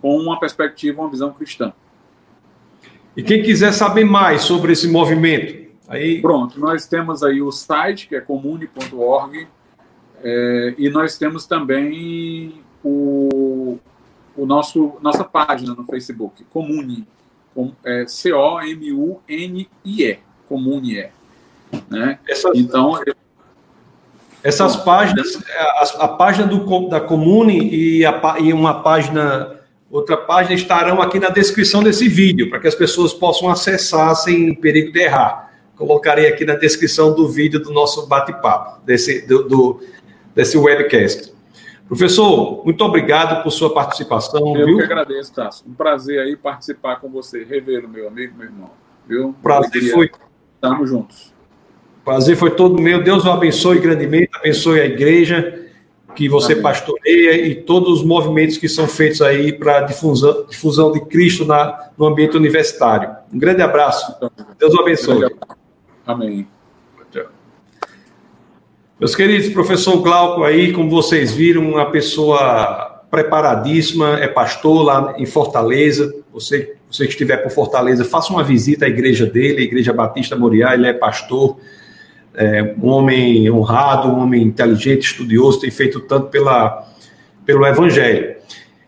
[0.00, 1.72] com uma perspectiva, uma visão cristã.
[3.16, 6.20] E quem quiser saber mais sobre esse movimento, aí.
[6.20, 9.46] Pronto, nós temos aí o site, que é comune.org,
[10.22, 13.78] é, e nós temos também o,
[14.36, 17.06] o nosso, nossa página no Facebook, Comune,
[17.54, 18.58] com, é, C-O-M-U-N-I-E,
[20.48, 21.06] Comune.
[21.90, 22.18] Né?
[22.28, 23.00] Essas, então,
[24.42, 29.60] essas páginas, a, a, página do, da Comune e, a, e uma página
[29.90, 34.54] outra página estarão aqui na descrição desse vídeo, para que as pessoas possam acessar sem
[34.54, 35.51] perigo de errar.
[35.76, 39.80] Colocarei aqui na descrição do vídeo do nosso bate-papo, desse, do, do,
[40.34, 41.32] desse webcast.
[41.88, 44.56] Professor, muito obrigado por sua participação.
[44.56, 44.76] Eu viu?
[44.78, 45.64] que agradeço, Tasso.
[45.68, 48.70] Um prazer aí participar com você, revê-lo, meu amigo, meu irmão.
[49.06, 49.34] Viu?
[49.42, 50.10] Prazer foi.
[50.54, 51.32] Estamos juntos.
[52.04, 53.02] Prazer foi todo meu.
[53.02, 55.68] Deus o abençoe grandemente, abençoe a igreja
[56.14, 56.62] que você Amém.
[56.62, 61.90] pastoreia e todos os movimentos que são feitos aí para difusão, difusão de Cristo na,
[61.96, 63.14] no ambiente universitário.
[63.32, 64.14] Um grande abraço.
[64.58, 65.30] Deus o abençoe.
[66.06, 66.46] Amém.
[68.98, 75.26] Meus queridos, professor Glauco aí, como vocês viram, uma pessoa preparadíssima, é pastor lá em
[75.26, 76.14] Fortaleza.
[76.32, 80.36] Você, você que estiver por Fortaleza, faça uma visita à igreja dele, a Igreja Batista
[80.36, 81.58] Moriá, ele é pastor
[82.34, 86.88] é, um homem honrado, um homem inteligente, estudioso, tem feito tanto pela,
[87.44, 88.36] pelo Evangelho.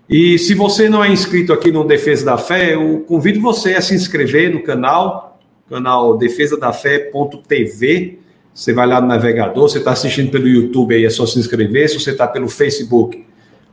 [0.08, 3.80] E se você não é inscrito aqui no Defesa da Fé, eu convido você a
[3.80, 5.33] se inscrever no canal,
[5.68, 8.18] canal Defesa da Fé.tv.
[8.52, 11.88] Você vai lá no navegador, você está assistindo pelo YouTube aí, é só se inscrever.
[11.88, 13.24] Se você está pelo Facebook,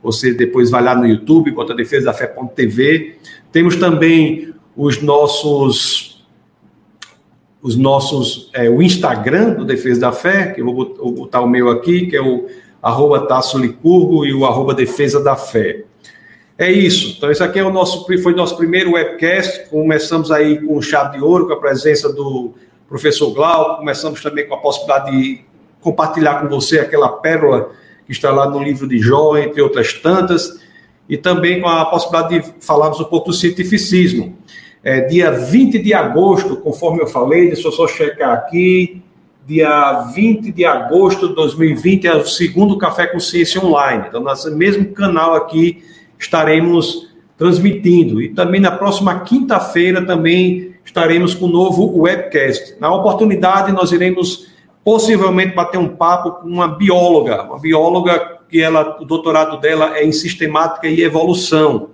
[0.02, 3.16] você depois vai lá no YouTube, bota Defesa da Fé.tv.
[3.52, 6.12] Temos também os nossos
[7.62, 11.70] os nossos, é, o Instagram do Defesa da Fé, que eu vou botar o meu
[11.70, 12.48] aqui, que é o
[12.82, 15.84] arroba Tasso Licurgo e o arroba Defesa da Fé.
[16.62, 17.16] É isso.
[17.18, 19.68] Então, esse aqui é o nosso, foi o nosso primeiro webcast.
[19.68, 22.54] Começamos aí com chave de ouro, com a presença do
[22.88, 23.78] professor Glauco.
[23.78, 25.42] Começamos também com a possibilidade de
[25.82, 27.72] compartilhar com você aquela pérola
[28.06, 30.62] que está lá no livro de Jó, entre outras tantas.
[31.10, 34.38] E também com a possibilidade de falarmos um pouco do cientificismo.
[34.84, 39.02] É, dia 20 de agosto, conforme eu falei, deixa eu só checar aqui.
[39.48, 44.06] Dia 20 de agosto de 2020 é o segundo Café com Ciência Online.
[44.08, 45.90] Então, no mesmo canal aqui
[46.22, 48.22] estaremos transmitindo.
[48.22, 52.76] E também na próxima quinta-feira também estaremos com um novo webcast.
[52.80, 54.48] Na oportunidade, nós iremos
[54.84, 60.06] possivelmente bater um papo com uma bióloga, uma bióloga que ela, o doutorado dela é
[60.06, 61.90] em sistemática e evolução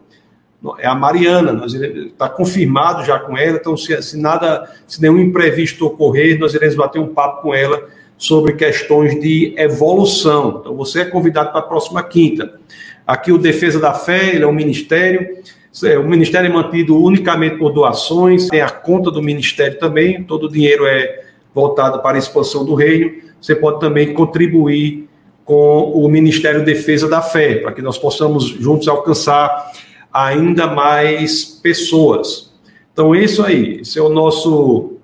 [0.79, 5.85] é a Mariana, está confirmado já com ela, então se, se, nada, se nenhum imprevisto
[5.85, 7.87] ocorrer, nós iremos bater um papo com ela
[8.17, 10.57] sobre questões de evolução.
[10.59, 12.59] Então você é convidado para a próxima quinta.
[13.07, 15.37] Aqui o Defesa da Fé, ele é um ministério,
[15.83, 20.47] é, o ministério é mantido unicamente por doações, tem a conta do ministério também, todo
[20.47, 21.23] o dinheiro é
[21.53, 23.11] voltado para a expansão do reino.
[23.39, 25.07] Você pode também contribuir
[25.45, 29.71] com o Ministério Defesa da Fé, para que nós possamos juntos alcançar
[30.11, 32.53] ainda mais pessoas.
[32.91, 33.79] Então, é isso aí.
[33.79, 34.97] Esse é o nosso,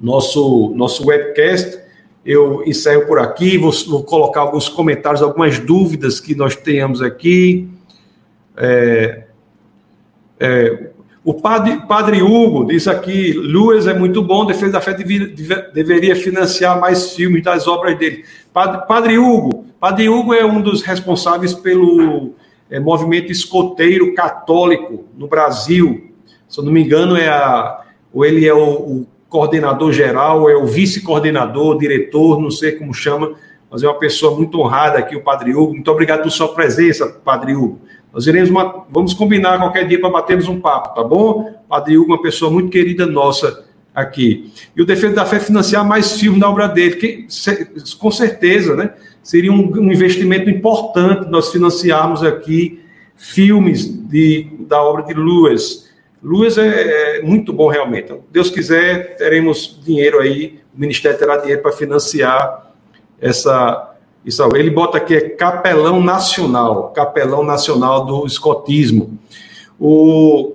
[0.00, 1.78] nosso, nosso webcast.
[2.24, 7.68] Eu encerro por aqui, vou, vou colocar alguns comentários, algumas dúvidas que nós tenhamos aqui.
[8.56, 9.24] É,
[10.40, 10.90] é,
[11.22, 16.16] o padre, padre Hugo diz aqui: Luas é muito bom, Defesa da Fé deveria, deveria
[16.16, 18.24] financiar mais filmes das obras dele.
[18.52, 22.32] Padre, padre Hugo, Padre Hugo é um dos responsáveis pelo
[22.70, 26.10] é, movimento escoteiro católico no Brasil.
[26.48, 30.54] Se eu não me engano, é a, ou ele é o, o coordenador geral, é
[30.54, 33.32] o vice-coordenador, diretor, não sei como chama,
[33.68, 35.72] mas é uma pessoa muito honrada aqui, o Padre Hugo.
[35.72, 37.80] Muito obrigado por sua presença, Padre Hugo.
[38.12, 38.48] Nós iremos,
[38.88, 41.52] vamos combinar qualquer dia para batermos um papo, tá bom?
[41.68, 44.52] Padre Hugo, uma pessoa muito querida nossa aqui.
[44.76, 47.26] E o Defesa da Fé financiar mais filmes da obra dele, que
[47.98, 48.94] com certeza, né?
[49.20, 52.84] Seria um, um investimento importante nós financiarmos aqui
[53.16, 55.83] filmes de, da obra de Lewis.
[56.24, 58.04] Lewis é, é muito bom realmente.
[58.04, 62.72] Então, Deus quiser, teremos dinheiro aí, o Ministério terá dinheiro para financiar
[63.20, 63.94] essa
[64.24, 69.18] isso, ele bota aqui é capelão nacional, capelão nacional do escotismo.
[69.78, 70.54] O,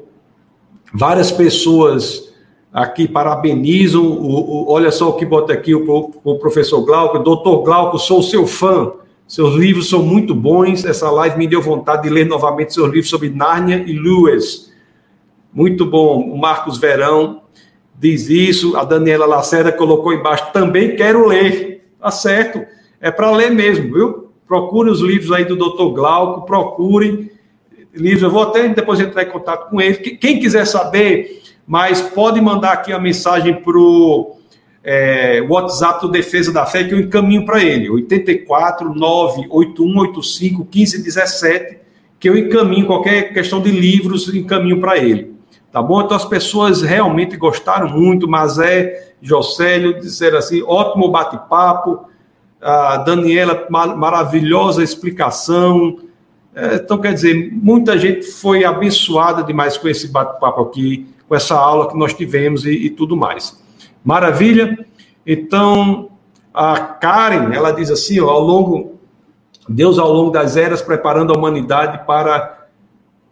[0.91, 2.33] várias pessoas
[2.73, 7.61] aqui parabenizam, o, o, olha só o que bota aqui o, o professor Glauco, doutor
[7.61, 8.91] Glauco, sou seu fã,
[9.27, 13.09] seus livros são muito bons, essa live me deu vontade de ler novamente seus livros
[13.09, 14.68] sobre Nárnia e Lewis.
[15.51, 17.41] Muito bom, o Marcos Verão
[17.99, 22.65] diz isso, a Daniela Lacerda colocou embaixo, também quero ler, tá certo,
[23.01, 24.31] é para ler mesmo, viu?
[24.47, 25.93] Procure os livros aí do Dr.
[25.93, 27.31] Glauco, procure
[27.93, 28.23] livros.
[28.23, 29.95] Eu vou até depois entrar em contato com ele.
[29.95, 34.37] Quem quiser saber, mas pode mandar aqui a mensagem para o
[34.83, 37.89] é, WhatsApp do Defesa da Fé que eu encaminho para ele.
[37.89, 41.77] 84 98185 1517,
[42.19, 45.38] que eu encaminho qualquer questão de livros, encaminho para ele.
[45.71, 46.01] Tá bom?
[46.01, 52.07] Então as pessoas realmente gostaram muito, mas é Jocélio disseram assim, ótimo bate-papo,
[52.61, 55.97] a Daniela, maravilhosa explicação.
[56.53, 61.55] É, então, quer dizer, muita gente foi abençoada demais com esse bate-papo aqui, com essa
[61.55, 63.61] aula que nós tivemos e, e, tudo mais.
[64.03, 64.85] Maravilha?
[65.25, 66.09] Então,
[66.53, 68.99] a Karen, ela diz assim, ó, ao longo,
[69.67, 72.58] Deus ao longo das eras preparando a humanidade para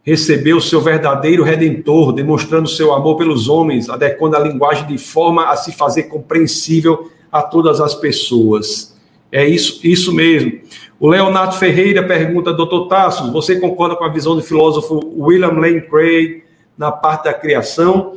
[0.07, 5.49] receber o seu verdadeiro redentor, demonstrando seu amor pelos homens, adequando a linguagem de forma
[5.49, 8.97] a se fazer compreensível a todas as pessoas.
[9.29, 10.61] É isso, isso mesmo.
[10.97, 15.81] O Leonardo Ferreira pergunta, doutor Tassos, você concorda com a visão do filósofo William Lane
[15.81, 16.41] Craig
[16.77, 18.13] na parte da criação?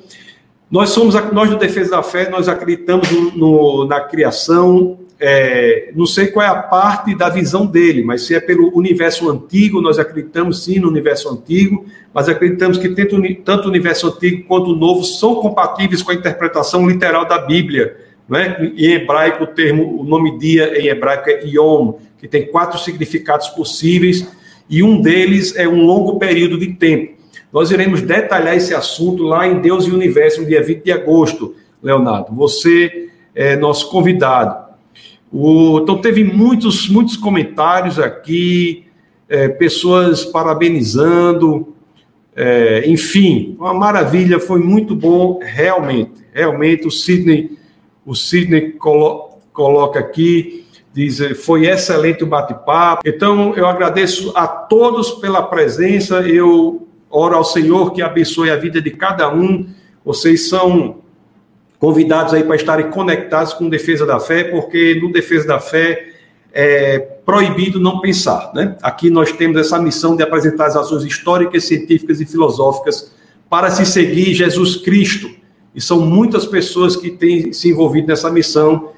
[0.71, 6.29] Nós somos, nós do Defesa da Fé, nós acreditamos no, na criação, é, não sei
[6.29, 10.65] qual é a parte da visão dele, mas se é pelo universo antigo, nós acreditamos
[10.65, 15.05] sim no universo antigo, mas acreditamos que tanto, tanto o universo antigo quanto o novo
[15.05, 18.73] são compatíveis com a interpretação literal da Bíblia né?
[18.77, 23.49] Em hebraico, o termo, o nome dia em hebraico é Yom, que tem quatro significados
[23.49, 24.25] possíveis,
[24.69, 27.19] e um deles é um longo período de tempo.
[27.53, 31.57] Nós iremos detalhar esse assunto lá em Deus e Universo, no dia 20 de agosto,
[31.83, 32.33] Leonardo.
[32.37, 34.70] Você é nosso convidado.
[35.33, 38.85] O, então, teve muitos, muitos comentários aqui,
[39.29, 41.75] é, pessoas parabenizando,
[42.35, 46.25] é, enfim, uma maravilha, foi muito bom, realmente.
[46.33, 47.59] Realmente, o Sidney
[48.05, 53.03] o Sidney colo coloca aqui, diz, foi excelente o bate-papo.
[53.07, 58.81] Então, eu agradeço a todos pela presença, eu oro ao Senhor que abençoe a vida
[58.81, 59.69] de cada um.
[60.05, 61.00] Vocês são
[61.81, 66.11] convidados aí para estarem conectados com Defesa da Fé, porque no Defesa da Fé
[66.53, 68.77] é proibido não pensar, né?
[68.83, 73.13] Aqui nós temos essa missão de apresentar as ações históricas, científicas e filosóficas
[73.49, 75.31] para se seguir Jesus Cristo
[75.75, 78.91] e são muitas pessoas que têm se envolvido nessa missão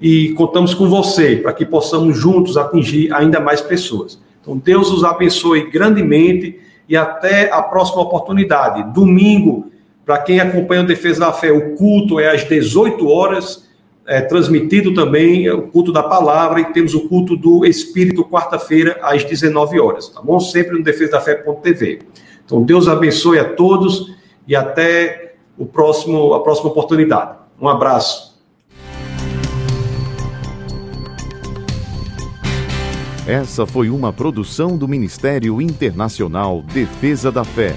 [0.00, 4.18] e contamos com você para que possamos juntos atingir ainda mais pessoas.
[4.40, 6.58] Então, Deus os abençoe grandemente
[6.88, 8.94] e até a próxima oportunidade.
[8.94, 9.69] Domingo,
[10.10, 13.68] para quem acompanha o Defesa da Fé, o culto é às 18 horas,
[14.04, 19.22] é transmitido também o culto da palavra e temos o culto do Espírito quarta-feira às
[19.22, 20.40] 19 horas, tá bom?
[20.40, 22.00] Sempre no defesa da fé.tv.
[22.44, 24.12] Então, Deus abençoe a todos
[24.48, 27.36] e até o próximo, a próxima oportunidade.
[27.60, 28.36] Um abraço.
[33.28, 37.76] Essa foi uma produção do Ministério Internacional Defesa da Fé,